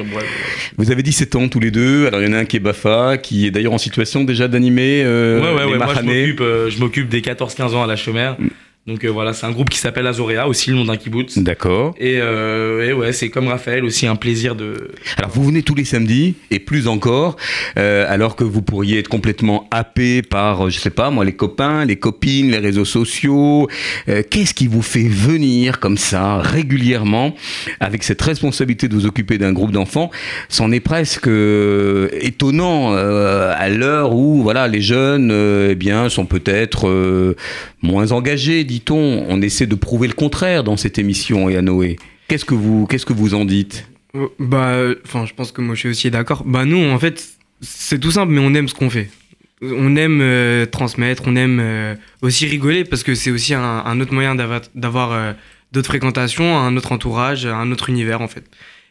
Vous 0.78 0.90
avez 0.90 1.02
17 1.02 1.36
ans 1.36 1.48
tous 1.48 1.60
les 1.60 1.70
deux. 1.70 2.06
Alors 2.06 2.22
il 2.22 2.28
y 2.28 2.30
en 2.30 2.32
a 2.32 2.38
un 2.38 2.44
qui 2.46 2.56
est 2.56 2.60
Bafa, 2.60 3.18
qui 3.18 3.46
est 3.46 3.50
d'ailleurs 3.50 3.74
en 3.74 3.78
situation 3.78 4.24
déjà 4.24 4.48
d'animer 4.48 5.02
euh, 5.04 5.38
ouais, 5.38 5.52
ouais, 5.52 5.66
les 5.66 5.72
ouais, 5.72 5.84
Moi, 5.84 5.94
je 5.94 6.02
m'occupe, 6.02 6.40
euh, 6.40 6.70
m'occupe 6.78 7.08
des 7.10 7.20
14-15 7.20 7.74
ans 7.74 7.82
à 7.82 7.86
la 7.86 7.96
Chomère. 7.96 8.36
Mm. 8.38 8.48
Donc 8.86 9.02
euh, 9.02 9.08
voilà, 9.08 9.32
c'est 9.32 9.46
un 9.46 9.50
groupe 9.50 9.70
qui 9.70 9.78
s'appelle 9.78 10.06
Azorea, 10.06 10.46
aussi 10.46 10.68
le 10.68 10.76
nom 10.76 10.84
d'un 10.84 10.98
kibbutz. 10.98 11.38
D'accord. 11.38 11.94
Et, 11.98 12.18
euh, 12.18 12.86
et 12.86 12.92
ouais, 12.92 13.14
c'est 13.14 13.30
comme 13.30 13.48
Raphaël 13.48 13.82
aussi 13.82 14.06
un 14.06 14.14
plaisir 14.14 14.54
de. 14.54 14.90
Alors 15.16 15.30
vous 15.30 15.42
venez 15.42 15.62
tous 15.62 15.74
les 15.74 15.86
samedis 15.86 16.34
et 16.50 16.58
plus 16.58 16.86
encore, 16.86 17.36
euh, 17.78 18.04
alors 18.06 18.36
que 18.36 18.44
vous 18.44 18.60
pourriez 18.60 18.98
être 18.98 19.08
complètement 19.08 19.68
happé 19.70 20.20
par, 20.20 20.66
euh, 20.66 20.68
je 20.68 20.78
sais 20.78 20.90
pas 20.90 21.08
moi, 21.08 21.24
les 21.24 21.32
copains, 21.32 21.86
les 21.86 21.96
copines, 21.96 22.50
les 22.50 22.58
réseaux 22.58 22.84
sociaux. 22.84 23.68
Qu'est-ce 24.06 24.52
qui 24.52 24.66
vous 24.66 24.82
fait 24.82 25.08
venir 25.08 25.80
comme 25.80 25.96
ça 25.96 26.36
régulièrement 26.42 27.34
avec 27.80 28.02
cette 28.02 28.20
responsabilité 28.20 28.88
de 28.88 28.94
vous 28.94 29.06
occuper 29.06 29.38
d'un 29.38 29.54
groupe 29.54 29.72
d'enfants? 29.72 30.10
C'en 30.50 30.70
est 30.72 30.80
presque 30.80 31.28
étonnant 32.20 32.92
à 32.92 33.68
l'heure 33.70 34.14
où 34.14 34.42
voilà 34.42 34.68
les 34.68 34.82
jeunes 34.82 35.32
eh 35.70 35.74
bien 35.74 36.10
sont 36.10 36.26
peut-être 36.26 37.34
moins 37.80 38.12
engagés, 38.12 38.64
On 38.90 39.42
essaie 39.42 39.66
de 39.66 39.74
prouver 39.74 40.08
le 40.08 40.14
contraire 40.14 40.64
dans 40.64 40.76
cette 40.76 40.98
émission 40.98 41.48
et 41.48 41.56
à 41.56 41.62
Noé. 41.62 41.96
Qu'est-ce 42.28 42.44
que 42.44 42.54
vous 42.54 42.86
qu'est-ce 42.86 43.06
que 43.06 43.12
vous 43.12 43.34
en 43.34 43.44
dites? 43.44 43.88
Euh, 44.14 44.28
Bah, 44.38 44.76
enfin, 45.04 45.26
je 45.26 45.34
pense 45.34 45.52
que 45.52 45.60
moi, 45.60 45.74
je 45.74 45.80
suis 45.80 45.88
aussi 45.88 46.10
d'accord. 46.10 46.44
Bah, 46.44 46.64
nous, 46.64 46.82
en 46.82 46.98
fait, 46.98 47.24
c'est 47.60 47.98
tout 47.98 48.10
simple, 48.10 48.32
mais 48.32 48.40
on 48.40 48.54
aime 48.54 48.68
ce 48.68 48.74
qu'on 48.74 48.90
fait. 48.90 49.10
On 49.62 49.96
aime 49.96 50.20
euh, 50.20 50.66
transmettre, 50.66 51.22
on 51.26 51.36
aime 51.36 51.58
euh, 51.60 51.94
aussi 52.22 52.46
rigoler 52.46 52.84
parce 52.84 53.02
que 53.02 53.14
c'est 53.14 53.30
aussi 53.30 53.54
un, 53.54 54.00
autre 54.00 54.12
moyen 54.12 54.34
d'avoir, 54.34 55.34
d'autres 55.72 55.88
fréquentations, 55.88 56.58
un 56.58 56.76
autre 56.76 56.92
entourage, 56.92 57.46
un 57.46 57.70
autre 57.70 57.88
univers, 57.88 58.20
en 58.20 58.28
fait. 58.28 58.44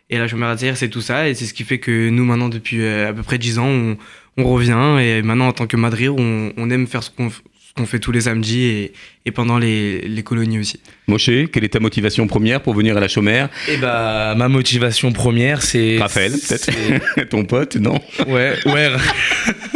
Et 0.09 0.17
la 0.17 0.27
Chomère 0.27 0.49
à 0.49 0.57
c'est 0.57 0.89
tout 0.89 1.01
ça, 1.01 1.29
et 1.29 1.33
c'est 1.33 1.45
ce 1.45 1.53
qui 1.53 1.63
fait 1.63 1.79
que 1.79 2.09
nous, 2.09 2.25
maintenant, 2.25 2.49
depuis 2.49 2.85
à 2.85 3.13
peu 3.13 3.23
près 3.23 3.37
10 3.37 3.59
ans, 3.59 3.95
on, 4.37 4.43
revient, 4.43 4.97
et 5.01 5.21
maintenant, 5.21 5.47
en 5.47 5.53
tant 5.53 5.67
que 5.67 5.77
Madrir, 5.77 6.15
on, 6.15 6.53
on 6.57 6.69
aime 6.69 6.87
faire 6.87 7.03
ce 7.03 7.09
qu'on, 7.09 7.29
ce 7.29 7.39
qu'on 7.75 7.85
fait 7.87 7.99
tous 7.99 8.11
les 8.11 8.21
samedis 8.21 8.63
et, 8.65 8.93
et 9.25 9.31
pendant 9.31 9.57
les, 9.57 10.01
les 10.01 10.21
colonies 10.23 10.59
aussi. 10.59 10.79
Moshe, 11.07 11.29
quelle 11.51 11.63
est 11.63 11.69
ta 11.73 11.79
motivation 11.79 12.27
première 12.27 12.61
pour 12.61 12.75
venir 12.75 12.95
à 12.95 12.99
la 12.99 13.07
chômère 13.07 13.49
Et 13.67 13.77
bah, 13.77 14.35
ma 14.37 14.47
motivation 14.47 15.11
première, 15.11 15.63
c'est. 15.63 15.97
Raphaël, 15.99 16.31
c'est- 16.33 16.69
peut-être 16.71 17.29
Ton 17.29 17.45
pote, 17.45 17.75
non? 17.77 17.99
Ouais, 18.27 18.53
ouais. 18.67 18.89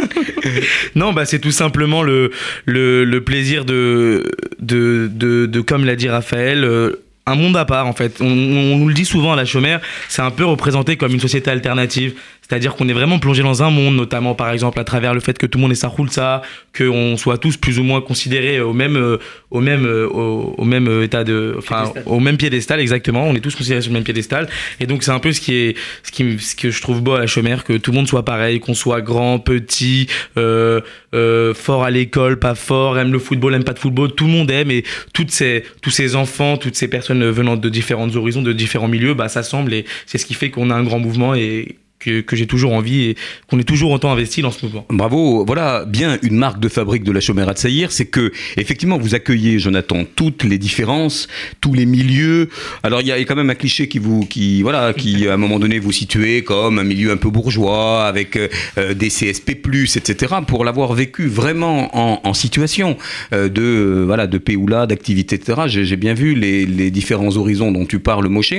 non, 0.94 1.12
bah 1.12 1.24
c'est 1.24 1.38
tout 1.38 1.50
simplement 1.50 2.02
le, 2.02 2.30
le, 2.66 3.04
le 3.04 3.24
plaisir 3.24 3.64
de, 3.64 4.30
de, 4.60 5.10
de, 5.12 5.46
de, 5.46 5.60
comme 5.60 5.84
l'a 5.84 5.96
dit 5.96 6.08
Raphaël, 6.08 6.64
euh, 6.64 7.02
un 7.26 7.34
monde 7.34 7.56
à 7.56 7.64
part 7.64 7.86
en 7.86 7.92
fait. 7.92 8.20
On, 8.20 8.26
on 8.26 8.78
nous 8.78 8.88
le 8.88 8.94
dit 8.94 9.04
souvent 9.04 9.32
à 9.32 9.36
la 9.36 9.44
chômère, 9.44 9.80
c'est 10.08 10.22
un 10.22 10.30
peu 10.30 10.44
représenté 10.44 10.96
comme 10.96 11.12
une 11.12 11.20
société 11.20 11.50
alternative. 11.50 12.14
C'est-à-dire 12.48 12.76
qu'on 12.76 12.88
est 12.88 12.94
vraiment 12.94 13.18
plongé 13.18 13.42
dans 13.42 13.62
un 13.62 13.70
monde, 13.70 13.96
notamment 13.96 14.34
par 14.34 14.50
exemple 14.50 14.80
à 14.80 14.84
travers 14.84 15.12
le 15.12 15.20
fait 15.20 15.36
que 15.36 15.46
tout 15.46 15.58
le 15.58 15.62
monde 15.62 15.72
est 15.72 15.74
sa 15.74 15.92
ça, 16.10 16.42
qu'on 16.76 17.16
soit 17.16 17.38
tous 17.38 17.56
plus 17.56 17.78
ou 17.78 17.82
moins 17.82 18.00
considérés 18.00 18.60
au 18.60 18.72
même, 18.72 18.96
euh, 18.96 19.18
au 19.50 19.60
même, 19.60 19.84
euh, 19.84 20.08
au, 20.08 20.54
au 20.56 20.64
même 20.64 20.88
euh, 20.88 21.02
état 21.02 21.24
de, 21.24 21.54
enfin, 21.58 21.92
au 22.06 22.20
même 22.20 22.36
piédestal 22.36 22.80
exactement. 22.80 23.24
On 23.24 23.34
est 23.34 23.40
tous 23.40 23.54
considérés 23.54 23.82
sur 23.82 23.90
le 23.90 23.94
même 23.94 24.04
piédestal. 24.04 24.48
Et 24.80 24.86
donc 24.86 25.02
c'est 25.02 25.10
un 25.10 25.18
peu 25.18 25.32
ce 25.32 25.40
qui 25.40 25.54
est, 25.54 25.76
ce 26.02 26.12
qui, 26.12 26.38
ce 26.38 26.54
que 26.54 26.70
je 26.70 26.80
trouve 26.80 27.02
beau 27.02 27.14
à 27.14 27.20
la 27.20 27.26
chômère, 27.26 27.64
que 27.64 27.74
tout 27.74 27.90
le 27.90 27.96
monde 27.96 28.08
soit 28.08 28.24
pareil, 28.24 28.60
qu'on 28.60 28.74
soit 28.74 29.00
grand, 29.00 29.38
petit, 29.38 30.06
euh, 30.36 30.80
euh, 31.14 31.54
fort 31.54 31.84
à 31.84 31.90
l'école, 31.90 32.38
pas 32.38 32.54
fort, 32.54 32.98
aime 32.98 33.12
le 33.12 33.18
football, 33.18 33.54
aime 33.54 33.64
pas 33.64 33.72
de 33.74 33.78
football, 33.78 34.12
tout 34.12 34.26
le 34.26 34.32
monde 34.32 34.50
aime 34.50 34.70
et 34.70 34.84
toutes 35.12 35.30
ces, 35.30 35.64
tous 35.82 35.90
ces 35.90 36.16
enfants, 36.16 36.56
toutes 36.56 36.76
ces 36.76 36.88
personnes 36.88 37.28
venant 37.28 37.56
de 37.56 37.68
différents 37.68 38.14
horizons, 38.14 38.42
de 38.42 38.52
différents 38.52 38.88
milieux, 38.88 39.14
bah 39.14 39.28
s'assemblent 39.28 39.74
et 39.74 39.84
c'est 40.06 40.18
ce 40.18 40.26
qui 40.26 40.34
fait 40.34 40.50
qu'on 40.50 40.70
a 40.70 40.74
un 40.74 40.84
grand 40.84 40.98
mouvement 40.98 41.34
et 41.34 41.76
que, 41.98 42.24
j'ai 42.32 42.46
toujours 42.46 42.72
envie 42.72 43.10
et 43.10 43.16
qu'on 43.48 43.58
est 43.58 43.64
toujours 43.64 43.90
autant 43.90 44.10
investi 44.10 44.42
dans 44.42 44.50
ce 44.50 44.64
mouvement. 44.64 44.86
Bravo, 44.90 45.44
voilà 45.44 45.84
bien 45.84 46.18
une 46.22 46.36
marque 46.36 46.60
de 46.60 46.68
fabrique 46.68 47.04
de 47.04 47.12
la 47.12 47.20
chômère 47.20 47.48
à 47.48 47.54
Tsaïr, 47.54 47.92
c'est 47.92 48.06
que 48.06 48.32
effectivement 48.56 48.98
vous 48.98 49.14
accueillez, 49.14 49.58
Jonathan, 49.58 50.04
toutes 50.16 50.44
les 50.44 50.58
différences, 50.58 51.28
tous 51.60 51.74
les 51.74 51.86
milieux. 51.86 52.48
Alors 52.82 53.00
il 53.00 53.08
y 53.08 53.12
a 53.12 53.18
quand 53.20 53.36
même 53.36 53.50
un 53.50 53.54
cliché 53.54 53.88
qui 53.88 53.98
vous, 53.98 54.20
qui 54.20 54.62
voilà, 54.62 54.92
qui 54.92 55.28
à 55.28 55.34
un 55.34 55.36
moment 55.36 55.58
donné 55.58 55.78
vous 55.78 55.92
situez 55.92 56.42
comme 56.42 56.78
un 56.78 56.84
milieu 56.84 57.10
un 57.10 57.16
peu 57.16 57.30
bourgeois 57.30 58.06
avec 58.06 58.36
euh, 58.36 58.94
des 58.94 59.08
CSP+, 59.08 59.50
etc. 59.50 60.34
Pour 60.46 60.64
l'avoir 60.64 60.92
vécu 60.92 61.26
vraiment 61.26 61.96
en, 61.96 62.34
situation 62.34 62.96
euh, 63.32 63.48
de 63.48 63.62
euh, 63.62 64.04
voilà 64.06 64.26
de 64.26 64.38
péoula, 64.38 64.86
d'activité, 64.86 65.36
etc. 65.36 65.62
J'ai 65.66 65.96
bien 65.96 66.14
vu 66.14 66.34
les, 66.34 66.66
les 66.66 66.90
différents 66.90 67.36
horizons 67.36 67.72
dont 67.72 67.86
tu 67.86 67.98
parles, 67.98 68.28
Moshe. 68.28 68.54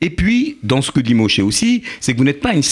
Et 0.00 0.10
puis 0.10 0.58
dans 0.62 0.82
ce 0.82 0.90
que 0.90 1.00
dit 1.00 1.14
Moshe 1.14 1.40
aussi, 1.40 1.82
c'est 2.00 2.12
que 2.12 2.18
vous 2.18 2.24
n'êtes 2.24 2.40
pas 2.40 2.54
une 2.54 2.62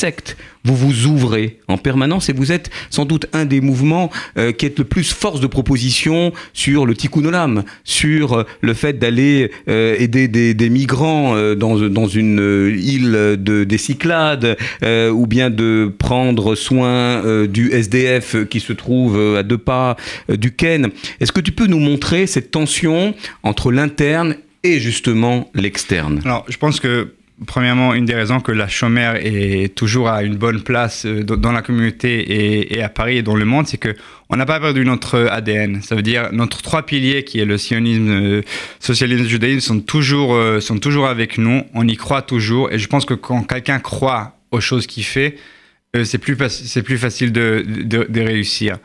Vous 0.65 0.77
vous 0.77 1.07
ouvrez 1.07 1.59
en 1.69 1.79
permanence 1.79 2.29
et 2.29 2.33
vous 2.33 2.52
êtes 2.52 2.71
sans 2.90 3.05
doute 3.05 3.27
un 3.33 3.44
des 3.44 3.61
mouvements 3.61 4.11
euh, 4.38 4.52
qui 4.52 4.67
est 4.67 4.79
le 4.79 4.85
plus 4.85 5.13
force 5.13 5.40
de 5.40 5.46
proposition 5.46 6.33
sur 6.52 6.87
le 6.87 6.94
tikkun 6.94 7.25
olam, 7.25 7.65
sur 7.85 8.33
euh, 8.33 8.44
le 8.61 8.75
fait 8.75 8.98
d'aller 8.98 9.50
euh, 9.69 9.96
aider 9.98 10.29
des, 10.29 10.71
migrants 10.71 11.35
dans, 11.55 11.77
une 12.09 12.75
île 12.79 13.37
de, 13.38 13.65
des 13.65 13.79
Cyclades, 13.79 14.57
ou 14.83 15.27
bien 15.27 15.50
de 15.50 15.92
prendre 15.98 16.55
soin 16.55 17.46
du 17.46 17.71
SDF 17.71 18.48
qui 18.48 18.61
se 18.61 18.73
trouve 18.73 19.37
à 19.37 19.42
deux 19.42 19.59
pas 19.59 19.96
du 20.29 20.52
Ken. 20.52 20.90
Est-ce 21.21 21.33
que 21.33 21.40
tu 21.40 21.52
peux 21.52 21.67
nous 21.67 21.79
montrer 21.79 22.27
cette 22.27 22.50
tension 22.50 23.15
entre 23.42 23.71
l'interne 23.71 24.37
et 24.63 24.81
justement 24.81 25.50
l'externe? 25.55 26.21
Alors, 26.25 26.44
je 26.48 26.57
pense 26.57 26.81
que 26.81 27.13
Premièrement, 27.47 27.95
une 27.95 28.05
des 28.05 28.15
raisons 28.15 28.40
que 28.40 28.53
la 28.53 28.69
chômère 28.69 29.17
est 29.17 29.75
toujours 29.75 30.09
à 30.09 30.23
une 30.23 30.37
bonne 30.37 30.63
place 30.63 31.07
euh, 31.07 31.23
dans 31.23 31.53
la 31.53 31.63
communauté 31.63 32.75
et, 32.77 32.83
à 32.83 32.88
Paris 32.88 33.19
et 33.19 33.23
dans 33.23 33.37
le 33.37 33.45
monde, 33.45 33.67
c'est 33.67 33.79
que 33.79 33.95
on 34.31 34.37
n'a 34.37 34.47
pas 34.47 34.61
perdu 34.61 34.85
notre 34.85 35.29
ADN. 35.31 35.83
Ça 35.83 35.95
veut 35.95 36.03
dire 36.03 36.31
notre 36.33 36.63
trois 36.63 36.83
piliers, 36.83 37.25
qui 37.25 37.40
est 37.40 37.45
le 37.45 37.59
sionisme, 37.59 38.11
euh, 38.11 38.42
socialisme, 38.81 39.25
judaïsme, 39.27 39.61
sont 39.61 39.81
toujours, 39.81 40.35
euh, 40.35 40.61
sont 40.61 40.79
toujours 40.79 41.07
avec 41.07 41.38
nous. 41.38 41.63
On 41.75 41.87
y 41.87 41.97
croit 41.97 42.23
toujours. 42.23 42.73
Et 42.73 42.79
je 42.79 42.88
pense 42.88 43.05
que 43.05 43.15
quand 43.15 43.42
quelqu'un 43.42 43.79
croit 43.79 44.37
aux 44.51 44.61
choses 44.61 44.87
qu'il 44.87 45.05
fait, 45.05 45.37
euh, 45.97 46.05
c'est 46.05 46.19
plus, 46.19 46.37
c'est 46.49 46.83
plus 46.83 46.99
facile 46.99 47.33
de, 47.33 47.65
de 47.67 48.21
réussir. 48.21 48.79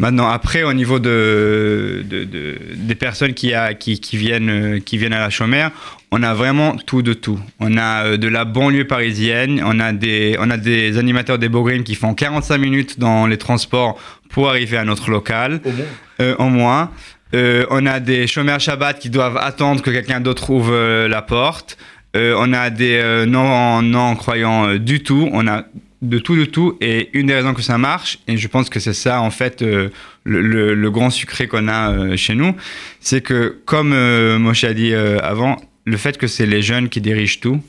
Maintenant, 0.00 0.28
après, 0.28 0.62
au 0.62 0.72
niveau 0.72 0.98
de, 0.98 2.04
de, 2.08 2.24
de 2.24 2.58
des 2.74 2.94
personnes 2.94 3.34
qui, 3.34 3.54
a, 3.54 3.74
qui, 3.74 4.00
qui, 4.00 4.16
viennent, 4.16 4.80
qui 4.80 4.98
viennent 4.98 5.12
à 5.12 5.20
la 5.20 5.30
chômère, 5.30 5.70
on 6.10 6.22
a 6.22 6.34
vraiment 6.34 6.74
tout 6.76 7.02
de 7.02 7.12
tout. 7.12 7.38
On 7.60 7.76
a 7.76 8.04
euh, 8.04 8.16
de 8.16 8.26
la 8.26 8.44
banlieue 8.44 8.86
parisienne, 8.86 9.62
on 9.64 9.78
a 9.78 9.92
des, 9.92 10.36
on 10.40 10.50
a 10.50 10.56
des 10.56 10.98
animateurs 10.98 11.38
des 11.38 11.48
Bogrines 11.48 11.84
qui 11.84 11.94
font 11.94 12.14
45 12.14 12.58
minutes 12.58 12.98
dans 12.98 13.26
les 13.26 13.36
transports 13.36 14.00
pour 14.30 14.48
arriver 14.48 14.76
à 14.76 14.84
notre 14.84 15.10
local. 15.10 15.60
Au 15.64 15.70
moins. 15.70 15.86
Euh, 16.20 16.34
au 16.38 16.48
moins. 16.48 16.90
Euh, 17.34 17.64
on 17.70 17.86
a 17.86 18.00
des 18.00 18.26
chômeurs 18.26 18.60
Shabbat 18.60 18.98
qui 18.98 19.10
doivent 19.10 19.36
attendre 19.36 19.82
que 19.82 19.90
quelqu'un 19.90 20.20
d'autre 20.20 20.50
ouvre 20.50 20.72
euh, 20.72 21.08
la 21.08 21.22
porte. 21.22 21.76
Euh, 22.16 22.34
on 22.38 22.52
a 22.52 22.70
des 22.70 23.24
non, 23.28 23.82
non 23.82 24.16
croyants 24.16 24.74
du 24.74 25.02
tout. 25.02 25.28
On 25.32 25.46
a 25.46 25.64
de 26.02 26.18
tout, 26.18 26.36
de 26.36 26.44
tout. 26.44 26.76
Et 26.80 27.10
une 27.12 27.26
des 27.26 27.34
raisons 27.34 27.54
que 27.54 27.62
ça 27.62 27.78
marche, 27.78 28.18
et 28.26 28.36
je 28.36 28.48
pense 28.48 28.70
que 28.70 28.80
c'est 28.80 28.94
ça, 28.94 29.20
en 29.20 29.30
fait, 29.30 29.62
euh, 29.62 29.90
le, 30.24 30.40
le, 30.40 30.74
le, 30.74 30.90
grand 30.90 31.10
sucré 31.10 31.48
qu'on 31.48 31.68
a 31.68 31.92
euh, 31.92 32.16
chez 32.16 32.34
nous, 32.34 32.54
c'est 33.00 33.20
que, 33.20 33.58
comme 33.64 33.92
euh, 33.92 34.38
Moshe 34.38 34.64
a 34.64 34.74
dit 34.74 34.94
avant, 34.94 35.56
le 35.84 35.96
fait 35.96 36.16
que 36.18 36.26
c'est 36.26 36.46
les 36.46 36.62
jeunes 36.62 36.88
qui 36.88 37.00
dirigent 37.00 37.40
tout, 37.40 37.60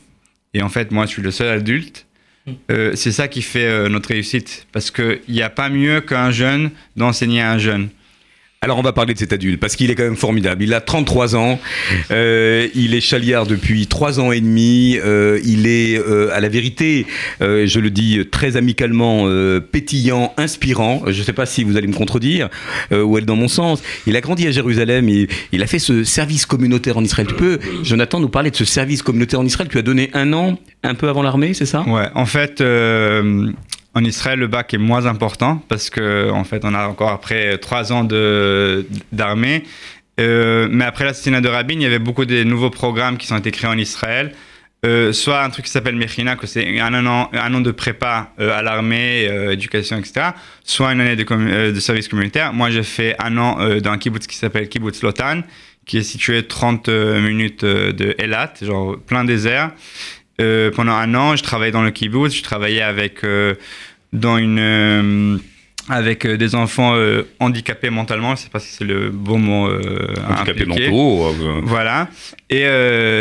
et 0.54 0.62
en 0.62 0.70
fait, 0.70 0.92
moi, 0.92 1.06
je 1.06 1.12
suis 1.12 1.22
le 1.22 1.32
seul 1.32 1.48
adulte, 1.48 2.08
euh, 2.72 2.92
c'est 2.96 3.12
ça 3.12 3.28
qui 3.28 3.42
fait 3.42 3.88
notre 3.88 4.10
réussite. 4.10 4.68
Parce 4.72 4.92
qu'il 4.92 5.22
n'y 5.30 5.42
a 5.42 5.50
pas 5.50 5.70
mieux 5.70 6.02
qu'un 6.02 6.32
jeune 6.32 6.72
d'enseigner 6.96 7.42
à 7.42 7.52
un 7.52 7.58
jeune. 7.58 7.90
Alors 8.64 8.78
on 8.78 8.84
va 8.84 8.94
parler 8.94 9.16
de 9.16 9.18
cet 9.18 9.34
adulte 9.34 9.60
parce 9.60 9.76
qu'il 9.76 9.90
est 9.90 9.96
quand 9.96 10.04
même 10.04 10.16
formidable. 10.16 10.62
Il 10.62 10.76
a 10.76 10.82
33 10.82 11.36
ans, 11.36 11.60
euh, 12.12 12.68
il 12.76 12.94
est 12.94 13.02
chaliard 13.02 13.48
depuis 13.48 13.88
3 13.88 14.20
ans 14.20 14.32
et 14.32 14.40
demi, 14.40 15.00
euh, 15.04 15.40
il 15.44 15.66
est 15.66 15.98
euh, 15.98 16.30
à 16.32 16.40
la 16.40 16.48
vérité, 16.48 17.08
euh, 17.42 17.66
je 17.66 17.80
le 17.80 17.90
dis 17.90 18.20
très 18.30 18.58
amicalement, 18.58 19.24
euh, 19.26 19.60
pétillant, 19.60 20.32
inspirant. 20.38 21.02
Je 21.08 21.18
ne 21.18 21.24
sais 21.24 21.34
pas 21.34 21.48
si 21.48 21.64
vous 21.64 21.76
allez 21.76 21.88
me 21.88 21.96
contredire 21.96 22.50
euh, 22.92 23.02
ou 23.02 23.18
être 23.18 23.26
dans 23.26 23.36
mon 23.36 23.48
sens. 23.48 23.82
Il 24.06 24.16
a 24.16 24.22
grandi 24.22 24.46
à 24.46 24.52
Jérusalem, 24.52 25.10
il, 25.10 25.64
a 25.64 25.66
fait 25.66 25.80
ce 25.80 26.04
service 26.04 26.46
communautaire 26.46 27.00
en 27.00 27.04
Israël. 27.04 27.26
Tu 27.26 27.34
peux, 27.34 27.58
Jonathan, 27.82 28.20
nous 28.20 28.30
parler 28.30 28.52
de 28.52 28.56
ce 28.56 28.66
service 28.66 29.02
communautaire 29.02 29.40
en 29.40 29.46
Israël? 29.48 29.70
Tu 29.72 29.80
as 29.80 29.82
donné 29.82 30.12
un 30.14 30.34
an, 30.34 30.60
un 30.84 30.94
peu 30.94 31.10
avant 31.10 31.24
l'armée, 31.24 31.56
c'est 31.56 31.66
ça? 31.66 31.82
Ouais, 31.88 32.10
en 32.14 32.28
fait... 32.28 32.62
En 33.94 34.04
Israël, 34.06 34.40
le 34.40 34.48
bac 34.48 34.74
est 34.74 34.78
moins 34.78 35.06
important 35.06 35.62
parce 35.68 35.90
que 35.90 36.30
en 36.32 36.44
fait, 36.46 36.64
on 36.64 36.74
a 36.74 36.88
encore 36.88 37.10
après 37.10 37.58
trois 37.58 37.92
ans 37.92 38.08
d'armée. 39.12 39.64
Euh, 40.20 40.68
mais 40.72 40.86
après 40.86 41.06
l'assassinat 41.06 41.42
de 41.42 41.50
Rabin, 41.50 41.76
il 41.76 41.82
y 41.82 41.86
avait 41.86 42.00
beaucoup 42.00 42.26
de 42.26 42.44
nouveaux 42.44 42.70
programmes 42.70 43.18
qui 43.18 43.28
sont 43.28 43.38
été 43.38 43.52
créés 43.52 43.70
en 43.70 43.78
Israël. 43.78 44.34
Euh, 44.84 45.14
soit 45.14 45.44
un 45.44 45.50
truc 45.52 45.66
qui 45.66 45.72
s'appelle 45.72 45.96
Mechina, 45.96 46.36
que 46.36 46.48
c'est 46.48 46.80
un 46.80 47.06
an, 47.06 47.30
un 47.34 47.54
an 47.54 47.62
de 47.62 47.72
prépa 47.72 48.32
euh, 48.40 48.58
à 48.58 48.62
l'armée, 48.64 49.26
éducation, 49.52 49.98
etc. 49.98 50.30
Soit 50.64 50.94
une 50.94 51.02
année 51.02 51.16
de, 51.16 51.72
de 51.72 51.80
service 51.80 52.08
communautaire. 52.08 52.54
Moi, 52.54 52.70
j'ai 52.70 52.84
fait 52.84 53.16
un 53.20 53.38
an 53.38 53.58
dans 53.80 53.92
un 53.92 53.98
kibbutz 53.98 54.26
qui 54.26 54.38
s'appelle 54.38 54.70
Kibbutz 54.70 55.04
Lotan, 55.04 55.42
qui 55.86 55.98
est 55.98 56.04
situé 56.04 56.48
30 56.48 56.88
minutes 56.90 57.66
de 57.66 58.16
Elat, 58.18 58.54
genre 58.62 58.98
plein 59.00 59.24
désert. 59.24 59.72
Euh, 60.42 60.72
pendant 60.72 60.94
un 60.94 61.14
an, 61.16 61.36
je 61.36 61.44
travaillais 61.44 61.72
dans 61.72 61.84
le 61.84 61.92
kibbutz, 61.92 62.36
je 62.36 62.44
travaillais 62.44 62.82
avec, 62.82 63.24
euh, 63.24 63.56
dans 64.12 64.38
une, 64.38 64.60
euh, 64.60 65.38
avec 65.90 66.26
des 66.28 66.56
enfants 66.56 66.96
handicapés 67.40 67.90
mentalement, 67.90 68.36
je 68.36 68.42
ne 68.42 68.46
sais 68.46 68.50
pas 68.50 68.60
si 68.60 68.70
c'est 68.70 68.84
le 68.84 69.10
bon 69.10 69.40
mot. 69.40 69.70
handicapés 70.30 70.66
mentaux. 70.66 71.36
Voilà. 71.64 72.08
Et 72.50 72.66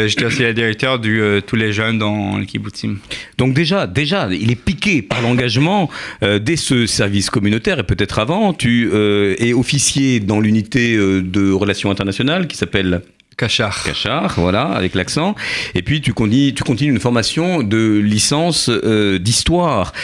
j'étais 0.07 0.27
aussi 0.27 0.43
le 0.43 0.53
directeur 0.53 0.99
du 0.99 1.21
Tous 1.47 1.57
les 1.57 1.73
jeunes 1.73 1.99
dans 1.99 2.37
le 2.37 2.45
kibbutzim. 2.45 2.99
Donc 3.39 3.55
déjà, 3.55 3.87
déjà, 3.87 4.29
il 4.31 4.53
est 4.53 4.62
piqué 4.62 5.01
par 5.01 5.23
l'engagement 5.23 5.91
dès 6.21 6.57
ce 6.57 6.87
service 6.87 7.31
communautaire 7.31 7.79
et 7.79 7.83
peut-être 7.83 8.18
avant. 8.18 8.53
Tu 8.53 8.91
es 8.93 9.53
officier 9.55 10.21
dans 10.21 10.39
l'unité 10.39 10.97
de 10.97 11.51
relations 11.51 11.91
internationales 11.91 12.47
qui 12.47 12.59
s'appelle 12.59 13.03
Cachar. 13.41 13.84
Cachar, 13.84 14.34
voilà, 14.36 14.64
avec 14.64 14.95
l'accent. 14.95 15.34
Et 15.74 15.80
puis 15.80 16.03
tu 16.03 16.12
continues, 16.12 16.53
tu 16.53 16.62
continues 16.62 16.91
une 16.91 17.01
formation 17.01 17.62
de 17.62 17.99
licence 17.99 18.68
euh, 18.68 19.18
d'histoire. 19.18 19.95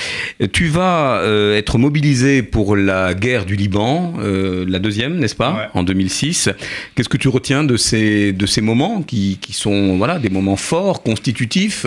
Tu 0.55 0.69
vas 0.69 1.19
euh, 1.19 1.55
être 1.55 1.77
mobilisé 1.77 2.43
pour 2.43 2.77
la 2.77 3.13
guerre 3.13 3.45
du 3.45 3.55
Liban, 3.55 4.15
euh, 4.21 4.65
la 4.67 4.79
deuxième, 4.79 5.19
n'est-ce 5.19 5.35
pas, 5.35 5.53
ouais. 5.53 5.69
en 5.75 5.83
2006. 5.83 6.49
Qu'est-ce 6.95 7.11
que 7.11 7.19
tu 7.19 7.29
retiens 7.29 7.63
de 7.63 7.77
ces, 7.77 8.33
de 8.33 8.47
ces 8.47 8.63
moments 8.63 9.03
qui, 9.03 9.37
qui 9.39 9.53
sont 9.53 9.99
voilà, 9.99 10.19
des 10.19 10.31
moments 10.31 10.57
forts, 10.57 11.03
constitutifs, 11.03 11.85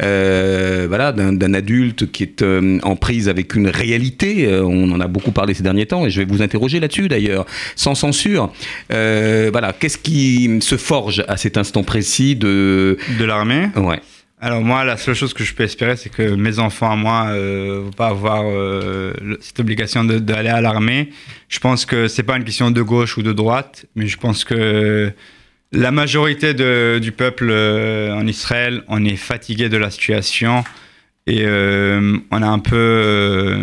voilà, 0.00 1.12
d'un 1.12 1.54
adulte 1.54 2.10
qui 2.10 2.24
est 2.24 2.44
en 2.82 2.96
prise 2.96 3.28
avec 3.28 3.54
une 3.54 3.68
réalité 3.68 4.48
On 4.60 4.90
en 4.90 5.00
a 5.00 5.06
beaucoup 5.06 5.30
parlé 5.30 5.54
ces 5.54 5.62
derniers 5.62 5.86
temps 5.86 6.04
et 6.04 6.10
je 6.10 6.20
vais 6.20 6.26
vous 6.26 6.42
interroger 6.42 6.80
là-dessus 6.80 7.06
d'ailleurs, 7.06 7.46
sans 7.76 7.94
censure. 7.94 8.52
voilà, 8.88 9.72
qu'est-ce 9.78 9.98
qui 9.98 10.58
se 10.60 10.79
forge 10.80 11.24
à 11.28 11.36
cet 11.36 11.56
instant 11.56 11.84
précis 11.84 12.36
de... 12.36 12.98
De 13.18 13.24
l'armée 13.24 13.68
Ouais. 13.76 14.00
Alors 14.42 14.62
moi, 14.62 14.84
la 14.84 14.96
seule 14.96 15.14
chose 15.14 15.34
que 15.34 15.44
je 15.44 15.54
peux 15.54 15.64
espérer, 15.64 15.96
c'est 15.96 16.08
que 16.08 16.22
mes 16.34 16.58
enfants 16.58 16.90
à 16.90 16.96
moi 16.96 17.26
ne 17.26 17.36
euh, 17.36 17.80
vont 17.84 17.90
pas 17.90 18.08
avoir 18.08 18.44
euh, 18.46 19.12
cette 19.40 19.60
obligation 19.60 20.02
d'aller 20.02 20.48
à 20.48 20.62
l'armée. 20.62 21.10
Je 21.48 21.58
pense 21.58 21.84
que 21.84 22.08
c'est 22.08 22.22
pas 22.22 22.38
une 22.38 22.44
question 22.44 22.70
de 22.70 22.80
gauche 22.80 23.18
ou 23.18 23.22
de 23.22 23.32
droite, 23.32 23.84
mais 23.96 24.06
je 24.06 24.16
pense 24.16 24.44
que 24.44 25.12
la 25.72 25.90
majorité 25.90 26.54
de, 26.54 26.98
du 27.02 27.12
peuple 27.12 27.48
euh, 27.50 28.14
en 28.14 28.26
Israël, 28.26 28.82
on 28.88 29.04
est 29.04 29.16
fatigué 29.16 29.68
de 29.68 29.76
la 29.76 29.90
situation 29.90 30.64
et 31.26 31.42
euh, 31.42 32.16
on 32.30 32.42
a 32.42 32.48
un 32.48 32.58
peu, 32.60 33.58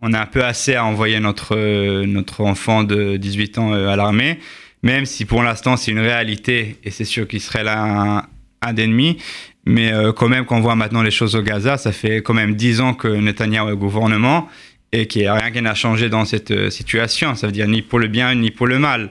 on 0.00 0.14
a 0.14 0.20
un 0.22 0.26
peu 0.26 0.42
assez 0.42 0.76
à 0.76 0.86
envoyer 0.86 1.20
notre 1.20 2.04
notre 2.06 2.40
enfant 2.40 2.84
de 2.84 3.18
18 3.18 3.58
ans 3.58 3.72
à 3.74 3.96
l'armée 3.96 4.38
même 4.84 5.06
si 5.06 5.24
pour 5.24 5.42
l'instant 5.42 5.76
c'est 5.76 5.90
une 5.90 5.98
réalité 5.98 6.76
et 6.84 6.90
c'est 6.90 7.06
sûr 7.06 7.26
qu'Israël 7.26 7.68
a 7.68 7.82
un, 7.82 8.22
un 8.62 8.76
ennemi. 8.76 9.18
Mais 9.66 9.92
euh, 9.92 10.12
quand 10.12 10.28
même, 10.28 10.44
quand 10.44 10.58
on 10.58 10.60
voit 10.60 10.76
maintenant 10.76 11.02
les 11.02 11.10
choses 11.10 11.34
au 11.34 11.42
Gaza, 11.42 11.78
ça 11.78 11.90
fait 11.90 12.18
quand 12.18 12.34
même 12.34 12.54
dix 12.54 12.80
ans 12.80 12.92
que 12.92 13.08
Netanyahu 13.08 13.68
est 13.68 13.72
au 13.72 13.76
gouvernement 13.76 14.48
et 14.92 15.06
qu'il 15.06 15.22
n'y 15.22 15.28
a 15.28 15.34
rien 15.34 15.50
qui 15.50 15.62
n'a 15.62 15.74
changé 15.74 16.10
dans 16.10 16.26
cette 16.26 16.50
euh, 16.50 16.70
situation. 16.70 17.34
Ça 17.34 17.46
veut 17.46 17.52
dire 17.52 17.66
ni 17.66 17.80
pour 17.80 17.98
le 17.98 18.08
bien 18.08 18.34
ni 18.34 18.50
pour 18.50 18.66
le 18.66 18.78
mal. 18.78 19.10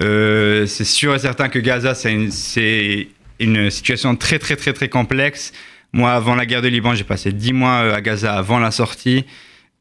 Euh, 0.00 0.64
c'est 0.64 0.84
sûr 0.84 1.14
et 1.14 1.18
certain 1.18 1.50
que 1.50 1.58
Gaza, 1.58 1.94
c'est 1.94 2.12
une, 3.38 3.70
situation 3.70 4.16
très 4.16 4.38
très 4.38 4.56
très 4.56 4.72
très 4.72 4.88
complexe. 4.88 5.52
Moi, 5.92 6.10
avant 6.10 6.34
la 6.34 6.46
guerre 6.46 6.62
de 6.62 6.68
Liban, 6.68 6.94
j'ai 6.94 7.04
passé 7.04 7.30
dix 7.32 7.52
mois 7.52 7.94
à 7.94 8.00
Gaza 8.00 8.34
avant 8.34 8.58
la 8.58 8.70
sortie. 8.70 9.26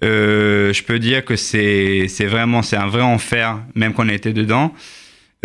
Je 0.02 0.84
peux 0.84 1.00
dire 1.00 1.24
que 1.24 1.36
c'est 1.36 2.08
vraiment 2.26 2.62
c'est 2.62 2.78
un 2.78 2.88
vrai 2.88 3.04
enfer, 3.04 3.60
même 3.76 3.94
qu'on 3.94 4.10
été 4.10 4.34
dedans. 4.34 4.74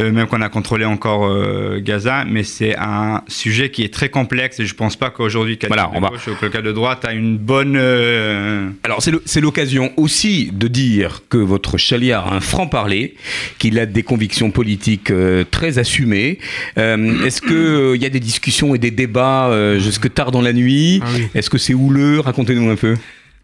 Euh, 0.01 0.11
même 0.11 0.26
qu'on 0.26 0.40
a 0.42 0.49
contrôlé 0.49 0.84
encore 0.84 1.24
euh, 1.26 1.78
Gaza, 1.80 2.24
mais 2.28 2.42
c'est 2.42 2.74
un 2.76 3.22
sujet 3.28 3.70
qui 3.70 3.84
est 3.84 3.95
très 3.95 4.09
complexe 4.09 4.59
et 4.59 4.66
je 4.66 4.74
pense 4.74 4.97
pas 4.97 5.11
qu'aujourd'hui, 5.11 5.57
Voilà, 5.68 5.88
on 5.95 6.01
va- 6.01 6.09
gauche 6.09 6.26
ou 6.26 6.34
quelqu'un 6.34 6.62
de 6.62 6.72
droite 6.72 7.05
a 7.05 7.12
une 7.12 7.38
bonne. 7.38 7.76
euh, 7.76 8.68
Alors 8.82 9.01
c'est 9.03 9.12
le- 9.12 9.22
l'occasion 9.40 9.92
aussi 9.97 10.51
de 10.53 10.66
dire 10.66 11.22
que 11.28 11.36
votre 11.38 11.78
chaliard 11.78 12.26
a 12.32 12.34
un 12.36 12.40
franc-parler, 12.40 13.14
qu'il 13.61 13.78
a 13.78 13.86
des 13.86 14.03
convictions 14.03 14.51
politiques 14.51 15.12
euh, 15.12 15.45
très 15.49 15.78
assumées. 15.78 16.38
Euh, 16.76 17.24
Est-ce 17.24 17.40
qu'il 17.40 18.03
y 18.03 18.07
a 18.07 18.11
des 18.11 18.20
discussions 18.20 18.74
et 18.74 18.78
des 18.78 18.90
débats 18.90 19.47
euh, 19.51 19.78
jusque 19.78 20.12
tard 20.12 20.32
dans 20.32 20.42
la 20.42 20.53
nuit? 20.53 21.01
Ah 21.05 21.09
oui. 21.14 21.28
Est-ce 21.36 21.49
que 21.51 21.59
c'est 21.59 21.74
houleux? 21.74 22.18
Racontez-nous 22.18 22.68
un 22.68 22.76
peu. 22.76 22.97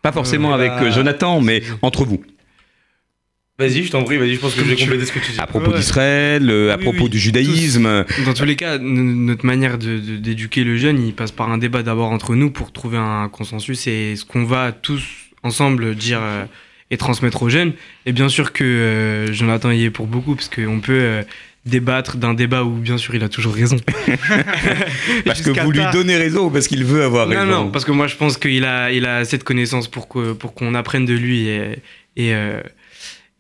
Pas 0.03 0.11
forcément 0.11 0.51
Euh, 0.51 0.55
avec 0.57 0.71
bah, 0.71 0.83
euh, 0.83 0.91
Jonathan, 0.91 1.41
mais 1.41 1.63
entre 1.83 2.05
vous. 2.05 2.21
Vas-y, 3.61 3.85
je 3.85 3.91
t'en 3.91 4.03
prie, 4.05 4.17
vas-y, 4.17 4.35
je 4.35 4.41
pense 4.41 4.55
que 4.55 4.63
je 4.65 4.71
vais 4.71 4.77
compléter 4.77 5.05
ce 5.05 5.13
que 5.13 5.19
tu 5.19 5.33
dis. 5.33 5.39
À 5.39 5.47
propos 5.47 5.71
Ouais. 5.71 5.77
d'Israël, 5.77 6.49
euh, 6.51 6.73
à 6.73 6.77
Oui, 6.79 6.83
propos 6.83 7.05
oui, 7.05 7.11
du 7.11 7.19
judaïsme. 7.19 8.05
Dans 8.25 8.33
tous 8.35 8.45
les 8.47 8.57
cas, 8.57 8.79
notre 8.79 9.45
manière 9.45 9.77
de- 9.77 9.99
de- 9.99 10.17
d'éduquer 10.17 10.65
le 10.65 10.77
jeune, 10.79 11.01
il 11.07 11.13
passe 11.13 11.31
par 11.31 11.51
un 11.53 11.59
débat 11.59 11.83
d'abord 11.83 12.11
entre 12.11 12.35
nous 12.35 12.51
pour 12.51 12.73
trouver 12.73 12.97
un 12.99 13.29
consensus 13.29 13.87
et 13.87 14.17
ce 14.17 14.25
qu'on 14.25 14.45
va 14.45 14.73
tous 14.73 15.03
ensemble 15.43 15.95
dire 15.95 16.21
euh, 16.23 16.45
et 16.91 16.97
transmettre 16.97 17.43
aux 17.43 17.51
jeunes. 17.51 17.73
Et 18.07 18.13
bien 18.13 18.29
sûr 18.31 18.53
que 18.53 18.65
euh, 18.65 19.33
Jonathan 19.33 19.71
y 19.71 19.85
est 19.85 19.91
pour 19.91 20.07
beaucoup, 20.07 20.35
parce 20.35 20.49
qu'on 20.49 20.81
peut 20.81 20.93
euh, 20.99 21.23
débattre 21.67 22.17
d'un 22.17 22.33
débat 22.33 22.65
où 22.65 22.71
bien 22.71 22.97
sûr 22.97 23.15
il 23.15 23.23
a 23.23 23.29
toujours 23.29 23.55
raison. 23.55 23.77
Parce 25.27 25.43
que 25.43 25.51
vous 25.63 25.71
lui 25.71 25.83
donnez 25.93 26.17
raison 26.17 26.47
ou 26.47 26.51
parce 26.51 26.67
qu'il 26.67 26.85
veut 26.85 27.03
avoir 27.05 27.27
Non, 27.27 27.41
raison? 27.41 27.47
non, 27.47 27.71
parce 27.71 27.85
que 27.85 27.93
moi 27.93 28.07
je 28.07 28.17
pense 28.17 28.39
qu'il 28.39 28.65
a, 28.65 28.91
il 28.91 29.05
a 29.07 29.17
assez 29.19 29.37
de 29.39 29.43
connaissances 29.45 29.87
pour 29.89 30.09
que- 30.09 30.33
pour 30.33 30.55
qu'on 30.55 30.75
apprenne 30.75 31.05
de 31.05 31.13
lui 31.15 31.47
et, 31.49 31.79
et, 32.17 32.33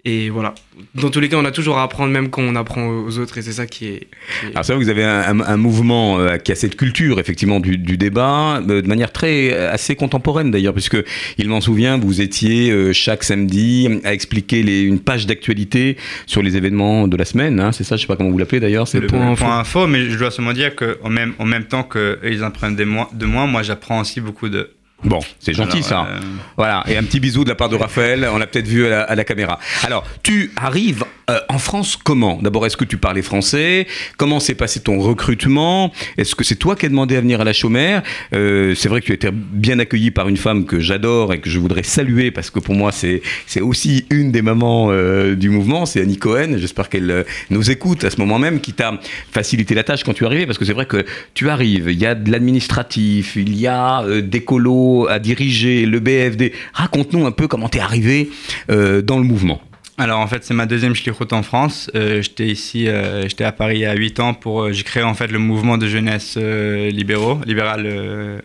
et 0.04 0.30
voilà. 0.30 0.54
Dans 0.94 1.10
tous 1.10 1.20
les 1.20 1.28
cas, 1.28 1.36
on 1.36 1.44
a 1.44 1.50
toujours 1.50 1.76
à 1.78 1.82
apprendre 1.82 2.10
même 2.12 2.30
quand 2.30 2.40
on 2.42 2.56
apprend 2.56 2.86
aux 2.88 3.18
autres 3.18 3.36
et 3.38 3.42
c'est 3.42 3.52
ça 3.52 3.66
qui 3.66 3.86
est. 3.86 3.98
qui 4.40 4.46
est- 4.46 4.50
Alors 4.52 4.64
c'est 4.64 4.72
vrai 4.72 4.80
que 4.80 4.84
vous 4.84 4.90
avez 4.90 5.04
un, 5.04 5.38
un- 5.38 5.40
un 5.40 5.56
mouvement 5.58 6.18
euh, 6.18 6.38
qui 6.38 6.52
a 6.52 6.54
cette 6.54 6.76
culture 6.76 7.20
effectivement 7.20 7.60
du, 7.60 7.76
du 7.76 7.96
débat 7.98 8.58
euh, 8.66 8.80
de 8.80 8.88
manière 8.88 9.12
très 9.12 9.52
euh, 9.52 9.70
assez 9.72 9.96
contemporaine 9.96 10.50
d'ailleurs 10.50 10.72
puisque 10.72 10.96
il 11.38 11.48
m'en 11.48 11.60
souvient 11.60 11.98
vous 11.98 12.20
étiez 12.22 12.70
euh, 12.70 12.92
chaque 12.94 13.24
samedi 13.24 14.00
à 14.04 14.14
expliquer 14.14 14.62
les, 14.62 14.80
une 14.82 15.00
page 15.00 15.26
d'actualité 15.26 15.96
sur 16.26 16.42
les 16.42 16.56
événements 16.56 17.06
de 17.06 17.16
la 17.16 17.24
semaine 17.26 17.60
hein, 17.60 17.72
c'est 17.72 17.84
ça 17.84 17.96
je 17.96 18.02
sais 18.02 18.06
pas 18.06 18.16
comment 18.16 18.30
vous 18.30 18.38
l'appelez 18.38 18.60
d'ailleurs 18.60 18.88
c'est 18.88 18.98
le 19.00 19.02
le- 19.02 19.08
point, 19.08 19.58
info. 19.60 19.86
mais 19.86 20.08
je 20.08 20.16
dois 20.16 20.30
seulement 20.30 20.52
dire 20.54 20.74
qu'en 20.76 21.10
même, 21.10 21.34
en 21.38 21.44
même 21.44 21.64
temps 21.64 21.82
qu'ils 21.84 22.42
apprennent 22.42 22.82
moi- 22.84 23.10
de 23.12 23.26
moi, 23.26 23.46
moi 23.46 23.62
j'apprends 23.62 24.00
aussi 24.00 24.20
beaucoup 24.22 24.48
de. 24.48 24.70
Bon, 25.02 25.20
c'est 25.38 25.54
gentil 25.54 25.78
Alors, 25.78 25.88
ça. 25.88 26.06
euh, 26.10 26.20
Voilà, 26.56 26.84
et 26.86 26.96
un 26.96 27.02
petit 27.04 27.20
bisou 27.20 27.42
de 27.44 27.48
la 27.48 27.54
part 27.54 27.68
de 27.70 27.76
Raphaël, 27.76 28.28
on 28.32 28.36
l'a 28.38 28.46
peut-être 28.46 28.66
vu 28.68 28.86
à 28.86 28.90
la, 28.90 29.02
à 29.02 29.14
la 29.14 29.24
caméra. 29.24 29.58
Alors, 29.84 30.04
tu 30.22 30.52
arrives 30.56 31.04
euh, 31.30 31.40
en 31.48 31.58
France 31.58 31.96
comment? 31.96 32.38
D'abord, 32.42 32.66
est-ce 32.66 32.76
que 32.76 32.84
tu 32.84 32.96
parlais 32.96 33.22
français? 33.22 33.86
Comment 34.16 34.40
s'est 34.40 34.54
passé 34.54 34.80
ton 34.80 34.98
recrutement? 34.98 35.92
Est-ce 36.18 36.34
que 36.34 36.44
c'est 36.44 36.56
toi 36.56 36.76
qui 36.76 36.86
as 36.86 36.88
demandé 36.88 37.16
à 37.16 37.20
venir 37.20 37.40
à 37.40 37.44
la 37.44 37.52
chômère? 37.52 38.02
Euh, 38.34 38.74
C'est 38.74 38.88
vrai 38.88 39.00
que 39.00 39.06
tu 39.06 39.12
as 39.12 39.14
été 39.14 39.30
bien 39.32 39.78
accueilli 39.78 40.10
par 40.10 40.28
une 40.28 40.36
femme 40.36 40.64
que 40.64 40.80
j'adore 40.80 41.32
et 41.32 41.40
que 41.40 41.48
je 41.48 41.58
voudrais 41.58 41.82
saluer 41.82 42.30
parce 42.30 42.50
que 42.50 42.58
pour 42.58 42.74
moi, 42.74 42.90
c'est 42.92 43.22
aussi 43.60 44.06
une 44.10 44.32
des 44.32 44.42
mamans 44.42 44.88
euh, 44.90 45.36
du 45.36 45.50
mouvement, 45.50 45.86
c'est 45.86 46.00
Annie 46.00 46.18
Cohen. 46.18 46.56
J'espère 46.56 46.88
qu'elle 46.88 47.24
nous 47.50 47.70
écoute 47.70 48.04
à 48.04 48.10
ce 48.10 48.18
moment 48.18 48.38
même, 48.38 48.60
qui 48.60 48.72
t'a 48.72 48.98
facilité 49.32 49.74
la 49.74 49.84
tâche 49.84 50.04
quand 50.04 50.14
tu 50.14 50.26
arrivé 50.26 50.46
parce 50.46 50.58
que 50.58 50.64
c'est 50.64 50.72
vrai 50.72 50.86
que 50.86 51.04
tu 51.34 51.48
arrives, 51.48 51.88
il 51.90 51.98
y 51.98 52.06
a 52.06 52.14
de 52.14 52.30
l'administratif, 52.30 53.36
il 53.36 53.56
y 53.56 53.66
a 53.66 54.04
des 54.20 54.42
colos 54.42 55.06
à 55.08 55.18
diriger, 55.18 55.86
le 55.86 56.00
BFD. 56.00 56.52
Raconte-nous 56.72 57.26
un 57.26 57.32
peu 57.32 57.48
comment 57.48 57.68
tu 57.68 57.78
es 57.78 57.80
arrivé 57.80 58.30
dans 58.68 59.18
le 59.18 59.24
mouvement. 59.24 59.60
Alors 60.00 60.20
en 60.20 60.26
fait 60.26 60.42
c'est 60.44 60.54
ma 60.54 60.64
deuxième 60.64 60.94
schlichut 60.94 61.32
en 61.32 61.42
France. 61.42 61.90
Euh, 61.94 62.22
j'étais 62.22 62.46
ici, 62.46 62.88
euh, 62.88 63.28
j'étais 63.28 63.44
à 63.44 63.52
Paris 63.52 63.84
a 63.84 63.92
8 63.94 64.18
ans 64.20 64.32
pour, 64.32 64.62
euh, 64.62 64.72
j'ai 64.72 64.82
créé 64.82 65.02
en 65.02 65.12
fait 65.12 65.26
le 65.26 65.38
mouvement 65.38 65.76
de 65.76 65.86
jeunesse 65.86 66.38
libéraux, 66.38 67.38
libéral 67.44 68.42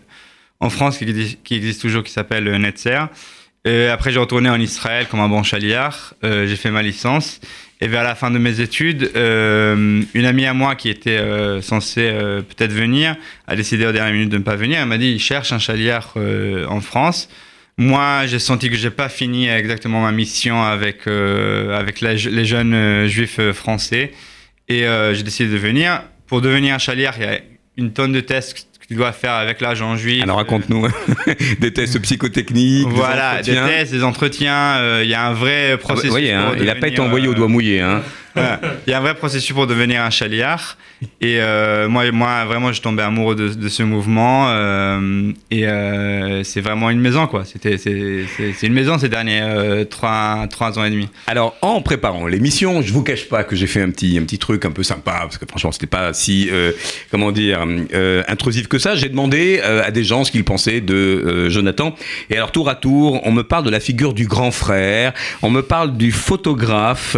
en 0.60 0.68
France 0.68 0.98
qui, 0.98 1.04
existe- 1.04 1.80
toujours, 1.80 2.02
qui 2.04 2.12
s'appelle 2.12 2.44
Netzer. 2.60 3.06
Après 3.90 4.12
j'ai 4.12 4.18
retourné 4.20 4.50
en 4.50 4.60
Israël 4.60 5.06
comme 5.10 5.20
un 5.20 5.30
bon 5.30 5.42
chaliard. 5.42 6.12
J'ai 6.22 6.56
fait 6.56 6.70
ma 6.70 6.82
licence 6.82 7.40
et 7.80 7.88
vers 7.88 8.04
la 8.04 8.14
fin 8.14 8.30
de 8.30 8.38
mes 8.38 8.60
études, 8.60 9.10
une 9.14 10.24
amie 10.26 10.44
à 10.44 10.52
moi 10.52 10.74
qui 10.74 10.90
était 10.90 11.20
censée 11.62 12.12
peut-être 12.50 12.72
venir 12.72 13.16
a 13.46 13.56
décidé 13.56 13.86
au 13.86 13.92
dernier 13.92 14.12
minute 14.12 14.28
de 14.28 14.38
ne 14.38 14.42
pas 14.42 14.56
venir. 14.56 14.78
Elle 14.80 14.88
m'a 14.88 14.98
dit 14.98 15.10
il 15.10 15.20
cherche 15.20 15.52
un 15.52 15.58
chaliard 15.58 16.12
en 16.68 16.80
France. 16.82 17.28
Moi, 17.78 18.22
j'ai 18.26 18.38
senti 18.38 18.70
que 18.70 18.76
j'ai 18.76 18.88
pas 18.90 19.10
fini 19.10 19.48
exactement 19.48 20.00
ma 20.00 20.10
mission 20.10 20.62
avec 20.62 21.06
euh, 21.06 21.78
avec 21.78 22.00
la- 22.00 22.14
les 22.14 22.44
jeunes 22.46 22.72
euh, 22.72 23.06
juifs 23.06 23.38
euh, 23.38 23.52
français 23.52 24.12
et 24.68 24.86
euh, 24.86 25.12
j'ai 25.12 25.22
décidé 25.22 25.52
de 25.52 25.58
venir. 25.58 26.00
Pour 26.26 26.40
devenir 26.40 26.74
un 26.74 26.78
chaliard, 26.78 27.14
il 27.18 27.24
y 27.24 27.26
a 27.28 27.38
une 27.76 27.92
tonne 27.92 28.12
de 28.12 28.20
tests 28.20 28.54
que 28.80 28.86
tu 28.88 28.94
dois 28.94 29.12
faire 29.12 29.32
avec 29.34 29.60
l'agent 29.60 29.94
juif. 29.94 30.22
Alors 30.22 30.38
raconte-nous 30.38 30.88
des 31.60 31.72
tests 31.74 32.00
psychotechniques. 32.00 32.88
des 32.88 32.94
Voilà, 32.94 33.42
des 33.42 33.52
entretiens. 33.52 33.66
tests, 33.68 33.92
des 33.92 34.02
entretiens. 34.04 34.76
euh, 34.78 35.00
Il 35.04 35.10
y 35.10 35.14
a 35.14 35.26
un 35.26 35.34
vrai 35.34 35.72
Ah 35.72 35.76
bah, 35.76 35.82
processus. 35.82 36.30
hein, 36.32 36.44
pour 36.54 36.56
il 36.56 36.64
n'a 36.64 36.76
pas 36.76 36.88
été 36.88 37.00
envoyé 37.00 37.28
au 37.28 37.34
doigt 37.34 37.48
mouillé. 37.48 37.82
Hein. 37.82 38.02
Il 38.36 38.90
y 38.90 38.92
a 38.92 38.98
un 38.98 39.00
vrai 39.00 39.14
processus 39.14 39.52
pour 39.52 39.66
devenir 39.66 40.02
un 40.02 40.10
chaliard. 40.10 40.76
Et 41.20 41.40
euh, 41.40 41.88
moi, 41.88 42.10
moi, 42.10 42.44
vraiment, 42.46 42.68
je 42.68 42.74
suis 42.74 42.82
tombé 42.82 43.02
amoureux 43.02 43.34
de, 43.34 43.68
ce 43.68 43.82
mouvement. 43.82 44.48
euh, 44.48 45.32
et 45.50 45.66
euh, 45.66 46.42
c'est 46.42 46.60
vraiment 46.60 46.90
une 46.90 47.00
maison, 47.00 47.26
quoi. 47.26 47.44
C'est, 47.44 48.62
une 48.62 48.72
maison 48.72 48.98
ces 48.98 49.08
derniers 49.08 49.84
trois, 49.90 50.46
trois 50.48 50.78
ans 50.78 50.84
et 50.84 50.90
demi. 50.90 51.08
Alors, 51.26 51.54
en 51.60 51.82
préparant 51.82 52.26
l'émission, 52.26 52.80
je 52.82 52.92
vous 52.92 53.02
cache 53.02 53.28
pas 53.28 53.44
que 53.44 53.56
j'ai 53.56 53.66
fait 53.66 53.82
un 53.82 53.90
petit, 53.90 54.18
un 54.18 54.22
petit 54.22 54.38
truc 54.38 54.64
un 54.64 54.70
peu 54.70 54.82
sympa, 54.82 55.18
parce 55.20 55.38
que 55.38 55.46
franchement, 55.46 55.72
c'était 55.72 55.86
pas 55.86 56.12
si, 56.12 56.50
comment 57.10 57.32
dire, 57.32 57.64
intrusif 58.28 58.68
que 58.68 58.78
ça. 58.78 58.94
J'ai 58.94 59.08
demandé 59.08 59.60
à 59.60 59.90
des 59.90 60.04
gens 60.04 60.24
ce 60.24 60.30
qu'ils 60.30 60.44
pensaient 60.44 60.80
de 60.80 61.48
Jonathan. 61.48 61.94
Et 62.30 62.36
alors, 62.36 62.52
tour 62.52 62.68
à 62.68 62.74
tour, 62.74 63.20
on 63.24 63.32
me 63.32 63.42
parle 63.42 63.64
de 63.64 63.70
la 63.70 63.80
figure 63.80 64.14
du 64.14 64.26
grand 64.26 64.50
frère, 64.50 65.12
on 65.42 65.50
me 65.50 65.62
parle 65.62 65.96
du 65.96 66.12
photographe, 66.12 67.16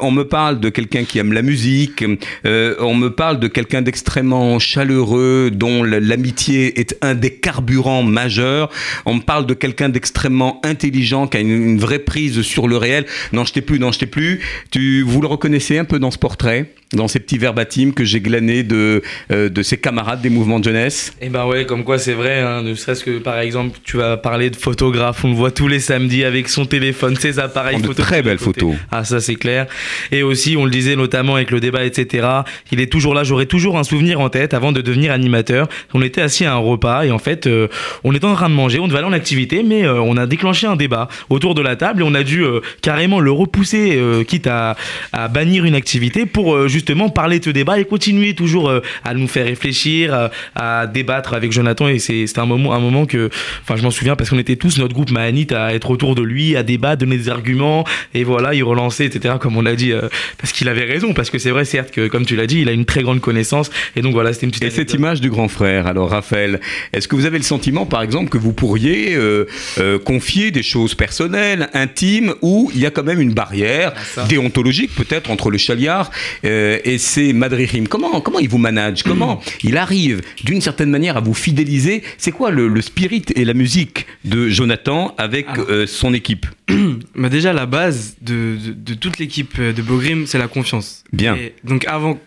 on 0.00 0.10
me 0.10 0.24
parle 0.24 0.60
de 0.60 0.68
quelqu'un 0.68 1.04
qui 1.04 1.18
aime 1.18 1.32
la 1.32 1.42
musique, 1.42 2.04
euh, 2.44 2.74
on 2.80 2.94
me 2.94 3.08
parle 3.10 3.38
de 3.40 3.48
quelqu'un 3.48 3.82
d'extrêmement 3.82 4.58
chaleureux, 4.58 5.50
dont 5.52 5.82
l'amitié 5.82 6.80
est 6.80 6.96
un 7.02 7.14
des 7.14 7.34
carburants 7.34 8.02
majeurs. 8.02 8.70
On 9.06 9.14
me 9.14 9.20
parle 9.20 9.46
de 9.46 9.54
quelqu'un 9.54 9.88
d'extrêmement 9.88 10.60
intelligent, 10.64 11.26
qui 11.26 11.36
a 11.36 11.40
une, 11.40 11.50
une 11.50 11.78
vraie 11.78 11.98
prise 11.98 12.42
sur 12.42 12.68
le 12.68 12.76
réel. 12.76 13.06
Non, 13.32 13.44
je 13.44 13.52
t'ai 13.52 13.60
plus, 13.60 13.78
non, 13.78 13.92
je 13.92 13.98
t'ai 13.98 14.06
plus. 14.06 14.40
Tu, 14.70 15.02
vous 15.02 15.20
le 15.20 15.28
reconnaissez 15.28 15.78
un 15.78 15.84
peu 15.84 15.98
dans 15.98 16.10
ce 16.10 16.18
portrait, 16.18 16.72
dans 16.92 17.08
ces 17.08 17.20
petits 17.20 17.38
verbatims 17.38 17.92
que 17.92 18.04
j'ai 18.04 18.20
glanés 18.20 18.62
de, 18.62 19.02
euh, 19.30 19.48
de 19.48 19.62
ses 19.62 19.76
camarades 19.76 20.20
des 20.22 20.30
mouvements 20.30 20.58
de 20.58 20.64
jeunesse 20.64 21.12
Et 21.20 21.28
ben 21.28 21.46
ouais, 21.46 21.66
comme 21.66 21.84
quoi 21.84 21.98
c'est 21.98 22.14
vrai, 22.14 22.40
hein, 22.40 22.62
ne 22.62 22.74
serait-ce 22.74 23.04
que 23.04 23.18
par 23.18 23.38
exemple, 23.38 23.78
tu 23.84 23.96
vas 23.98 24.16
parler 24.16 24.50
de 24.50 24.56
photographe, 24.56 25.24
on 25.24 25.28
le 25.28 25.34
voit 25.34 25.50
tous 25.50 25.68
les 25.68 25.80
samedis 25.80 26.24
avec 26.24 26.48
son 26.48 26.64
téléphone, 26.66 27.16
ses 27.16 27.38
appareils 27.38 27.80
de 27.80 27.86
photo. 27.86 28.02
très 28.02 28.22
belles 28.22 28.38
photos. 28.38 28.74
Ah 28.90 29.04
ça 29.04 29.20
c'est 29.20 29.34
clair. 29.34 29.66
Et 30.12 30.22
aussi, 30.22 30.56
on 30.56 30.64
le 30.64 30.70
disait 30.70 30.96
notamment 30.96 31.34
avec 31.34 31.50
le 31.50 31.60
débat, 31.60 31.84
etc. 31.84 32.26
Il 32.72 32.80
est 32.80 32.90
toujours 32.90 33.14
là, 33.14 33.22
j'aurai 33.24 33.46
toujours 33.46 33.78
un 33.78 33.84
souvenir 33.84 34.20
en 34.20 34.28
tête 34.30 34.54
avant 34.54 34.72
de 34.72 34.80
devenir 34.80 35.12
animateur. 35.12 35.68
On 35.92 36.02
était 36.02 36.22
assis 36.22 36.44
à 36.44 36.54
un 36.54 36.58
repas 36.58 37.04
et 37.04 37.10
en 37.10 37.18
fait, 37.18 37.46
euh, 37.46 37.68
on 38.04 38.14
était 38.14 38.24
en 38.26 38.34
train 38.34 38.48
de 38.48 38.54
manger, 38.54 38.78
on 38.78 38.88
devait 38.88 38.98
aller 38.98 39.08
en 39.08 39.12
activité, 39.12 39.62
mais 39.62 39.84
euh, 39.84 40.00
on 40.00 40.16
a 40.16 40.26
déclenché 40.26 40.66
un 40.66 40.76
débat 40.76 41.08
autour 41.28 41.54
de 41.54 41.62
la 41.62 41.76
table 41.76 42.00
et 42.02 42.04
on 42.04 42.14
a 42.14 42.22
dû 42.22 42.44
euh, 42.44 42.60
carrément 42.82 43.20
le 43.20 43.30
repousser, 43.30 43.96
euh, 43.96 44.24
quitte 44.24 44.46
à, 44.46 44.76
à 45.12 45.28
bannir 45.28 45.64
une 45.64 45.74
activité 45.74 46.24
pour 46.26 46.54
euh, 46.54 46.68
justement 46.78 47.08
parler 47.08 47.38
de 47.38 47.44
ce 47.44 47.50
débat 47.50 47.78
et 47.78 47.84
continuer 47.84 48.34
toujours 48.34 48.68
euh, 48.68 48.80
à 49.04 49.14
nous 49.14 49.28
faire 49.28 49.46
réfléchir, 49.46 50.14
euh, 50.14 50.28
à 50.54 50.86
débattre 50.86 51.34
avec 51.34 51.52
Jonathan. 51.52 51.88
Et 51.88 51.98
c'est 51.98 52.26
c'est 52.26 52.38
un 52.38 52.46
moment, 52.46 52.72
un 52.72 52.80
moment 52.80 53.06
que, 53.06 53.30
enfin, 53.62 53.76
je 53.76 53.82
m'en 53.82 53.90
souviens 53.90 54.16
parce 54.16 54.30
qu'on 54.30 54.38
était 54.38 54.56
tous 54.56 54.78
notre 54.78 54.94
groupe 54.94 55.10
Mahanit 55.10 55.48
à 55.52 55.74
être 55.74 55.90
autour 55.90 56.14
de 56.14 56.22
lui, 56.22 56.56
à 56.56 56.62
débattre, 56.62 56.98
donner 56.98 57.16
des 57.16 57.28
arguments 57.28 57.84
et 58.14 58.24
voilà, 58.24 58.54
il 58.54 58.62
relançait, 58.64 59.06
etc. 59.06 59.34
Comme 59.40 59.56
on 59.56 59.62
l'a 59.62 59.76
dit, 59.76 59.92
euh, 59.92 60.08
parce 60.38 60.52
qu'il 60.52 60.68
avait 60.68 60.84
raison, 60.84 61.12
parce 61.14 61.30
que 61.30 61.38
c'est 61.38 61.50
vrai, 61.50 61.64
certes 61.64 61.90
que 61.90 62.08
comme 62.08 62.26
tu 62.26 62.36
l'as 62.36 62.46
dit, 62.46 62.60
il 62.60 62.68
a 62.68 62.72
une 62.72 62.84
très 62.84 63.02
grande 63.02 63.20
connaissance 63.20 63.70
et 63.96 64.02
donc 64.02 64.12
voilà, 64.12 64.32
c'était 64.32 64.46
une 64.46 64.52
petite. 64.52 64.64
Et 64.64 64.70
cette 64.70 64.94
image 64.94 65.20
du 65.20 65.30
grand 65.30 65.48
frère, 65.48 65.86
alors 65.86 66.10
Raphaël, 66.10 66.60
est-ce 66.92 67.08
que 67.08 67.16
vous 67.16 67.26
avez 67.26 67.38
le 67.38 67.44
sentiment, 67.44 67.86
par 67.86 68.02
exemple, 68.02 68.30
que 68.30 68.38
vous 68.38 68.52
pourriez 68.52 69.14
euh, 69.14 69.46
euh, 69.78 69.98
confier 69.98 70.50
des 70.50 70.62
choses 70.62 70.94
personnelles, 70.94 71.68
intimes, 71.74 72.34
où 72.42 72.70
il 72.74 72.80
y 72.80 72.86
a 72.86 72.90
quand 72.90 73.04
même 73.04 73.20
une 73.20 73.32
barrière 73.32 73.92
ça. 74.14 74.24
déontologique 74.24 74.94
peut-être 74.94 75.30
entre 75.30 75.50
le 75.50 75.58
chaliard 75.58 76.10
euh, 76.44 76.67
et 76.84 76.98
ses 76.98 77.32
madrihim 77.32 77.86
comment, 77.88 78.20
comment 78.20 78.38
il 78.38 78.48
vous 78.48 78.58
manage? 78.58 79.02
Comment 79.02 79.40
il 79.62 79.76
arrive 79.76 80.20
d'une 80.44 80.60
certaine 80.60 80.90
manière 80.90 81.16
à 81.16 81.20
vous 81.20 81.34
fidéliser? 81.34 82.02
C'est 82.18 82.32
quoi 82.32 82.50
le, 82.50 82.68
le 82.68 82.80
spirit 82.82 83.24
et 83.34 83.44
la 83.44 83.54
musique 83.54 84.06
de 84.24 84.48
Jonathan 84.48 85.14
avec 85.18 85.46
euh, 85.58 85.86
son 85.86 86.14
équipe? 86.14 86.46
Bah 87.14 87.28
déjà, 87.28 87.52
la 87.52 87.66
base 87.66 88.16
de, 88.22 88.56
de- 88.64 88.72
de 88.72 88.94
toute 88.94 89.18
l'équipe 89.18 89.60
de 89.60 89.82
Bogrim, 89.82 90.26
c'est 90.26 90.38
la 90.38 90.48
confiance. 90.48 91.04
Bien. 91.12 91.34
Et 91.36 91.54
donc 91.64 91.84
avant, 91.86 92.18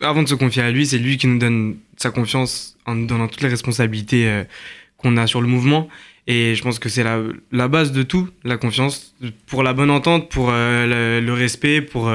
avant 0.00 0.22
de 0.22 0.28
se 0.28 0.34
confier 0.34 0.62
à 0.62 0.70
lui, 0.70 0.86
c'est 0.86 0.98
lui 0.98 1.16
qui 1.18 1.26
nous 1.26 1.38
donne 1.38 1.76
sa 1.96 2.10
confiance 2.10 2.76
en 2.86 2.94
nous 2.94 3.06
donnant 3.06 3.28
toutes 3.28 3.42
les 3.42 3.48
responsabilités 3.48 4.26
euh, 4.28 4.44
qu'on 4.96 5.16
a 5.16 5.26
sur 5.26 5.40
le 5.40 5.46
mouvement. 5.48 5.88
Et 6.26 6.54
je 6.54 6.62
pense 6.62 6.78
que 6.78 6.88
c'est 6.88 7.02
la, 7.02 7.18
la 7.50 7.66
base 7.68 7.92
de 7.92 8.02
tout, 8.02 8.28
la 8.44 8.56
confiance, 8.56 9.14
pour 9.46 9.62
la 9.62 9.72
bonne 9.72 9.90
entente, 9.90 10.28
pour 10.30 10.48
euh, 10.50 11.18
le, 11.20 11.26
le 11.26 11.32
respect, 11.32 11.80
pour... 11.82 12.08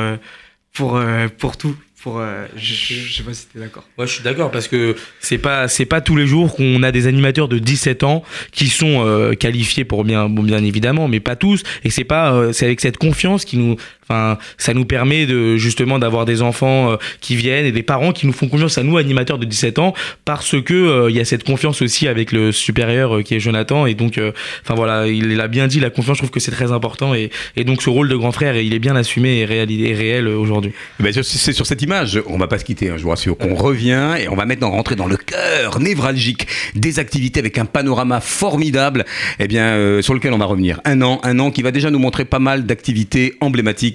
pour, 0.76 0.98
euh, 0.98 1.28
pour 1.38 1.58
tout. 1.58 1.76
Pour, 2.04 2.20
euh, 2.20 2.46
je, 2.56 2.94
je 2.94 3.18
sais 3.18 3.24
pas 3.24 3.34
si 3.34 3.48
t'es 3.48 3.58
d'accord. 3.58 3.84
Ouais, 3.98 4.06
je 4.06 4.14
suis 4.14 4.24
d'accord 4.24 4.52
parce 4.52 4.68
que 4.68 4.96
c'est 5.22 5.40
pas 5.40 5.68
c'est 5.68 5.88
pas 5.88 6.02
tous 6.02 6.16
les 6.16 6.28
jours 6.28 6.56
qu'on 6.56 6.84
a 6.84 6.92
des 6.92 7.08
animateurs 7.08 7.48
de 7.48 7.58
17 7.58 8.04
ans 8.04 8.22
qui 8.52 8.68
sont 8.68 9.04
euh, 9.04 9.34
qualifiés 9.34 9.86
pour 9.86 10.04
bien 10.04 10.30
bon, 10.30 10.44
bien 10.44 10.64
évidemment, 10.64 11.08
mais 11.08 11.20
pas 11.20 11.36
tous 11.36 11.64
et 11.84 11.90
c'est 11.90 12.04
pas 12.04 12.32
euh, 12.32 12.54
c'est 12.54 12.66
avec 12.66 12.80
cette 12.80 12.98
confiance 12.98 13.44
qui 13.44 13.58
nous 13.58 13.78
enfin 14.08 14.38
ça 14.58 14.74
nous 14.74 14.86
permet 14.86 15.26
de 15.26 15.58
justement 15.58 15.99
d'avoir 15.99 16.26
des 16.26 16.41
enfants 16.41 16.91
euh, 16.91 16.97
qui 17.22 17.36
viennent 17.36 17.66
et 17.66 17.72
des 17.72 17.84
parents 17.84 18.12
qui 18.12 18.28
nous 18.28 18.34
font 18.34 18.47
confiance 18.47 18.78
à 18.78 18.84
nous 18.84 18.97
animateurs 18.97 19.38
de 19.39 19.45
17 19.45 19.80
ans 19.80 19.93
parce 20.26 20.62
que 20.62 20.74
euh, 20.74 21.10
il 21.10 21.16
y 21.16 21.20
a 21.20 21.26
cette 21.26 21.43
confiance 21.43 21.82
aussi 21.82 22.08
avec 22.08 22.32
le 22.32 22.51
supérieur 22.51 23.18
euh, 23.18 23.22
qui 23.24 23.36
est 23.36 23.39
Jonathan 23.39 23.86
et 23.86 23.93
donc 23.95 24.20
enfin 24.62 24.76
voilà, 24.76 25.08
il 25.08 25.36
l'a 25.36 25.47
bien 25.47 25.68
dit 25.68 25.80
la 25.80 25.89
confiance, 25.89 26.18
je 26.18 26.22
trouve 26.22 26.32
que 26.32 26.39
c'est 26.39 26.51
très 26.51 26.72
important 26.72 27.14
et, 27.14 27.30
donc 27.66 27.82
ce 27.82 27.89
rôle 27.89 28.08
de 28.10 28.16
grand 28.16 28.32
frère, 28.32 28.58
il 28.58 28.74
est 28.74 28.80
bien 28.80 28.95
assumé 28.95 29.39
et 29.39 29.45
réel, 29.45 29.72
et 29.72 29.93
réel 29.93 30.28
aujourd'hui. 30.28 30.72
Ben, 30.99 31.12
c'est- 31.12 31.53
sur 31.53 31.66
cette 31.66 31.82
image, 31.82 32.22
on 32.28 32.38
va 32.38 32.47
pas 32.47 32.60
se 32.60 32.66
quitter, 32.66 32.89
hein, 32.89 32.95
je 32.97 33.03
vous 33.03 33.10
rassure, 33.10 33.38
qu'on 33.38 33.56
revient 33.56 34.14
et 34.20 34.28
on 34.30 34.36
va 34.36 34.45
maintenant 34.45 34.70
rentrer 34.72 34.95
dans 34.95 35.08
le 35.08 35.18
cœur 35.18 35.80
névralgique 35.80 36.47
des 36.76 36.99
activités 36.99 37.39
avec 37.39 37.58
un 37.58 37.66
panorama 37.66 38.22
formidable, 38.22 39.06
eh 39.39 39.47
bien, 39.47 40.01
sur 40.01 40.14
lequel 40.14 40.34
on 40.34 40.38
va 40.38 40.45
revenir. 40.45 40.80
Un 40.86 41.01
an, 41.01 41.20
un 41.24 41.39
an 41.39 41.51
qui 41.51 41.62
va 41.62 41.72
déjà 41.72 41.89
nous 41.89 41.99
montrer 41.99 42.26
pas 42.26 42.39
mal 42.39 42.66
d'activités 42.66 43.36
emblématiques 43.41 43.95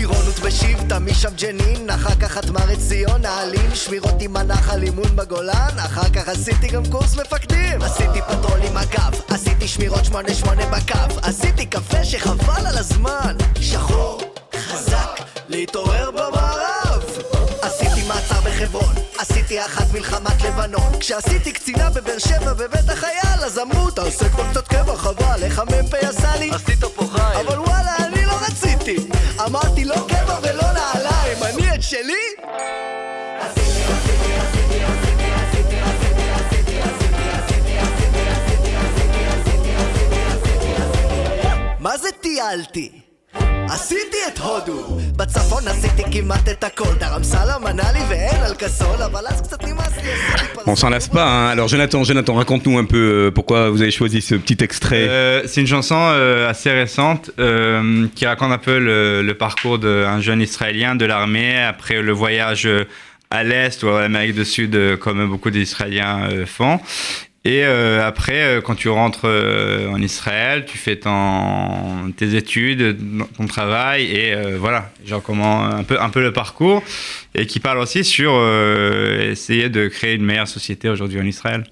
טירונות 0.00 0.38
בשבטה, 0.38 0.98
משם 0.98 1.28
ג'נין, 1.34 1.90
אחר 1.90 2.14
כך 2.14 2.32
חתמר 2.32 2.76
ציון, 2.88 3.24
העלים, 3.26 3.74
שמירות 3.74 4.14
עם 4.20 4.36
הנחל, 4.36 4.82
אימון 4.82 5.16
בגולן, 5.16 5.78
אחר 5.78 6.08
כך 6.08 6.28
עשיתי 6.28 6.68
גם 6.68 6.82
קורס 6.90 7.16
מפקדים. 7.16 7.82
עשיתי 7.82 8.20
פטרול 8.28 8.60
עם 8.68 8.76
הגב, 8.76 9.20
עשיתי 9.28 9.68
שמירות 9.68 10.04
שמונה 10.04 10.34
שמונה 10.34 10.66
בקו, 10.66 11.20
עשיתי 11.22 11.66
קפה 11.66 12.04
שחבל 12.04 12.66
על 12.66 12.78
הזמן. 12.78 13.36
שחור, 13.60 14.20
חזק, 14.56 15.20
להתעורר 15.48 16.10
במערב. 16.10 17.04
עשיתי 17.62 18.02
מעצר 18.08 18.40
בחברון, 18.44 18.94
עשיתי 19.18 19.64
אחת 19.64 19.92
מלחמת 19.92 20.42
לבנון. 20.42 20.98
כשעשיתי 21.00 21.52
קצינה 21.52 21.90
בבאר 21.90 22.18
שבע 22.18 22.52
בבית 22.52 22.88
החייל, 22.88 23.44
אז 23.44 23.58
אמרו, 23.58 23.90
תעשה 23.90 24.28
כבר 24.28 24.50
קצת 24.50 24.68
קבע, 24.68 24.96
חבל, 24.96 25.42
איך 25.42 25.58
המ"פ 25.58 25.94
עשה 25.94 26.36
לי? 26.36 26.50
עשית 26.50 26.84
פה 26.84 27.06
חייל. 27.12 27.46
אבל 27.46 27.58
וואלה, 27.58 27.96
אני 27.96 28.24
לא 28.24 28.29
רציתי. 28.80 29.06
אמרתי, 29.46 29.84
לא 29.84 29.94
קבע 30.08 30.38
ולא 30.42 30.62
נעליים, 30.72 31.38
אני 31.42 31.74
את 31.74 31.82
שלי? 31.82 32.12
מה 41.78 41.96
זה 41.98 42.08
טיילתי? 42.20 42.99
עשיתי 43.69 44.17
את 44.33 44.37
הודו 44.39 44.97
בצפון 45.15 45.67
עשיתי 45.67 46.03
כמעט 46.11 46.49
את 46.49 46.63
הכל 46.63 46.93
דרמסלה 46.99 47.57
מנה 47.59 47.91
לי 47.91 47.99
ואין 48.09 48.43
על 48.43 48.55
כסול 48.55 49.01
אבל 49.05 49.21
אז 49.27 49.41
קצת 49.41 49.63
נמאס 49.63 49.93
לי 50.03 50.11
עשיתי 50.11 50.55
On 50.67 50.75
s'en 50.75 50.89
lasse 50.89 51.09
pas. 51.09 51.27
hein. 51.27 51.47
Alors, 51.53 51.67
Jonathan, 51.67 52.03
Jonathan, 52.03 52.33
raconte-nous 52.33 52.77
un 52.79 52.85
peu 52.85 52.97
euh, 53.27 53.31
pourquoi 53.31 53.69
vous 53.69 53.81
avez 53.83 53.91
choisi 53.91 54.19
ce 54.29 54.33
petit 54.33 54.57
extrait. 54.63 55.05
Euh, 55.07 55.43
c'est 55.45 55.61
une 55.61 55.67
chanson 55.67 55.95
euh, 55.99 56.49
assez 56.49 56.71
récente 56.71 57.29
euh, 57.39 58.07
qui 58.15 58.25
raconte 58.25 58.51
un 58.51 58.57
peu 58.57 58.79
le, 58.79 59.21
le 59.21 59.33
parcours 59.35 59.77
d'un 59.77 60.19
jeune 60.21 60.41
Israélien 60.41 60.95
de 60.95 61.05
l'armée 61.05 61.55
après 61.73 62.01
le 62.01 62.11
voyage 62.13 62.65
euh, 62.65 62.85
à 63.29 63.43
l'Est 63.43 63.83
ou 63.83 63.89
à 63.89 64.01
l'Amérique 64.01 64.33
du 64.35 64.45
Sud, 64.45 64.73
euh, 64.75 64.97
comme 64.97 65.19
beaucoup 65.29 65.51
d'Israéliens 65.51 66.17
euh, 66.31 66.45
font. 66.47 66.79
Et 67.46 67.64
euh, 67.64 68.06
après, 68.06 68.42
euh, 68.42 68.60
quand 68.60 68.74
tu 68.74 68.90
rentres 68.90 69.22
euh, 69.24 69.88
en 69.88 70.02
Israël, 70.02 70.66
tu 70.66 70.76
fais 70.76 70.96
ton, 70.96 72.12
tes 72.14 72.34
études, 72.34 72.98
ton 73.34 73.46
travail, 73.46 74.04
et 74.14 74.34
voilà, 74.58 74.90
genre 75.06 75.22
comment 75.22 75.64
un 75.64 75.82
peu 76.10 76.20
le 76.20 76.32
parcours, 76.32 76.82
et 77.34 77.46
qui 77.46 77.60
parle 77.60 77.78
aussi 77.78 78.02
sur 78.02 78.32
euh, 78.34 79.30
essayer 79.30 79.68
de 79.68 79.86
créer 79.86 80.14
une 80.14 80.24
meilleure 80.24 80.48
société 80.48 80.88
aujourd'hui 80.88 81.20
en 81.20 81.24
Israël. 81.24 81.64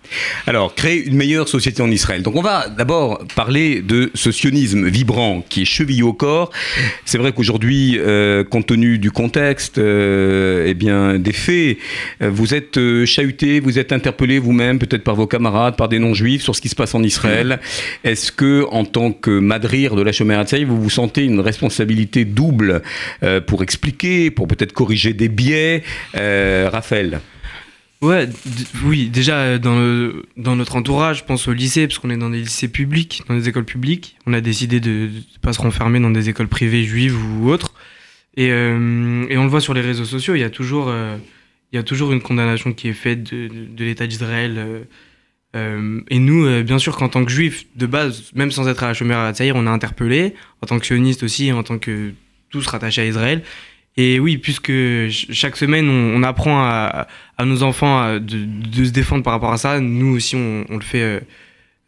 Alors, 0.46 0.74
créer 0.74 1.04
une 1.04 1.16
meilleure 1.16 1.48
société 1.48 1.82
en 1.82 1.90
Israël. 1.90 2.22
Donc, 2.22 2.36
on 2.36 2.42
va 2.42 2.68
d'abord 2.68 3.26
parler 3.34 3.82
de 3.82 4.11
ce 4.14 4.30
sionisme 4.30 4.86
vibrant 4.86 5.44
qui 5.48 5.62
est 5.62 5.64
chevillé 5.64 6.02
au 6.02 6.12
corps. 6.12 6.50
C'est 7.04 7.18
vrai 7.18 7.32
qu'aujourd'hui, 7.32 7.98
euh, 7.98 8.44
compte 8.44 8.66
tenu 8.66 8.98
du 8.98 9.11
contexte, 9.11 9.78
euh, 9.78 10.66
eh 10.66 10.74
bien, 10.74 11.18
des 11.18 11.32
faits, 11.32 11.78
euh, 12.22 12.30
vous 12.30 12.54
êtes 12.54 12.78
chahuté, 13.04 13.61
vous 13.61 13.78
êtes 13.78 13.92
interpellé 13.92 14.38
vous-même, 14.38 14.78
peut-être 14.78 15.02
par 15.02 15.16
vos 15.16 15.26
camarades, 15.26 15.76
par 15.76 15.88
des 15.88 15.98
non-juifs, 15.98 16.42
sur 16.42 16.54
ce 16.54 16.61
qui 16.61 16.68
se 16.68 16.76
passe 16.76 16.94
en 16.94 17.02
Israël. 17.02 17.59
Est-ce 18.04 18.30
que, 18.30 18.64
en 18.70 18.84
tant 18.84 19.11
que 19.12 19.30
madrir 19.30 19.96
de 19.96 20.02
la 20.02 20.12
Shomer 20.12 20.38
vous 20.66 20.80
vous 20.80 20.90
sentez 20.90 21.24
une 21.24 21.40
responsabilité 21.40 22.24
double 22.24 22.82
pour 23.46 23.62
expliquer, 23.62 24.30
pour 24.30 24.46
peut-être 24.46 24.72
corriger 24.72 25.12
des 25.12 25.28
biais 25.28 25.47
Euh, 25.53 26.68
Raphaël 26.72 27.20
Ouais, 28.01 28.28
oui, 28.84 29.09
déjà 29.09 29.38
euh, 29.38 29.59
dans, 29.59 30.12
dans 30.36 30.55
notre 30.55 30.76
entourage, 30.76 31.18
je 31.18 31.24
pense 31.24 31.49
au 31.49 31.53
lycée, 31.53 31.88
parce 31.88 31.99
qu'on 31.99 32.11
est 32.11 32.16
dans 32.16 32.30
des 32.30 32.38
lycées 32.40 32.68
publics, 32.68 33.22
dans 33.28 33.34
des 33.34 33.49
écoles 33.49 33.64
publiques. 33.64 34.16
On 34.26 34.32
a 34.34 34.40
décidé 34.40 34.78
de 34.78 34.90
ne 34.90 35.40
pas 35.42 35.53
se 35.53 35.61
renfermer 35.61 35.99
dans 35.99 36.11
des 36.11 36.28
écoles 36.28 36.46
privées 36.46 36.84
juives 36.84 37.16
ou 37.40 37.51
autres. 37.51 37.74
Et, 38.36 38.51
euh, 38.53 39.26
et 39.28 39.36
on 39.36 39.42
le 39.42 39.51
voit 39.51 39.61
sur 39.61 39.74
les 39.74 39.80
réseaux 39.80 40.05
sociaux, 40.05 40.36
il 40.36 40.40
y 40.40 40.44
a 40.44 40.51
toujours, 40.51 40.92
il 41.72 41.76
y 41.76 41.78
a 41.78 41.82
toujours 41.82 42.12
une 42.12 42.20
condamnation 42.20 42.72
qui 42.72 42.86
est 42.88 42.92
faite 42.92 43.32
de, 43.34 43.49
de- 43.49 43.84
l'État 43.84 44.07
d'Israël. 44.07 44.86
et 45.57 46.18
nous, 46.20 46.62
bien 46.62 46.78
sûr 46.78 46.96
qu'en 46.96 47.09
tant 47.09 47.24
que 47.24 47.32
juifs, 47.32 47.66
de 47.74 47.86
base, 47.86 48.30
même 48.36 48.53
sans 48.53 48.68
être 48.68 48.84
à 48.84 48.88
la 48.88 48.94
chômeur 48.94 49.18
à 49.18 49.32
Tsaïr, 49.34 49.57
on 49.57 49.66
a 49.66 49.70
interpellé, 49.70 50.34
en 50.62 50.66
tant 50.68 50.78
que 50.78 50.86
sioniste 50.86 51.24
aussi, 51.24 51.51
en 51.51 51.64
tant 51.64 51.78
que 51.78 52.12
tous 52.51 52.64
rattachés 52.68 53.03
à 53.03 53.07
Israël. 53.07 53.42
Et 53.99 54.18
oui, 54.20 54.38
puisque 54.38 54.68
ch- 54.68 55.26
chaque 55.32 55.57
semaine, 55.57 55.88
on, 55.90 56.22
apprend 56.22 56.62
à, 56.62 57.09
nos 57.44 57.62
enfants 57.62 58.18
de, 58.18 58.84
se 58.84 58.90
défendre 58.90 59.24
par 59.24 59.34
rapport 59.34 59.53
à 59.53 59.59
ça, 59.59 59.80
nous 59.80 60.14
aussi, 60.16 60.36
on, 60.36 60.64
on 60.70 60.76
le 60.76 60.82
fait 60.82 61.03
euh, 61.03 61.20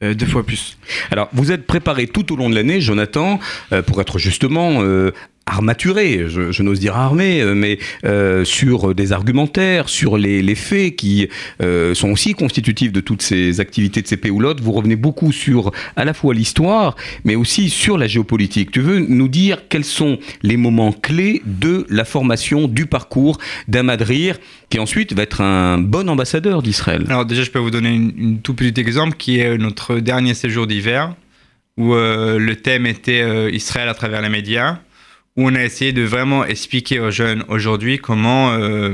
euh, 0.02 0.14
deux 0.14 0.26
fois 0.26 0.44
plus. 0.44 0.76
Alors, 1.10 1.28
vous 1.32 1.52
êtes 1.52 1.66
préparé 1.66 2.06
tout 2.06 2.32
au 2.32 2.36
long 2.36 2.50
de 2.50 2.54
l'année, 2.54 2.80
Jonathan, 2.80 3.38
euh, 3.72 3.82
pour 3.82 4.00
être 4.00 4.18
justement 4.18 4.82
euh, 4.82 5.12
armaturé, 5.50 6.26
je, 6.28 6.62
n'ose 6.62 6.78
dire 6.78 6.96
armé, 6.96 7.40
euh, 7.42 7.54
mais 7.54 7.78
euh, 8.04 8.44
sur 8.44 8.94
des 8.94 9.12
argumentaires, 9.12 9.88
sur 9.88 10.16
les, 10.16 10.54
faits 10.54 10.96
qui 10.96 11.28
euh, 11.62 11.94
sont 11.94 12.10
aussi 12.10 12.34
constitutifs 12.34 12.92
de 12.92 13.00
toutes 13.00 13.22
ces 13.22 13.60
activités 13.60 14.02
de 14.02 14.06
CP 14.06 14.30
ou 14.30 14.40
l'autre. 14.40 14.62
Vous 14.62 14.72
revenez 14.72 14.96
beaucoup 14.96 15.32
sur 15.32 15.72
à 15.96 16.04
la 16.04 16.14
fois 16.14 16.34
l'histoire, 16.34 16.96
mais 17.24 17.34
aussi 17.34 17.68
sur 17.68 17.98
la 17.98 18.06
géopolitique. 18.06 18.70
Tu 18.70 18.80
veux 18.80 19.00
nous 19.00 19.28
dire 19.28 19.68
quels 19.68 19.84
sont 19.84 20.18
les 20.42 20.56
moments 20.56 20.92
clés 20.92 21.42
de 21.44 21.86
la 21.88 22.04
formation, 22.04 22.68
du 22.68 22.86
parcours 22.86 23.38
d'un 23.68 23.82
Madrir, 23.82 24.38
qui 24.68 24.78
ensuite 24.78 25.14
va 25.14 25.22
être 25.22 25.40
un 25.40 25.78
bon 25.78 26.08
ambassadeur 26.08 26.62
d'Israël? 26.62 27.04
Alors 27.08 27.26
déjà, 27.26 27.42
je 27.42 27.50
peux 27.50 27.58
vous 27.58 27.70
donner 27.70 27.90
une, 27.90 28.12
une 28.16 28.40
tout 28.40 28.54
petit 28.54 28.80
exemple 28.80 29.16
qui 29.16 29.40
est 29.40 29.58
notre 29.58 29.96
dernier 29.98 30.34
séjour 30.34 30.66
d'hiver, 30.66 31.14
où 31.76 31.94
le 31.94 32.54
thème 32.54 32.86
était 32.86 33.50
Israël 33.52 33.88
à 33.88 33.94
travers 33.94 34.20
les 34.20 34.28
médias, 34.28 34.80
où 35.36 35.46
on 35.48 35.54
a 35.54 35.62
essayé 35.64 35.92
de 35.92 36.02
vraiment 36.02 36.44
expliquer 36.44 37.00
aux 37.00 37.10
jeunes 37.10 37.44
aujourd'hui 37.48 37.98
comment, 37.98 38.52
euh, 38.52 38.92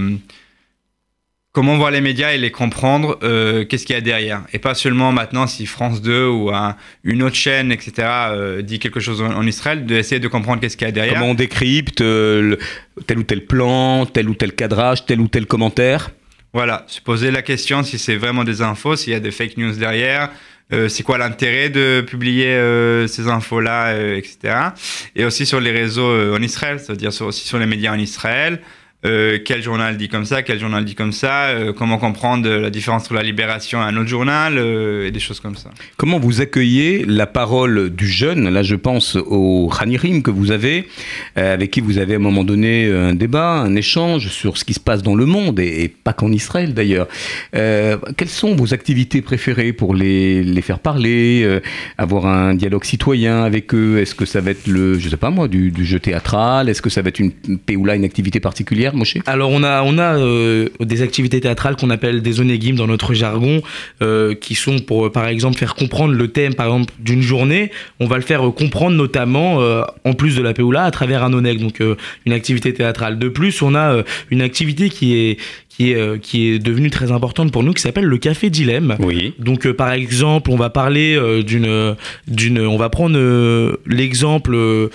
comment 1.53 1.77
voir 1.79 1.91
les 1.91 2.03
médias 2.03 2.33
et 2.33 2.39
les 2.39 2.51
comprendre, 2.51 3.19
euh, 3.23 3.65
qu'est-ce 3.65 3.87
qu'il 3.87 3.95
y 3.95 3.99
a 3.99 4.03
derrière. 4.03 4.43
Et 4.53 4.59
pas 4.59 4.75
seulement 4.75 5.11
maintenant 5.13 5.47
si 5.47 5.65
France 5.65 6.03
2 6.03 6.27
ou 6.29 6.51
un- 6.55 6.77
une 7.05 7.23
autre 7.23 7.37
chaîne, 7.37 7.73
etc., 7.73 7.93
euh, 8.31 8.63
dit 8.63 8.79
quelque 8.79 9.01
chose 9.01 9.23
en, 9.23 9.33
en 9.35 9.47
Israël, 9.47 9.87
d'essayer 9.87 10.21
de 10.21 10.29
comprendre 10.29 10.61
qu'est-ce 10.61 10.77
qu'il 10.77 10.87
y 10.87 10.91
a 10.91 10.93
derrière. 10.93 11.15
Comment 11.15 11.31
on 11.31 11.35
décrypte 11.35 12.01
le- 12.03 12.59
tel 13.07 13.19
ou 13.19 13.23
tel 13.23 13.47
plan, 13.47 14.05
tel 14.05 14.29
ou 14.29 14.35
tel 14.35 14.53
cadrage, 14.53 15.07
tel 15.07 15.21
ou 15.21 15.29
tel 15.29 15.47
commentaire? 15.47 16.11
Voilà, 16.53 16.85
se 16.89 17.01
poser 17.01 17.31
la 17.31 17.43
question 17.43 17.83
si 17.83 17.99
c'est 17.99 18.17
vraiment 18.17 18.45
des 18.45 18.61
infos, 18.63 18.97
s'il 18.97 19.13
y 19.13 19.17
a 19.17 19.21
des 19.21 19.31
fake 19.31 19.57
news 19.57 19.73
derrière, 19.77 20.31
euh, 20.73 20.89
c'est 20.89 21.05
quoi 21.05 21.17
l'intérêt 21.19 21.71
de 21.71 22.05
publier 22.07 22.55
euh, 22.55 23.07
ces 23.07 23.29
infos-là, 23.29 23.89
euh, 23.93 24.17
etc. 24.17 24.55
Et 25.15 25.25
aussi 25.25 25.47
sur 25.47 25.61
les 25.61 25.71
réseaux 25.71 26.11
euh, 26.11 26.37
en 26.37 26.43
Israël, 26.43 26.81
c'est-à-dire 26.81 27.11
aussi 27.23 27.47
sur 27.47 27.59
les 27.59 27.67
médias 27.67 27.93
en 27.93 27.99
Israël, 27.99 28.61
euh, 29.07 29.39
quel 29.45 29.63
journal 29.63 29.97
dit 29.97 30.09
comme 30.09 30.25
ça, 30.25 30.43
quel 30.43 30.59
journal 30.59 30.85
dit 30.85 30.95
comme 30.95 31.13
ça, 31.13 31.47
euh, 31.47 31.73
comment 31.73 31.99
comprendre 31.99 32.49
la 32.49 32.71
différence 32.71 33.05
entre 33.05 33.15
la 33.15 33.23
Libération 33.23 33.81
et 33.81 33.85
un 33.85 33.97
autre 33.97 34.09
journal, 34.09 34.55
euh, 34.59 35.07
et 35.07 35.11
des 35.11 35.21
choses 35.21 35.41
comme 35.41 35.57
ça. 35.57 35.71
Comment 35.97 36.19
vous 36.19 36.41
accueillez 36.41 37.05
la 37.07 37.27
parole 37.27 37.91
du 37.91 38.09
jeune? 38.09 38.49
Là, 38.49 38.63
je 38.63 38.75
pense 38.75 39.17
au 39.17 39.69
Khanirim 39.69 40.23
que 40.23 40.31
vous 40.31 40.51
avez, 40.51 40.89
avec 41.37 41.71
qui 41.71 41.81
vous 41.81 41.99
avez 41.99 42.15
à 42.15 42.17
un 42.17 42.21
moment 42.21 42.45
donné 42.45 42.91
un 42.91 43.15
débat, 43.15 43.53
un 43.53 43.77
échange 43.77 44.29
sur 44.29 44.59
ce 44.59 44.65
qui 44.65 44.75
se 44.75 44.81
passe 44.81 45.03
dans 45.03 45.15
le 45.15 45.27
monde, 45.27 45.61
et, 45.61 45.89
pas 45.89 46.13
qu'en 46.13 46.33
Israël 46.33 46.75
d'ailleurs. 46.75 47.09
Quelles 47.53 48.29
sont 48.29 48.55
vos 48.55 48.75
activités 48.75 49.23
préférées 49.23 49.73
pour 49.73 49.95
les, 49.95 50.43
les 50.43 50.63
faire 50.63 50.79
parler, 50.79 51.61
avoir 51.99 52.27
un 52.27 52.55
dialogue 52.55 52.85
citoyen 52.85 53.45
avec 53.45 53.75
eux? 53.75 53.99
Est-ce 54.01 54.15
que 54.15 54.25
ça 54.25 54.41
va 54.41 54.51
être 54.51 54.67
le, 54.67 54.99
je 54.99 55.09
sais 55.09 55.17
pas 55.17 55.31
moi, 55.31 55.49
du, 55.49 55.73
jeu 55.85 56.01
théâtral? 56.01 56.69
Est-ce 56.69 56.83
que 56.83 56.91
ça 56.91 57.03
va 57.03 57.09
être 57.09 57.21
une 57.21 57.33
Péoula, 57.65 57.95
une 57.95 58.05
activité 58.05 58.41
particulière, 58.41 58.96
Moshe 58.97 59.17
Alors 59.27 59.51
on 59.51 59.63
a, 59.63 59.83
on 59.83 59.99
a 59.99 60.19
euh, 60.19 60.69
des 60.81 61.03
activités 61.03 61.41
théâtrales 61.41 61.77
qu'on 61.77 61.91
appelle 61.91 62.23
des 62.23 62.41
onegim 62.41 62.75
dans 62.75 62.87
notre 62.87 63.15
jargon, 63.15 63.63
euh, 64.03 64.35
qui 64.35 64.55
sont 64.55 64.79
pour 64.79 65.07
euh, 65.07 65.11
par 65.11 65.27
exemple 65.29 65.57
faire 65.57 65.75
comprendre 65.75 66.15
le 66.15 66.29
thème 66.29 66.55
par 66.55 66.67
exemple 66.67 66.93
d'une 66.99 67.23
journée. 67.23 67.71
On 68.01 68.07
va 68.07 68.17
le 68.17 68.23
faire 68.23 68.41
comprendre 68.57 68.97
notamment 68.97 69.61
euh, 69.61 69.83
en 70.05 70.15
plus 70.15 70.37
de 70.37 70.43
la 70.43 70.53
Péoula 70.53 70.85
à 70.85 70.91
travers 70.91 71.25
un 71.25 71.33
oneg, 71.33 71.61
donc 71.61 71.83
une 72.25 72.33
activité 72.33 72.73
théâtrale. 72.73 73.19
De 73.19 73.29
plus, 73.29 73.63
on 73.63 73.75
a 73.75 74.03
une 74.31 74.43
activité 74.43 74.89
qui 74.89 75.15
est 75.15 75.39
qui 75.69 75.93
est, 75.93 76.21
qui 76.23 76.49
est 76.49 76.59
devenue 76.59 76.89
très 76.89 77.13
importante 77.13 77.53
pour 77.53 77.63
nous, 77.63 77.75
qui 77.75 77.83
s'appelle 77.83 78.07
le 78.07 78.17
café 78.17 78.49
dilemme. 78.49 78.97
Oui. 78.99 79.35
Donc, 79.39 79.71
par 79.73 79.93
exemple, 79.93 80.51
on 80.51 80.57
va 80.57 80.71
parler 80.71 81.21
d'une, 81.45 81.95
d'une, 82.27 82.61
on 82.61 82.79
va 82.79 82.89
prendre 82.89 83.19
l'exemple 83.87 84.89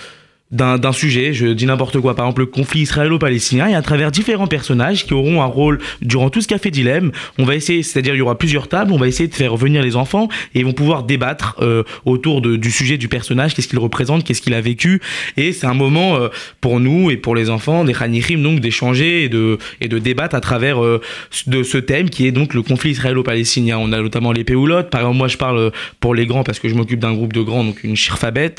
d'un, 0.52 0.92
sujet, 0.92 1.32
je 1.32 1.46
dis 1.46 1.66
n'importe 1.66 1.98
quoi, 1.98 2.14
par 2.14 2.26
exemple 2.26 2.40
le 2.42 2.46
conflit 2.46 2.82
israélo-palestinien, 2.82 3.68
et 3.68 3.74
à 3.74 3.82
travers 3.82 4.10
différents 4.10 4.46
personnages 4.46 5.06
qui 5.06 5.14
auront 5.14 5.40
un 5.42 5.46
rôle 5.46 5.78
durant 6.02 6.28
tout 6.30 6.40
ce 6.42 6.48
café 6.48 6.70
dilemme, 6.70 7.10
on 7.38 7.44
va 7.44 7.54
essayer, 7.56 7.82
c'est-à-dire 7.82 8.14
il 8.14 8.18
y 8.18 8.22
aura 8.22 8.36
plusieurs 8.36 8.68
tables, 8.68 8.92
on 8.92 8.98
va 8.98 9.08
essayer 9.08 9.28
de 9.28 9.34
faire 9.34 9.56
venir 9.56 9.82
les 9.82 9.96
enfants 9.96 10.28
et 10.54 10.60
ils 10.60 10.64
vont 10.66 10.72
pouvoir 10.74 11.04
débattre 11.04 11.56
euh, 11.62 11.82
autour 12.04 12.42
de- 12.42 12.56
du 12.56 12.70
sujet 12.70 12.98
du 12.98 13.08
personnage, 13.08 13.54
qu'est-ce 13.54 13.68
qu'il 13.68 13.78
représente, 13.78 14.24
qu'est-ce 14.24 14.42
qu'il 14.42 14.54
a 14.54 14.60
vécu, 14.60 15.00
et 15.36 15.52
c'est 15.52 15.66
un 15.66 15.74
moment 15.74 16.16
euh, 16.16 16.28
pour 16.60 16.80
nous 16.80 17.10
et 17.10 17.16
pour 17.16 17.34
les 17.34 17.48
enfants 17.48 17.84
des 17.84 17.94
Khanichim 17.94 18.38
donc 18.42 18.60
d'échanger 18.60 19.24
et 19.24 19.28
de, 19.28 19.58
et 19.80 19.88
de 19.88 19.98
débattre 19.98 20.34
à 20.34 20.40
travers 20.40 20.82
euh, 20.84 21.00
de 21.46 21.62
ce 21.62 21.78
thème 21.78 22.10
qui 22.10 22.26
est 22.26 22.32
donc 22.32 22.52
le 22.54 22.62
conflit 22.62 22.90
israélo-palestinien. 22.90 23.78
On 23.78 23.92
a 23.92 24.00
notamment 24.00 24.32
les 24.32 24.44
péoulottes, 24.44 24.90
par 24.90 25.00
exemple 25.00 25.16
moi 25.16 25.28
je 25.28 25.38
parle 25.38 25.72
pour 26.00 26.14
les 26.14 26.26
grands 26.26 26.44
parce 26.44 26.58
que 26.58 26.68
je 26.68 26.74
m'occupe 26.74 27.00
d'un 27.00 27.14
groupe 27.14 27.32
de 27.32 27.40
grands, 27.40 27.64
donc 27.64 27.82
une 27.84 27.96
shirfabet, 27.96 28.54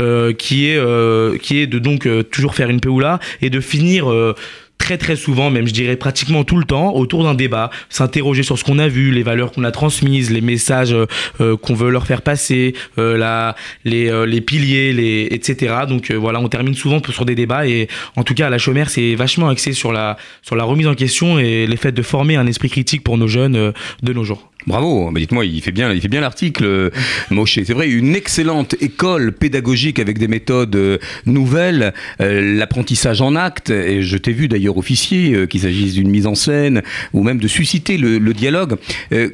euh, 0.00 0.32
qui 0.32 0.68
est 0.68 0.76
euh, 0.76 1.31
qui 1.36 1.58
est 1.58 1.66
de 1.66 1.78
donc 1.78 2.06
euh, 2.06 2.22
toujours 2.22 2.54
faire 2.54 2.70
une 2.70 2.80
péoula 2.80 3.18
et 3.40 3.50
de 3.50 3.60
finir 3.60 4.10
euh, 4.10 4.34
très 4.82 4.98
très 4.98 5.14
souvent, 5.14 5.48
même 5.48 5.68
je 5.68 5.72
dirais 5.72 5.94
pratiquement 5.94 6.42
tout 6.42 6.56
le 6.56 6.64
temps, 6.64 6.94
autour 6.96 7.22
d'un 7.22 7.34
débat, 7.34 7.70
s'interroger 7.88 8.42
sur 8.42 8.58
ce 8.58 8.64
qu'on 8.64 8.80
a 8.80 8.88
vu, 8.88 9.12
les 9.12 9.22
valeurs 9.22 9.52
qu'on 9.52 9.62
a 9.62 9.70
transmises, 9.70 10.32
les 10.32 10.40
messages 10.40 10.92
euh, 10.92 11.06
euh, 11.40 11.56
qu'on 11.56 11.74
veut 11.74 11.90
leur 11.90 12.04
faire 12.04 12.20
passer, 12.20 12.74
euh, 12.98 13.16
la, 13.16 13.54
les, 13.84 14.08
euh, 14.08 14.26
les 14.26 14.40
piliers, 14.40 14.92
les, 14.92 15.28
etc. 15.30 15.74
Donc 15.88 16.10
voilà, 16.10 16.40
on 16.40 16.48
termine 16.48 16.74
souvent 16.74 17.00
sur 17.10 17.24
des 17.24 17.36
débats 17.36 17.66
et 17.66 17.86
en 18.16 18.24
tout 18.24 18.34
cas 18.34 18.50
la 18.50 18.58
chômère, 18.58 18.90
c'est 18.90 19.14
vachement 19.14 19.48
axé 19.48 19.72
sur 19.72 19.92
la, 19.92 20.16
sur 20.42 20.56
la 20.56 20.64
remise 20.64 20.88
en 20.88 20.94
question 20.94 21.38
et 21.38 21.66
les 21.66 21.76
faits 21.76 21.94
de 21.94 22.02
former 22.02 22.34
un 22.36 22.48
esprit 22.48 22.68
critique 22.68 23.04
pour 23.04 23.16
nos 23.18 23.28
jeunes 23.28 23.72
de 24.02 24.12
nos 24.12 24.24
jours. 24.24 24.51
Bravo, 24.66 25.10
bah 25.10 25.18
dites-moi, 25.18 25.44
il 25.44 25.60
fait 25.60 25.72
bien, 25.72 25.92
il 25.92 26.00
fait 26.00 26.08
bien 26.08 26.20
l'article, 26.20 26.64
euh, 26.64 26.90
Moshe. 27.30 27.58
C'est 27.64 27.72
vrai, 27.72 27.88
une 27.88 28.14
excellente 28.14 28.76
école 28.80 29.32
pédagogique 29.32 29.98
avec 29.98 30.18
des 30.18 30.28
méthodes 30.28 30.76
euh, 30.76 30.98
nouvelles, 31.26 31.92
euh, 32.20 32.56
l'apprentissage 32.56 33.20
en 33.20 33.34
acte. 33.34 33.70
Et 33.70 34.02
je 34.02 34.16
t'ai 34.16 34.32
vu 34.32 34.46
d'ailleurs 34.46 34.78
officier, 34.78 35.46
qu'il 35.48 35.60
s'agisse 35.60 35.94
d'une 35.94 36.10
mise 36.10 36.26
en 36.26 36.34
scène 36.34 36.82
ou 37.12 37.24
même 37.24 37.38
de 37.38 37.48
susciter 37.48 37.98
le, 37.98 38.32
dialogue. 38.32 38.76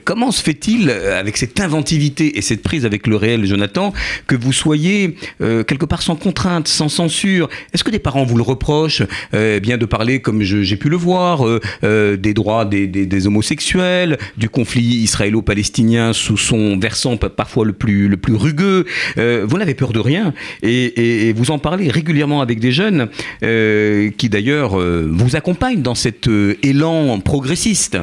Comment 0.04 0.32
se 0.32 0.42
fait-il, 0.42 0.90
avec 0.90 1.36
cette 1.36 1.60
inventivité 1.60 2.36
et 2.36 2.42
cette 2.42 2.62
prise 2.62 2.84
avec 2.84 3.06
le 3.06 3.14
réel, 3.14 3.46
Jonathan, 3.46 3.92
que 4.26 4.34
vous 4.34 4.52
soyez 4.52 5.14
quelque 5.38 5.86
part 5.86 6.02
sans 6.02 6.16
contrainte, 6.16 6.66
sans 6.66 6.88
censure? 6.88 7.48
Est-ce 7.72 7.84
que 7.84 7.90
des 7.90 8.00
parents 8.00 8.24
vous 8.24 8.36
le 8.36 8.42
reprochent, 8.42 9.02
bien 9.32 9.78
de 9.78 9.84
parler 9.84 10.20
comme 10.20 10.42
j'ai 10.42 10.76
pu 10.76 10.88
le 10.88 10.96
voir, 10.96 11.44
des 11.82 12.34
droits 12.34 12.64
des, 12.64 12.86
des- 12.88 13.26
homosexuels, 13.26 14.18
du 14.36 14.48
conflit 14.48 15.02
israélo-palestinien 15.18 16.12
sous 16.12 16.36
son 16.36 16.78
versant 16.78 17.16
pa- 17.16 17.28
parfois 17.28 17.64
le 17.64 17.72
plus, 17.72 18.08
le 18.08 18.16
plus 18.16 18.34
rugueux. 18.34 18.84
Euh, 19.18 19.44
vous 19.48 19.58
n'avez 19.58 19.74
peur 19.74 19.92
de 19.92 19.98
rien 19.98 20.32
et, 20.62 21.32
vous 21.36 21.50
en 21.50 21.58
parlez 21.58 21.90
régulièrement 21.90 22.40
avec 22.40 22.60
des 22.60 22.72
jeunes 22.72 23.08
euh, 23.42 24.10
qui 24.16 24.28
d'ailleurs 24.28 24.78
euh, 24.78 25.08
vous 25.10 25.36
accompagnent 25.36 25.82
dans 25.82 25.94
cet 25.94 26.28
élan 26.62 27.18
progressiste. 27.20 27.98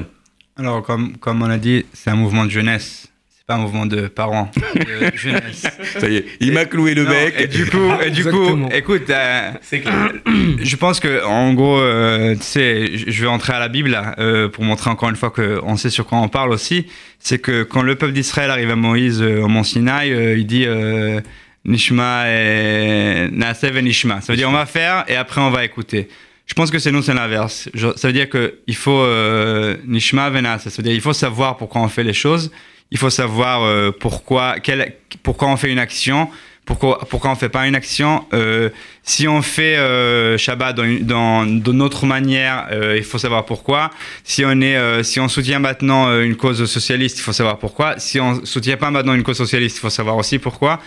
Alors, 0.58 0.84
comme, 0.84 1.18
comme 1.18 1.42
on 1.42 1.50
a 1.50 1.58
dit, 1.58 1.86
c'est 1.94 2.10
un 2.10 2.16
mouvement 2.16 2.46
de 2.46 2.52
jeunesse. 2.52 3.08
C'est 3.48 3.54
pas 3.54 3.60
un 3.60 3.62
mouvement 3.64 3.86
de 3.86 4.08
parents, 4.08 4.50
de 4.74 5.12
jeunesse. 5.16 5.68
Ça 6.00 6.10
y 6.10 6.16
est, 6.16 6.26
il 6.40 6.52
m'a 6.52 6.66
cloué 6.66 6.96
le 6.96 7.04
Non, 7.04 7.12
bec. 7.12 7.36
Et 7.38 7.46
du 7.46 7.68
coup, 7.68 7.92
et 8.04 8.10
du 8.10 8.26
coup 8.26 8.68
écoute, 8.72 9.08
euh, 9.12 9.52
C'est 9.62 9.82
clair. 9.82 10.14
je 10.64 10.76
pense 10.78 11.00
que 11.00 11.24
en 11.24 11.54
gros, 11.54 11.80
euh, 11.80 12.34
tu 12.34 12.42
sais, 12.42 12.98
je 12.98 13.22
vais 13.22 13.28
entrer 13.28 13.54
à 13.54 13.60
la 13.60 13.68
Bible 13.68 13.92
là, 13.92 14.16
euh, 14.18 14.50
pour 14.50 14.64
montrer 14.64 14.90
encore 14.90 15.10
une 15.12 15.16
fois 15.16 15.30
qu'on 15.30 15.78
sait 15.78 15.92
sur 15.92 16.08
quoi 16.08 16.18
on 16.18 16.28
parle 16.28 16.54
aussi. 16.54 16.88
C'est 17.20 17.38
que 17.38 17.62
quand 17.62 17.84
le 17.84 17.94
peuple 17.94 18.14
d'Israël 18.14 18.50
arrive 18.50 18.72
à 18.72 18.76
Moïse 18.76 19.22
euh, 19.22 19.42
au 19.44 19.48
mont 19.48 19.62
Sinaï, 19.62 20.12
euh, 20.12 20.36
il 20.40 20.48
dit 20.48 20.64
euh, 20.66 21.22
Nishma 21.66 22.24
et 22.32 23.28
Naasev 23.32 23.78
et 23.78 23.84
Nishma. 23.84 24.22
Ça 24.22 24.34
veut 24.34 24.38
dire 24.38 24.50
on 24.50 24.54
va 24.54 24.66
faire 24.66 25.06
et 25.08 25.16
après 25.16 25.40
on 25.42 25.52
va 25.52 25.64
écouter. 25.64 26.08
Je 26.48 26.56
pense 26.56 26.72
que 26.72 26.80
c'est 26.80 26.92
nous, 26.92 27.04
c'est 27.04 27.14
l'inverse. 27.14 27.70
Je- 27.76 27.96
Ça 27.96 28.08
veut 28.08 28.14
dire 28.14 28.28
qu'il 28.28 28.76
faut 28.76 29.02
euh, 29.02 29.76
Nishma 29.86 30.32
Venas. 30.32 30.58
Ça 30.58 30.72
veut 30.76 30.82
dire 30.84 30.94
il 30.94 31.02
faut 31.02 31.14
savoir 31.14 31.58
pourquoi 31.58 31.82
on 31.82 31.90
fait 31.90 32.04
les 32.04 32.14
choses. 32.14 32.52
Il 32.92 32.98
faut 32.98 33.10
savoir 33.10 33.64
euh, 33.64 33.92
pourquoi, 33.92 34.56
quel, 34.62 34.94
pourquoi 35.24 35.50
on 35.50 35.58
fait 35.58 35.72
une 35.72 35.80
action. 35.80 36.30
Pourquoi, 36.66 36.98
pourquoi 37.12 37.30
on 37.30 37.36
fait 37.36 37.50
pas 37.50 37.68
une 37.68 37.76
action 37.76 38.26
Euh, 38.34 38.70
Si 39.04 39.28
on 39.28 39.44
fait 39.44 39.78
euh, 39.78 40.36
Shabbat 40.36 40.76
dans, 40.76 41.00
dans, 41.02 41.46
d'une 41.46 41.82
autre 41.84 42.08
manière, 42.08 42.68
euh, 42.72 42.98
il 42.98 43.04
faut 43.04 43.20
savoir 43.20 43.46
pourquoi. 43.46 43.92
Si 44.24 44.44
on 44.44 44.62
est, 44.62 44.76
euh, 44.76 45.04
si 45.04 45.20
on 45.20 45.28
soutient 45.28 45.60
maintenant 45.60 46.08
euh, 46.08 46.24
une 46.24 46.36
cause 46.36 46.66
socialiste, 46.66 47.20
il 47.20 47.22
faut 47.22 47.34
savoir 47.34 47.60
pourquoi. 47.60 48.00
Si 48.00 48.20
on 48.20 48.44
soutient 48.46 48.78
pas 48.78 48.90
maintenant 48.90 49.14
une 49.14 49.22
cause 49.22 49.38
socialiste, 49.38 49.78
il 49.78 49.82
faut 49.82 49.92
savoir 49.92 50.18
aussi 50.18 50.40
pourquoi. 50.40 50.82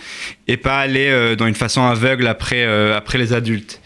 Et 0.49 0.57
pas 0.57 0.79
aller 0.79 1.35
dans 1.37 1.47
une 1.47 1.55
façon 1.55 1.83
aveugle 1.85 2.27
après, 2.27 2.65
après 2.93 3.17
les 3.17 3.31
adultes. 3.31 3.79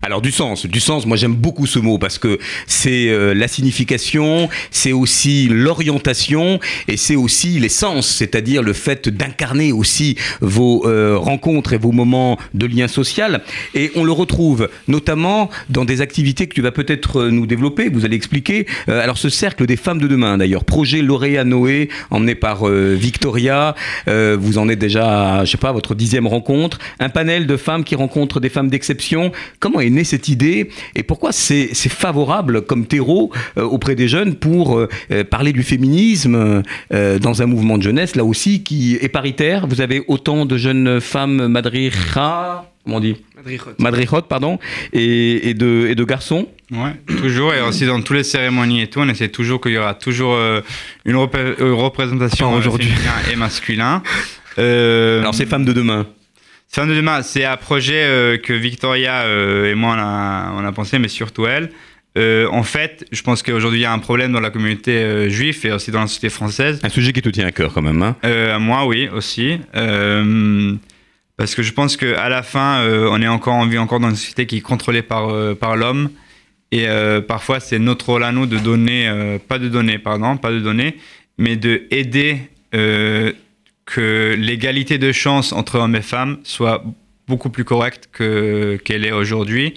Alors 0.00 0.22
du 0.22 0.30
sens, 0.30 0.64
du 0.64 0.78
sens, 0.78 1.06
moi 1.06 1.16
j'aime 1.16 1.34
beaucoup 1.34 1.66
ce 1.66 1.80
mot 1.80 1.98
parce 1.98 2.18
que 2.18 2.38
c'est 2.68 3.08
euh, 3.08 3.34
la 3.34 3.48
signification, 3.48 4.48
c'est 4.70 4.92
aussi 4.92 5.48
l'orientation 5.50 6.60
et 6.86 6.96
c'est 6.96 7.16
aussi 7.16 7.58
l'essence, 7.58 8.06
c'est-à-dire 8.06 8.62
le 8.62 8.74
fait 8.74 9.08
d'incarner 9.08 9.72
aussi 9.72 10.16
vos 10.40 10.86
euh, 10.86 11.16
rencontres 11.18 11.72
et 11.72 11.78
vos 11.78 11.90
moments 11.90 12.38
de 12.54 12.66
lien 12.66 12.86
social. 12.86 13.42
Et 13.74 13.90
on 13.96 14.04
le 14.04 14.12
retrouve 14.12 14.68
notamment 14.86 15.50
dans 15.68 15.84
des 15.84 16.00
activités 16.00 16.46
que 16.46 16.54
tu 16.54 16.62
vas 16.62 16.70
peut-être 16.70 17.22
euh, 17.22 17.30
nous 17.30 17.46
développer, 17.46 17.88
vous 17.88 18.04
allez 18.04 18.16
expliquer. 18.16 18.66
Alors 18.86 19.18
ce 19.18 19.28
cercle 19.28 19.66
des 19.66 19.76
femmes 19.76 20.00
de 20.00 20.06
demain 20.06 20.38
d'ailleurs, 20.38 20.64
projet 20.64 21.02
lauréat 21.02 21.44
Noé, 21.44 21.88
emmené 22.10 22.34
par 22.34 22.66
Victoria, 22.66 23.74
vous 24.06 24.58
en 24.58 24.68
êtes 24.68 24.78
déjà, 24.78 25.38
à, 25.38 25.44
je 25.44 25.50
sais 25.50 25.58
pas, 25.58 25.72
votre 25.72 25.94
dixième 25.94 26.26
rencontre, 26.26 26.78
un 27.00 27.08
panel 27.08 27.46
de 27.46 27.56
femmes 27.56 27.84
qui 27.84 27.94
rencontrent 27.94 28.40
des 28.40 28.48
femmes 28.48 28.68
d'exception. 28.68 29.32
Comment 29.60 29.80
née 29.90 30.04
cette 30.04 30.28
idée 30.28 30.68
et 30.94 31.02
pourquoi 31.02 31.32
c'est 31.32 31.70
c'est 31.72 31.88
favorable 31.92 32.62
comme 32.62 32.86
terreau 32.86 33.30
euh, 33.56 33.62
auprès 33.62 33.94
des 33.94 34.08
jeunes 34.08 34.34
pour 34.36 34.78
euh, 34.78 34.88
euh, 35.10 35.24
parler 35.24 35.52
du 35.52 35.62
féminisme 35.62 36.62
euh, 36.92 37.18
dans 37.18 37.42
un 37.42 37.46
mouvement 37.46 37.78
de 37.78 37.82
jeunesse 37.82 38.16
là 38.16 38.24
aussi 38.24 38.62
qui 38.62 38.96
est 39.00 39.08
paritaire. 39.08 39.66
Vous 39.66 39.80
avez 39.80 40.02
autant 40.08 40.46
de 40.46 40.56
jeunes 40.56 41.00
femmes 41.00 41.48
madriha, 41.48 42.70
comment 42.84 42.96
on 42.96 43.00
dit 43.00 43.16
Madrichot. 43.36 43.70
Madrichot, 43.78 44.22
pardon, 44.22 44.58
et, 44.92 45.48
et 45.50 45.54
de, 45.54 45.86
et 45.88 45.94
de 45.94 46.04
garçons. 46.04 46.48
Ouais, 46.72 46.94
toujours. 47.06 47.54
Et 47.54 47.60
aussi 47.62 47.86
dans 47.86 48.00
toutes 48.02 48.16
les 48.16 48.24
cérémonies 48.24 48.82
et 48.82 48.86
tout, 48.88 48.98
on 49.00 49.08
essaie 49.08 49.28
toujours 49.28 49.60
qu'il 49.60 49.72
y 49.72 49.78
aura 49.78 49.94
toujours 49.94 50.34
euh, 50.34 50.60
une 51.04 51.14
repré- 51.16 51.54
euh, 51.60 51.72
représentation 51.72 52.52
aujourd'hui. 52.52 52.88
féminin 52.88 53.12
et 53.32 53.36
masculin. 53.36 54.02
Euh, 54.58 55.20
Alors 55.20 55.36
ces 55.36 55.46
femmes 55.46 55.64
de 55.64 55.72
demain. 55.72 56.04
Fin 56.70 56.86
de 56.86 56.94
demain, 56.94 57.22
c'est 57.22 57.44
un 57.44 57.56
projet 57.56 58.04
euh, 58.04 58.36
que 58.36 58.52
Victoria 58.52 59.22
euh, 59.22 59.70
et 59.70 59.74
moi 59.74 59.94
on 59.96 59.98
a, 59.98 60.52
on 60.54 60.66
a 60.66 60.72
pensé, 60.72 60.98
mais 60.98 61.08
surtout 61.08 61.46
elle. 61.46 61.70
Euh, 62.18 62.48
en 62.50 62.62
fait, 62.62 63.06
je 63.12 63.22
pense 63.22 63.42
qu'aujourd'hui 63.42 63.80
il 63.80 63.82
y 63.82 63.86
a 63.86 63.92
un 63.92 63.98
problème 63.98 64.32
dans 64.32 64.40
la 64.40 64.50
communauté 64.50 64.92
euh, 64.96 65.28
juive 65.28 65.58
et 65.64 65.72
aussi 65.72 65.90
dans 65.90 66.00
la 66.00 66.06
société 66.06 66.30
française. 66.30 66.80
Un 66.82 66.88
sujet 66.88 67.12
qui 67.12 67.22
te 67.22 67.28
tient 67.28 67.46
à 67.46 67.52
cœur 67.52 67.72
quand 67.72 67.82
même. 67.82 68.02
Hein 68.02 68.16
Euh, 68.24 68.58
moi, 68.58 68.86
oui, 68.86 69.08
aussi. 69.08 69.60
Parce 69.72 71.54
que 71.54 71.62
je 71.62 71.72
pense 71.72 71.96
qu'à 71.96 72.28
la 72.28 72.42
fin, 72.42 72.84
on 72.84 73.22
est 73.22 73.28
encore, 73.28 73.54
on 73.54 73.66
vit 73.66 73.78
encore 73.78 74.00
dans 74.00 74.10
une 74.10 74.16
société 74.16 74.46
qui 74.46 74.56
est 74.56 74.60
contrôlée 74.60 75.02
par, 75.02 75.30
par 75.56 75.76
l'homme. 75.76 76.10
Et 76.72 76.88
parfois, 77.28 77.60
c'est 77.60 77.78
notre 77.78 78.06
rôle 78.06 78.24
à 78.24 78.32
nous 78.32 78.46
de 78.46 78.58
donner, 78.58 79.38
pas 79.46 79.60
de 79.60 79.68
donner, 79.68 79.98
pardon, 79.98 80.36
pas 80.36 80.50
de 80.50 80.58
donner, 80.58 80.96
mais 81.38 81.54
de 81.54 81.82
aider 81.92 82.40
que 83.94 84.34
l'égalité 84.38 84.98
de 84.98 85.12
chance 85.12 85.52
entre 85.52 85.78
hommes 85.78 85.96
et 85.96 86.02
femmes 86.02 86.38
soit 86.44 86.84
beaucoup 87.26 87.48
plus 87.48 87.64
correcte 87.64 88.08
que, 88.12 88.78
qu'elle 88.84 89.04
est 89.06 89.12
aujourd'hui. 89.12 89.72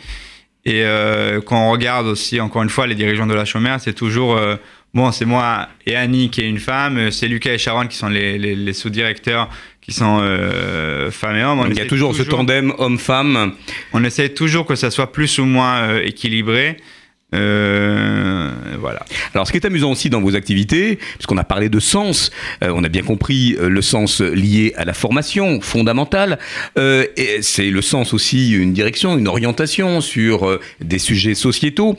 Et 0.65 0.83
euh, 0.83 1.39
quand 1.41 1.67
on 1.67 1.71
regarde 1.71 2.07
aussi, 2.07 2.39
encore 2.41 2.61
une 2.61 2.69
fois, 2.69 2.87
les 2.87 2.95
dirigeants 2.95 3.25
de 3.25 3.33
la 3.33 3.45
chômère, 3.45 3.79
c'est 3.79 3.93
toujours, 3.93 4.35
euh, 4.35 4.57
bon, 4.93 5.11
c'est 5.11 5.25
moi 5.25 5.69
et 5.87 5.95
Annie 5.95 6.29
qui 6.29 6.41
est 6.41 6.49
une 6.49 6.59
femme, 6.59 6.97
euh, 6.97 7.09
c'est 7.11 7.27
Lucas 7.29 7.53
et 7.53 7.57
Sharon 7.57 7.87
qui 7.87 7.95
sont 7.97 8.09
les, 8.09 8.37
les- 8.37 8.55
les 8.55 8.73
sous-directeurs, 8.73 9.49
qui 9.81 9.93
sont 9.93 10.19
euh, 10.21 11.09
femmes 11.09 11.37
et 11.37 11.43
hommes. 11.43 11.59
On 11.59 11.65
Il 11.67 11.77
y 11.77 11.81
a 11.81 11.85
toujours 11.85 12.13
ce 12.13 12.21
tandem 12.23 12.73
homme-femme. 12.77 13.53
On 13.93 14.03
essaie 14.03 14.29
toujours 14.29 14.65
que 14.65 14.75
ça 14.75 14.91
soit 14.91 15.11
plus 15.11 15.39
ou 15.39 15.45
moins 15.45 15.97
équilibré. 16.01 16.77
Euh, 17.33 18.49
voilà. 18.79 19.05
Alors, 19.33 19.47
ce 19.47 19.51
qui 19.51 19.57
est 19.57 19.65
amusant 19.65 19.91
aussi 19.91 20.09
dans 20.09 20.21
vos 20.21 20.35
activités, 20.35 20.97
puisqu'on 21.15 21.37
a 21.37 21.43
parlé 21.43 21.69
de 21.69 21.79
sens, 21.79 22.31
euh, 22.63 22.73
on 22.75 22.83
a 22.83 22.89
bien 22.89 23.03
compris 23.03 23.55
euh, 23.59 23.69
le 23.69 23.81
sens 23.81 24.21
lié 24.21 24.73
à 24.75 24.83
la 24.83 24.93
formation 24.93 25.61
fondamentale, 25.61 26.39
euh, 26.77 27.05
et 27.15 27.41
c'est 27.41 27.69
le 27.69 27.81
sens 27.81 28.13
aussi, 28.13 28.51
une 28.51 28.73
direction, 28.73 29.17
une 29.17 29.27
orientation 29.27 30.01
sur 30.01 30.59
des 30.81 30.99
sujets 30.99 31.35
sociétaux. 31.35 31.97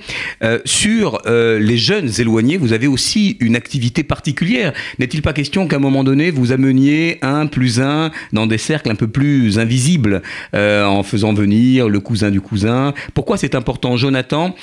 Sur 0.65 1.23
les 1.27 1.77
jeunes 1.79 2.11
éloignés, 2.19 2.57
vous 2.57 2.73
avez 2.73 2.87
aussi 2.87 3.37
une 3.41 3.57
activité 3.57 4.03
particulière. 4.03 4.73
N'est-il 4.99 5.23
pas 5.23 5.33
question 5.33 5.67
qu'à 5.67 5.77
un 5.77 5.81
moment 5.81 6.05
donné, 6.05 6.31
vous 6.31 6.53
ameniez 6.53 7.19
un 7.23 7.47
plus 7.47 7.81
un 7.81 8.11
dans 8.33 8.47
des 8.47 8.59
cercles 8.59 8.91
un 8.91 8.95
peu 8.95 9.09
plus 9.09 9.59
invisibles, 9.59 10.23
en 10.53 11.03
faisant 11.03 11.33
venir 11.33 11.89
le 11.89 12.01
cousin 12.01 12.31
du 12.31 12.41
cousin? 12.41 12.95
Pourquoi 13.15 13.37
c'est 13.37 13.55
important, 13.55 13.97
Jonathan, 13.97 14.55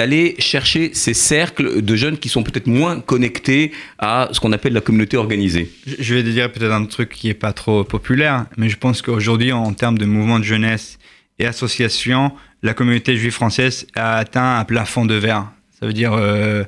d'aller 0.00 0.34
chercher 0.38 0.94
ces 0.94 1.12
cercles 1.12 1.82
de 1.82 1.94
jeunes 1.94 2.16
qui 2.16 2.30
sont 2.30 2.42
peut-être 2.42 2.66
moins 2.66 3.00
connectés 3.00 3.70
à 3.98 4.30
ce 4.32 4.40
qu'on 4.40 4.50
appelle 4.52 4.72
la 4.72 4.80
communauté 4.80 5.18
organisée 5.18 5.70
Je- 5.86 6.14
vais 6.14 6.22
te 6.22 6.28
dire 6.30 6.50
peut-être 6.50 6.72
un 6.72 6.86
truc 6.86 7.10
qui 7.10 7.28
est 7.28 7.34
pas 7.34 7.52
trop 7.52 7.84
populaire, 7.84 8.46
mais 8.56 8.70
je 8.70 8.78
pense 8.78 9.02
qu'aujourd'hui, 9.02 9.52
en 9.52 9.74
termes 9.74 9.98
de 9.98 10.06
mouvement 10.06 10.38
de 10.38 10.44
jeunesse 10.44 10.98
et 11.38 11.44
association, 11.44 12.32
la 12.62 12.72
communauté 12.72 13.14
juive 13.18 13.32
française 13.34 13.86
a 13.94 14.16
atteint 14.16 14.56
un 14.58 14.64
plafond 14.64 15.04
de 15.04 15.16
verre. 15.16 15.52
Ça 15.78 15.86
veut 15.86 15.92
dire, 15.92 16.14
euh, 16.14 16.64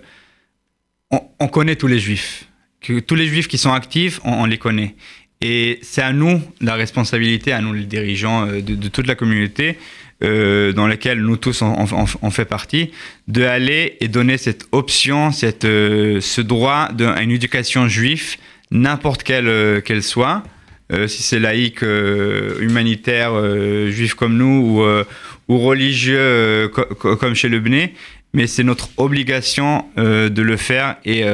on, 1.10 1.22
on 1.40 1.48
connaît 1.48 1.76
tous 1.76 1.86
les 1.86 1.98
juifs. 1.98 2.48
Que 2.82 3.00
tous 3.00 3.14
les 3.14 3.28
juifs 3.28 3.48
qui 3.48 3.56
sont 3.56 3.72
actifs, 3.72 4.20
on, 4.24 4.44
les 4.44 4.58
connaît. 4.58 4.94
Et 5.40 5.78
c'est 5.80 6.02
à 6.02 6.12
nous 6.12 6.42
la 6.60 6.74
responsabilité, 6.74 7.52
à 7.52 7.62
nous 7.62 7.72
les 7.72 7.84
dirigeants 7.86 8.46
euh, 8.46 8.60
de 8.60 8.88
toute 8.88 9.06
la 9.06 9.14
communauté, 9.14 9.78
euh, 10.22 10.72
dans 10.72 10.86
laquelle 10.86 11.20
nous 11.20 11.36
tous 11.36 11.62
on, 11.62 12.30
fait 12.30 12.44
partie, 12.44 12.90
de 13.28 13.42
aller 13.44 13.96
et 14.00 14.08
donner 14.08 14.38
cette 14.38 14.66
option, 14.72 15.32
cette, 15.32 15.64
euh, 15.64 16.20
ce 16.20 16.40
droit 16.40 16.88
à 17.00 17.22
une 17.22 17.30
éducation 17.32 17.88
juive, 17.88 18.36
n'importe 18.70 19.22
quelle 19.22 19.48
euh, 19.48 19.80
qu'elle 19.80 20.02
soit, 20.02 20.42
si 21.06 21.22
c'est 21.22 21.38
laïque, 21.38 21.80
humanitaire, 22.60 23.32
euh, 23.32 23.90
juif 23.90 24.12
comme 24.12 24.36
nous, 24.36 24.82
ou, 24.82 24.84
ou 25.48 25.58
religieux 25.58 26.68
co- 26.74 26.84
co- 26.84 27.16
comme 27.16 27.34
chez 27.34 27.48
le 27.48 27.60
Bné, 27.60 27.94
mais 28.34 28.46
c'est 28.46 28.62
notre 28.64 28.90
obligation 28.98 29.86
de 29.96 30.42
le 30.42 30.56
faire 30.58 30.96
et 31.06 31.24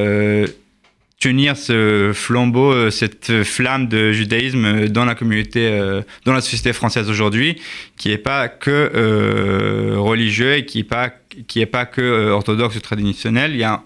tenir 1.20 1.56
ce 1.56 2.12
flambeau, 2.14 2.72
euh, 2.72 2.90
cette 2.90 3.42
flamme 3.42 3.88
de 3.88 4.12
judaïsme 4.12 4.64
euh, 4.64 4.88
dans 4.88 5.04
la 5.04 5.14
communauté, 5.14 5.66
euh, 5.66 6.02
dans 6.24 6.32
la 6.32 6.40
société 6.40 6.72
française 6.72 7.10
aujourd'hui, 7.10 7.60
qui 7.96 8.08
n'est 8.08 8.18
pas 8.18 8.48
que 8.48 8.70
euh, 8.94 9.96
religieux 9.98 10.54
et 10.54 10.64
qui 10.64 10.78
n'est 10.78 10.84
pas, 10.84 11.10
qui 11.48 11.60
est 11.60 11.66
pas 11.66 11.86
que 11.86 12.30
orthodoxe 12.30 12.76
ou 12.76 12.80
traditionnel. 12.80 13.52
Il 13.52 13.58
y 13.58 13.64
a 13.64 13.82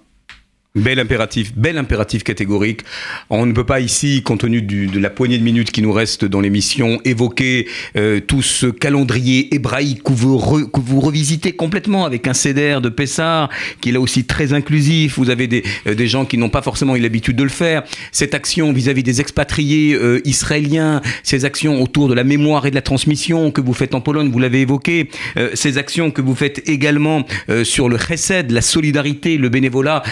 Bel 0.75 0.99
impératif, 0.99 1.53
bel 1.55 1.77
impératif 1.77 2.25
catégorique. 2.25 2.81
On 3.29 3.45
ne 3.45 3.53
peut 3.53 3.66
pas 3.66 3.81
ici, 3.81 4.23
compte 4.23 4.41
tenu 4.41 4.62
du- 4.62 4.87
de 4.87 4.99
la 4.99 5.11
poignée 5.11 5.37
de 5.37 5.45
minutes 5.45 5.70
qui 5.70 5.83
nous 5.83 5.93
reste 5.93 6.25
dans 6.25 6.41
l'émission, 6.41 6.99
évoquer 7.05 7.68
euh, 7.97 8.20
tout 8.20 8.41
ce 8.41 8.68
calendrier 8.68 9.55
hébraïque 9.55 10.03
que 10.03 10.12
vous, 10.14 10.39
que 10.68 10.81
vous 10.81 11.01
revisitez 11.01 11.53
complètement 11.53 12.07
avec 12.07 12.27
un 12.27 12.33
CDR 12.33 12.81
de 12.81 12.89
Pessar, 12.89 13.51
qui 13.83 13.91
est 13.91 13.93
là 13.93 14.01
aussi 14.01 14.25
très 14.25 14.55
inclusif. 14.55 15.18
Vous 15.18 15.29
avez 15.29 15.47
des, 15.47 15.62
euh, 15.87 15.95
des 15.95 16.07
gens 16.07 16.25
qui 16.25 16.39
n'ont 16.39 16.49
pas 16.49 16.62
forcément 16.62 16.97
eu 16.97 17.01
l'habitude 17.01 17.37
de 17.37 17.43
le 17.43 17.51
faire. 17.51 17.83
Cette 18.11 18.33
action 18.33 18.73
vis-à-vis 18.73 19.03
des 19.03 19.20
expatriés 19.20 19.93
euh, 19.95 20.23
israéliens, 20.25 21.03
ces 21.23 21.45
actions 21.45 21.83
autour 21.83 22.09
de 22.09 22.14
la 22.14 22.25
mémoire 22.25 22.64
et 22.64 22.70
de 22.70 22.77
la 22.77 22.81
transmission 22.83 23.51
que 23.51 23.61
vous 23.61 23.75
faites 23.75 23.95
en 23.95 24.01
Pologne, 24.01 24.31
vous 24.31 24.39
l'avez 24.39 24.62
évoqué, 24.62 25.11
euh, 25.37 25.51
ces 25.53 25.77
actions 25.77 26.11
que 26.11 26.23
vous 26.23 26.35
faites 26.35 26.66
également 26.66 27.27
euh, 27.51 27.62
sur 27.62 27.91
le 27.91 27.99
chesed, 27.99 28.51
la 28.51 28.62
solidarité, 28.62 29.37
le 29.37 29.51
bénévolat. 29.51 30.03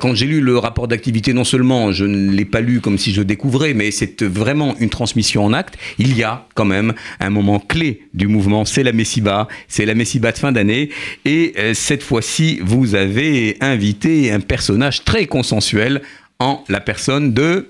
Quand 0.00 0.14
j'ai 0.14 0.26
lu 0.26 0.40
le 0.40 0.58
rapport 0.58 0.88
d'activité, 0.88 1.32
non 1.32 1.44
seulement 1.44 1.92
je 1.92 2.04
ne 2.04 2.30
l'ai 2.30 2.44
pas 2.44 2.60
lu 2.60 2.80
comme 2.80 2.98
si 2.98 3.12
je 3.12 3.22
découvrais, 3.22 3.74
mais 3.74 3.90
c'est 3.90 4.22
vraiment 4.22 4.76
une 4.78 4.90
transmission 4.90 5.44
en 5.44 5.52
acte. 5.52 5.76
Il 5.98 6.16
y 6.16 6.22
a 6.22 6.46
quand 6.54 6.64
même 6.64 6.94
un 7.20 7.30
moment 7.30 7.58
clé 7.58 8.02
du 8.14 8.28
mouvement, 8.28 8.64
c'est 8.64 8.82
la 8.82 8.92
Messiba, 8.92 9.48
c'est 9.68 9.86
la 9.86 9.94
Messiba 9.94 10.32
de 10.32 10.38
fin 10.38 10.52
d'année. 10.52 10.90
Et 11.24 11.54
euh, 11.58 11.74
cette 11.74 12.02
fois-ci, 12.02 12.60
vous 12.62 12.94
avez 12.94 13.56
invité 13.60 14.30
un 14.32 14.40
personnage 14.40 15.04
très 15.04 15.26
consensuel 15.26 16.02
en 16.38 16.62
la 16.68 16.80
personne 16.80 17.32
de 17.32 17.68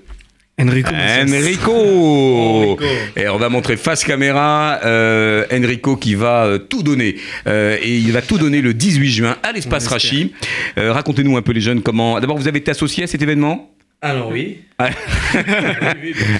Enrico. 0.59 0.91
Enrico. 0.93 2.77
Et 3.15 3.27
on 3.29 3.37
va 3.37 3.49
montrer 3.49 3.77
face 3.77 4.03
caméra 4.03 4.79
euh, 4.83 5.45
Enrico 5.51 5.95
qui 5.95 6.15
va 6.15 6.45
euh, 6.45 6.57
tout 6.57 6.83
donner. 6.83 7.15
Euh, 7.47 7.77
et 7.81 7.97
il 7.97 8.11
va 8.11 8.21
tout 8.21 8.37
donner 8.37 8.61
le 8.61 8.73
18 8.73 9.09
juin 9.09 9.37
à 9.43 9.51
l'espace. 9.51 9.87
Rachi. 9.87 10.33
Euh, 10.77 10.91
Racontez-nous 10.91 11.37
un 11.37 11.41
peu 11.41 11.53
les 11.53 11.61
jeunes 11.61 11.81
comment. 11.81 12.19
D'abord, 12.19 12.37
vous 12.37 12.47
avez 12.47 12.59
été 12.59 12.71
associé 12.71 13.03
à 13.03 13.07
cet 13.07 13.21
événement? 13.21 13.71
Alors 14.01 14.29
oui. 14.31 14.59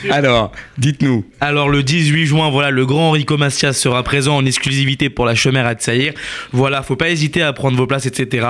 Alors, 0.10 0.53
dites-nous. 0.78 1.26
Alors 1.41 1.68
le 1.68 1.84
18 1.84 2.26
juin, 2.26 2.49
voilà, 2.49 2.72
le 2.72 2.86
grand 2.86 3.10
Enrico 3.10 3.36
Macias 3.38 3.74
sera 3.74 4.01
présent 4.03 4.38
en 4.38 4.45
exclusivité 4.45 5.10
pour 5.10 5.26
la 5.26 5.36
chômère 5.36 5.66
à 5.66 5.74
Tsaïr. 5.74 6.14
Voilà, 6.53 6.82
faut 6.84 6.95
pas 6.95 7.10
hésiter 7.10 7.41
à 7.41 7.51
prendre 7.51 7.76
vos 7.78 7.86
places, 7.86 8.05
etc. 8.05 8.47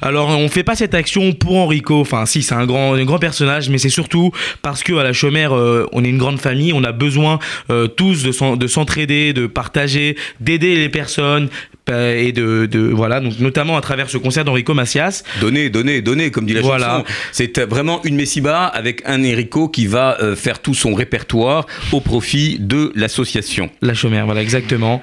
Alors 0.00 0.30
on 0.30 0.48
fait 0.48 0.62
pas 0.64 0.74
cette 0.74 0.94
action 0.94 1.34
pour 1.34 1.56
Enrico, 1.58 2.00
enfin 2.00 2.24
si 2.24 2.42
c'est 2.42 2.54
un 2.54 2.64
grand, 2.64 2.94
un 2.94 3.04
grand 3.04 3.18
personnage, 3.18 3.68
mais 3.68 3.76
c'est 3.76 3.90
surtout 3.90 4.32
parce 4.62 4.82
que 4.82 4.94
à 4.94 5.02
la 5.04 5.12
chômère, 5.12 5.54
euh, 5.54 5.86
on 5.92 6.02
est 6.02 6.08
une 6.08 6.16
grande 6.18 6.40
famille, 6.40 6.72
on 6.72 6.82
a 6.84 6.92
besoin 6.92 7.38
euh, 7.70 7.88
tous 7.88 8.22
de 8.22 8.32
s'en- 8.32 8.56
de 8.56 8.66
s'entraider, 8.66 9.34
de 9.34 9.46
partager, 9.46 10.16
d'aider 10.40 10.76
les 10.76 10.88
personnes 10.88 11.50
et 11.88 12.32
de, 12.32 12.66
de 12.66 12.80
voilà, 12.80 13.20
donc 13.20 13.38
notamment 13.38 13.76
à 13.76 13.80
travers 13.80 14.10
ce 14.10 14.18
concert 14.18 14.44
d'Enrico 14.44 14.74
Macias. 14.74 15.22
Donnez, 15.40 15.70
donnez, 15.70 16.02
donnez, 16.02 16.30
comme 16.30 16.46
dit 16.46 16.52
la 16.54 16.60
Voilà. 16.62 16.86
chanson. 16.88 17.04
C'est 17.32 17.58
euh, 17.58 17.66
vraiment 17.66 18.00
une 18.04 18.16
Messiba 18.16 18.64
avec 18.66 19.02
un 19.06 19.20
Enrico 19.24 19.68
qui 19.68 19.86
va 19.86 20.16
euh, 20.20 20.34
faire 20.34 20.58
tout 20.60 20.74
son 20.74 20.94
répertoire 20.94 21.66
au 21.92 22.00
profit 22.00 22.58
de 22.58 22.92
l'association. 22.94 23.70
La 23.82 23.94
chômère, 23.94 24.24
voilà, 24.26 24.42
exactement. 24.42 25.02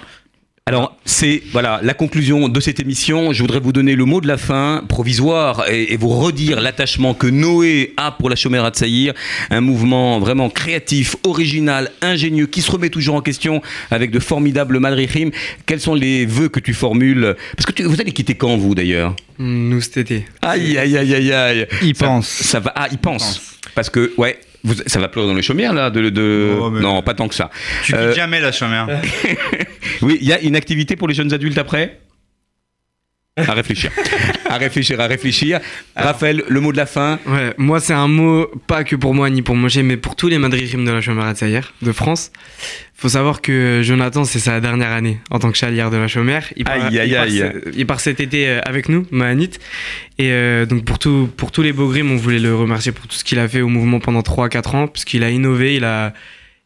Alors, 0.66 0.96
c'est 1.04 1.44
voilà 1.52 1.82
la 1.84 1.94
conclusion 1.94 2.48
de 2.48 2.60
cette 2.62 2.80
émission. 2.80 3.34
Je 3.34 3.42
voudrais 3.42 3.60
vous 3.60 3.74
donner 3.74 3.96
le 3.96 4.06
mot 4.06 4.22
de 4.22 4.30
la 4.30 4.38
fin 4.38 4.86
provisoire 4.88 5.66
et, 5.70 5.92
et 5.92 5.98
vous 5.98 6.08
redire 6.08 6.62
l'attachement 6.62 7.14
que 7.14 7.28
Noé 7.28 7.94
a 7.98 8.12
pour 8.14 8.30
la 8.30 8.38
chômeur 8.38 8.64
à 8.64 8.70
Tsaïr, 8.70 9.14
un 9.50 9.60
mouvement 9.60 10.20
vraiment 10.22 10.50
créatif, 10.50 11.18
original, 11.26 11.92
ingénieux, 12.02 12.46
qui 12.48 12.62
se 12.62 12.72
remet 12.72 12.90
toujours 12.90 13.16
en 13.16 13.22
question 13.22 13.62
avec 13.92 14.10
de 14.10 14.20
formidables 14.20 14.80
madrichim. 14.80 15.32
Quels 15.66 15.82
sont 15.82 15.96
les 15.96 16.26
vœux 16.26 16.48
que 16.48 16.62
tu 16.62 16.74
formules? 16.74 17.36
Parce 17.58 17.66
que 17.66 17.74
tu- 17.74 17.84
vous 17.84 18.00
allez 18.00 18.14
quitter 18.14 18.36
quand 18.36 18.56
vous 18.56 18.74
d'ailleurs? 18.74 19.18
Nous 19.40 19.82
cet 19.82 19.98
été. 19.98 20.26
Aïe 20.42 20.78
aïe 20.78 20.96
aïe 20.98 21.14
aïe 21.14 21.34
aïe. 21.34 21.68
Il 21.82 21.94
Ça- 21.94 22.06
pense. 22.06 22.28
Ça 22.30 22.62
va. 22.62 22.72
Ah, 22.74 22.88
il 22.90 23.00
pense. 23.00 23.58
Parce 23.76 23.90
que 23.90 24.14
ouais. 24.18 24.40
Vous, 24.64 24.76
ça 24.86 25.00
va 25.00 25.10
pleurer 25.10 25.28
dans 25.28 25.34
les 25.34 25.42
chaumières 25.42 25.74
là 25.74 25.90
de, 25.90 26.10
de- 26.10 26.56
Oh, 26.60 26.70
non 26.70 27.02
pas 27.02 27.14
tant 27.14 27.28
que 27.28 27.36
ça 27.36 27.50
Tu 27.84 27.92
quittes 27.92 27.96
Euh, 28.02 28.14
jamais 28.14 28.40
la 28.40 28.52
chômère. 28.54 28.88
oui, 30.02 30.18
il 30.22 30.28
y 30.28 30.32
a 30.34 30.40
une 30.40 30.56
activité 30.56 30.96
pour 30.96 31.08
les 31.08 31.14
jeunes 31.14 31.34
adultes 31.34 31.58
après? 31.58 32.00
À 33.36 33.54
réfléchir. 33.56 33.90
à 34.48 34.58
réfléchir, 34.58 35.00
à 35.02 35.08
réfléchir. 35.08 35.60
Raphaël, 35.96 36.44
le 36.48 36.60
mot 36.62 36.72
de 36.72 36.78
la 36.78 36.86
fin. 36.86 37.18
Ouais, 37.26 37.52
moi 37.58 37.80
c'est 37.80 37.94
un 37.94 38.08
mot 38.08 38.46
pas 38.68 38.84
que 38.84 38.96
pour 38.96 39.16
moi 39.16 39.28
ni 39.32 39.42
pour 39.42 39.56
Moshe, 39.56 39.78
mais 39.78 39.98
pour 39.98 40.16
tous 40.16 40.28
les 40.28 40.38
Madrichim 40.38 40.84
de 40.86 40.92
la 40.92 41.34
Tsaïr 41.34 41.74
de 41.82 41.92
France. 41.92 42.32
Faut 42.94 43.10
savoir 43.10 43.42
que 43.42 43.82
Jonathan, 43.84 44.24
c'est 44.24 44.38
sa 44.38 44.60
dernière 44.62 44.92
année 44.92 45.18
en 45.32 45.40
tant 45.40 45.52
que 45.52 45.58
chalière 45.58 45.90
de 45.90 45.98
la 45.98 46.08
Chomère. 46.08 46.46
Il 46.56 46.64
part, 46.64 46.76
Aïe, 46.76 47.00
aïe, 47.00 47.10
il 47.10 47.14
part 47.16 47.24
aïe. 47.24 47.38
ce- 47.40 47.70
il 47.76 47.86
part 47.88 48.00
cet 48.02 48.20
été 48.20 48.48
euh, 48.48 48.60
avec 48.66 48.88
nous, 48.88 49.08
Mahanit. 49.10 49.50
Et 50.20 50.30
euh, 50.32 50.68
donc 50.68 50.86
pour, 50.86 51.00
tout, 51.00 51.28
pour 51.36 51.52
tous 51.52 51.64
les 51.64 51.74
beaux 51.74 51.90
grims, 51.90 52.12
on 52.12 52.18
voulait 52.18 52.38
le 52.40 52.56
remercier 52.56 52.92
pour 52.92 53.08
tout 53.08 53.16
ce 53.16 53.24
qu'il 53.24 53.40
a 53.40 53.48
fait 53.48 53.62
au 53.62 53.68
mouvement 53.68 54.00
pendant 54.00 54.22
3-4 54.22 54.76
ans, 54.76 54.88
puisqu'il 54.88 55.24
a 55.24 55.32
innové, 55.32 55.76
il 55.76 55.86
a, 55.86 56.14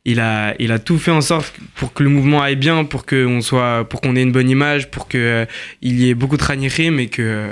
il, 0.08 0.20
a, 0.20 0.56
il 0.58 0.72
a 0.72 0.80
tout 0.80 0.98
fait 0.98 1.12
en 1.12 1.22
sorte 1.22 1.54
pour 1.76 1.94
que 1.94 2.02
le 2.02 2.10
mouvement 2.10 2.42
aille 2.42 2.56
bien, 2.56 2.86
pour 2.86 3.06
qu'on 3.06 3.42
soit, 3.42 3.86
pour 3.88 4.02
qu'on 4.02 4.16
ait 4.16 4.24
une 4.24 4.32
bonne 4.32 4.50
image, 4.50 4.90
pour 4.90 5.08
qu'il 5.08 5.48
y 5.82 6.10
ait 6.10 6.16
beaucoup 6.16 6.38
de 6.38 6.44
ranichim 6.44 6.98
et 6.98 7.08
que... 7.08 7.50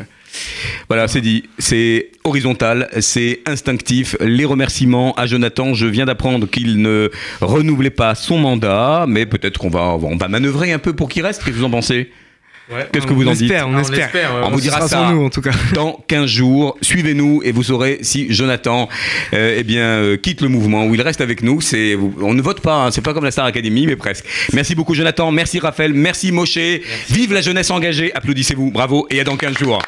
Voilà, 0.89 1.08
c'est 1.08 1.22
dit. 1.22 1.43
C'est 1.60 2.10
horizontal, 2.24 2.89
c'est 2.99 3.41
instinctif. 3.45 4.18
Les 4.20 4.43
remerciements 4.43 5.14
à 5.16 5.28
Jonathan. 5.28 5.74
Je 5.74 5.86
viens 5.86 6.06
d'apprendre 6.06 6.47
qu'il 6.49 6.82
ne 6.82 7.10
renouvelait 7.39 7.89
pas 7.89 8.16
son 8.16 8.38
mandat, 8.38 9.06
mais 9.08 9.26
peut-être 9.26 9.60
qu'on 9.60 9.70
va, 9.70 9.95
on 9.95 10.18
va 10.18 10.28
manœuvrer 10.28 10.74
un 10.74 10.80
peu 10.80 10.93
pour 10.93 11.08
qu'il 11.08 11.24
reste. 11.24 11.43
Qu'est-ce 11.43 11.56
que 11.56 11.60
vous 11.60 11.66
en 11.66 11.70
pensez? 11.70 12.12
Qu'est-ce 12.91 13.05
que 13.05 13.13
vous 13.13 13.26
on 13.26 13.32
en 13.32 13.34
dites 13.34 13.51
on 13.51 13.55
Ah, 13.55 13.68
on 13.68 13.80
espère. 13.80 14.32
On 14.43 14.49
vous 14.49 14.61
dira 14.61 14.82
ça 14.82 14.88
sur 14.88 15.09
nous, 15.11 15.26
en 15.26 15.30
tout 15.30 15.41
cas. 15.41 15.51
dans 15.74 16.03
15 16.07 16.26
jours. 16.26 16.78
Suivez-nous 16.82 17.41
et 17.43 17.51
vous 17.51 17.63
saurez 17.63 17.99
si 18.01 18.34
Jonathan 18.34 18.89
euh, 19.34 19.55
eh 19.57 19.63
bien, 19.63 19.84
euh, 19.84 20.18
quitte 20.18 20.41
le 20.41 20.49
mouvement 20.49 20.86
ou 20.86 20.95
il 20.95 21.01
reste 21.01 21.22
avec 21.22 21.43
nous. 21.43 21.61
C'est, 21.61 21.97
on 22.22 22.34
ne 22.34 22.41
vote 22.41 22.61
pas, 22.61 22.86
hein, 22.86 22.91
c'est 22.91 23.01
pas 23.01 23.13
comme 23.13 23.24
la 23.24 23.32
Star 23.32 23.45
Academy, 23.45 23.86
mais 23.86 23.95
presque. 23.95 24.26
Merci 24.53 24.76
beaucoup 24.76 24.95
Jonathan, 24.95 25.32
merci 25.32 25.59
Raphaël, 25.59 25.93
merci 25.93 26.32
Moshe. 26.32 26.57
Vive 27.09 27.34
la 27.34 27.41
jeunesse 27.41 27.70
engagée, 27.70 28.13
applaudissez-vous, 28.13 28.72
bravo 28.72 29.07
et 29.09 29.20
à 29.20 29.24
dans 29.24 29.38
15 29.38 29.57
jours. 29.57 29.82